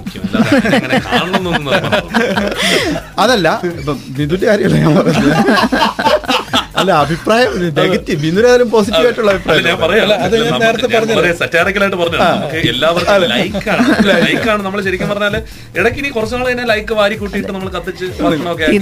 മുഖ്യം. 0.00 0.22
അല്ലാതെ 0.26 0.56
അങ്ങനെ 0.76 0.98
കാണണമെന്നൊന്നും 1.08 1.64
അതല്ല 3.22 3.48
ഇപ്പം 3.78 3.96
ബിന്ദുന്റെ 4.16 4.46
കാര്യമല്ല 4.50 4.76
ഞാൻ 4.84 4.92
പറഞ്ഞത്. 4.98 5.30
അല്ല 6.76 6.90
അഭിപ്രായം 7.02 7.50
നെഗറ്റീവ്. 7.78 8.18
ബിന്ദുരാജനും 8.22 8.68
പോസിറ്റീവ് 8.72 9.06
ആയിട്ടുള്ള 9.06 9.30
ഞാൻ 9.30 9.36
അഭിപ്രായം 9.36 9.80
പറയാം. 9.82 10.06
ഞാൻ 10.08 10.60
പറഞ്ഞു. 10.88 11.16
നമുക്ക് 12.34 12.68
എല്ലാവർക്കും 12.70 13.12
ലൈക്കാണ് 13.34 13.84
ലൈക്കാണ് 14.24 14.62
നമ്മൾ 14.66 14.80
ശരിക്കും 14.86 15.08
പറഞ്ഞാൽ 15.12 15.36
ഇടയ്ക്ക് 15.78 16.00
ഇനി 16.02 16.10
കുറച്ചു 16.16 16.36
നാൾ 16.36 16.46
കഴിഞ്ഞാൽ 16.48 16.68
ലൈക്ക് 16.72 16.94
വാരി 17.00 17.16
കൂട്ടിയിട്ട് 17.20 17.50
നമ്മൾ 17.50 17.70
കത്തിച്ച്. 17.76 18.06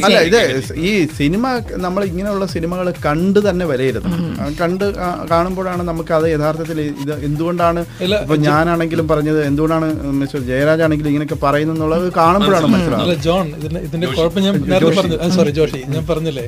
അല്ല 0.00 0.18
ഇത് 0.28 0.38
ഈ 0.84 0.90
സിനിമ 1.18 1.44
നമ്മൾ 1.84 2.02
ഇങ്ങനെയുള്ള 2.10 2.46
സിനിമകൾ 2.54 2.86
കണ്ട് 3.06 3.40
തന്നെ 3.48 3.64
വിലയിരുത്തണം. 3.70 4.18
ആ, 4.36 4.46
കണ്ട് 4.60 4.86
കാണുമ്പോഴാണ് 5.30 5.82
നമുക്ക് 5.84 6.14
അത് 6.18 6.26
യഥാർത്ഥത്തിൽ 6.34 6.78
ഇത് 7.04 7.14
എന്തുകൊണ്ടാണ് 7.28 7.80
ഇപ്പൊ 8.18 8.36
ഞാനാണെങ്കിലും 8.46 9.08
പറഞ്ഞത് 9.08 9.40
എന്തുകൊണ്ടാണ് 9.48 9.86
മിസ്റ്റർ 10.20 10.42
ജയരാജ് 10.50 10.84
ആണെങ്കിലും 10.86 11.10
ഇങ്ങനെയൊക്കെ 11.12 11.38
പറയുന്നത് 11.44 11.72
കാണുമ്പോഴാണ് 12.18 12.68
മനസ്സിലാവുന്നത്. 12.74 13.22
ജോൺ 13.26 13.46
ഇതിന്റെ 13.86 14.06
കുഴപ്പം 14.14 14.42
ഞാൻ 14.46 14.54
നേരത്തെ 14.66 14.94
പറഞ്ഞു. 15.00 15.18
സോറി 15.36 15.54
ജോഷി 15.58 15.80
ഞാൻ 15.94 16.04
പറഞ്ഞില്ലേ? 16.10 16.46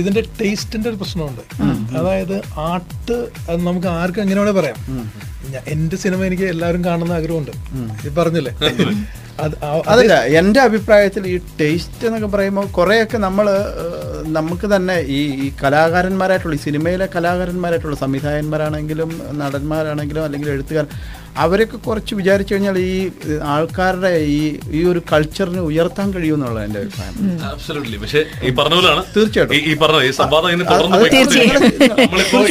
ഇതിന്റെ 0.00 0.22
ടേസ്റ്റിന്റെ 0.40 0.88
ഒരു 0.90 0.98
പ്രശ്നമുണ്ട്. 1.02 1.42
അതായത് 1.98 2.36
ആർട്ട് 2.70 3.16
നമുക്ക് 3.68 3.88
ആർക്കും 3.98 4.22
എങ്ങനെ 4.22 4.40
വേണേ 4.40 4.54
പറയാം. 4.60 4.78
എന്റെ 5.74 5.96
സിനിമ 6.04 6.20
എനിക്ക് 6.30 6.46
എല്ലാവരും 6.54 6.82
കാണുന്ന 6.84 7.12
ആഗ്രഹമുണ്ട്. 7.12 7.52
പറഞ്ഞില്ലേ? 8.18 8.54
അതല്ല 9.88 10.14
എന്റെ 10.40 10.60
അഭിപ്രായത്തിൽ 10.60 11.22
ഈ 11.26 11.36
ടേസ്റ്റ് 11.60 12.06
എന്നൊക്കെ 12.08 12.28
പറയുമ്പോൾ 12.34 12.66
കുറേയൊക്കെ 12.76 13.18
നമ്മൾ 13.24 13.46
നമുക്ക് 14.36 14.66
തന്നെ 14.74 14.96
ഈ 15.16 15.20
ഈ 15.44 15.46
കലാകാരന്മാരായിട്ടുള്ള 15.62 16.56
ഈ 16.58 16.62
സിനിമയിലെ 16.66 17.06
കലാകാരന്മാരായിട്ടുള്ള 17.16 17.96
സംവിധായകന്മാരാണെങ്കിലും 18.04 19.10
നടന്മാരാണെങ്കിലും 19.42 20.24
അല്ലെങ്കിൽ 20.26 20.50
എഴുത്തുകാർ 20.54 20.86
അവരൊക്കെ 21.36 21.76
കുറച്ച് 21.76 22.14
വിചാരിച്ചു 22.14 22.54
കഴിഞ്ഞാൽ 22.54 22.78
ഈ 22.78 23.10
ആൾക്കാരുടെ 23.42 24.08
ഈ 24.08 24.56
ഈ 24.70 24.84
ഒരു 24.84 25.02
കൾച്ചറിനെ 25.12 25.60
ഉയർത്താൻ 25.60 26.14
കഴിയുമെന്നുള്ള 26.14 26.64
എന്റെ 26.64 26.80
അഭിപ്രായം. 26.80 27.14
Absolutely. 27.14 28.00
പക്ഷേ 28.02 28.24
ഈ 28.42 28.50
പറഞ്ഞ 28.50 28.74
പോലെയാണ്. 28.74 29.04
തീർച്ചയായിട്ടും. 29.16 29.56
ഈ- 29.56 29.74
പറഞ്ഞ 29.74 30.10
സംവാദം. 30.10 30.64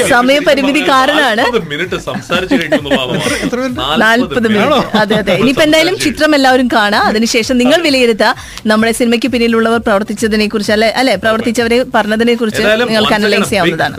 സമയപരിമിതി 0.10 0.90
കാരണമാണ്. 0.90 1.42
40 1.42 1.70
മിനിറ്റ് 1.70 1.98
സംസാരിച്ചു 2.00 2.56
കഴിക്കുന്നുള്ളതാണ് 2.56 4.02
നാൽപ്പത് 4.02 4.48
മിനിറ്റ്. 4.48 4.98
അതെ 4.98 5.16
അതെ. 5.16 5.34
ഇനിയിപ്പോ 5.34 5.64
എന്തായാലും 5.64 6.00
ചിത്രം 6.00 6.36
എല്ലാവരും 6.36 6.68
കാണാം. 6.68 7.04
അതിനുശേഷം 7.04 7.58
നിങ്ങൾ 7.58 7.82
വിലയിരുത്തുക 7.82 8.36
നമ്മുടെ 8.66 8.92
സിനിമയ്ക്ക് 8.92 9.28
പിന്നിലുള്ളവർ 9.28 9.80
പ്രവർത്തിച്ചതിനെ 9.80 10.48
കുറിച്ച് 10.48 10.72
അല്ലെ 10.72 10.90
അല്ലെ 10.90 11.16
പ്രവർത്തിച്ചവരെ 11.16 11.86
പറഞ്ഞതിനെ 11.96 12.36
കുറിച്ച് 12.36 12.62
നിങ്ങൾക്ക് 12.62 13.14
അനലൈസ് 13.14 13.50
ചെയ്യാവുന്നതാണ്. 13.50 13.96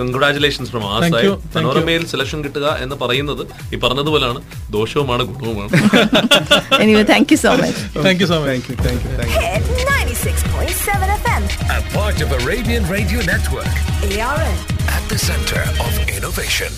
മനോരമയിൽ 1.56 2.06
സെലക്ഷൻ 2.06 2.44
കിട്ടുക 2.44 2.78
എന്ന് 2.82 2.96
പറയുന്നത് 2.96 3.74
ഈ 3.74 3.78
പറഞ്ഞതുപോലാണ് 3.78 4.40
ദോഷവുമാണ് 4.73 5.23
ഗുണവുമാണ് 5.31 5.69
anyway 6.83 7.03
thank 7.11 7.31
you 7.33 7.39
so 7.45 7.53
much 7.61 7.81
thank 8.07 8.21
you 8.23 8.29
so 8.31 8.39
much 8.39 8.49
thank 8.51 8.69
you 8.71 8.77
thank 8.87 9.03
you 9.05 9.11
thank 9.19 9.33
you 9.33 9.41
Hit 9.45 9.65
96.7 9.83 11.11
FM. 11.17 11.43
A 11.71 11.81
part 11.93 12.19
of 12.21 12.31
Arabian 12.39 12.83
Radio 12.89 13.19
Network 13.23 13.73
ARN. 14.21 14.57
at 14.89 15.03
the 15.07 15.19
center 15.19 15.63
of 15.85 15.93
innovation. 16.09 16.73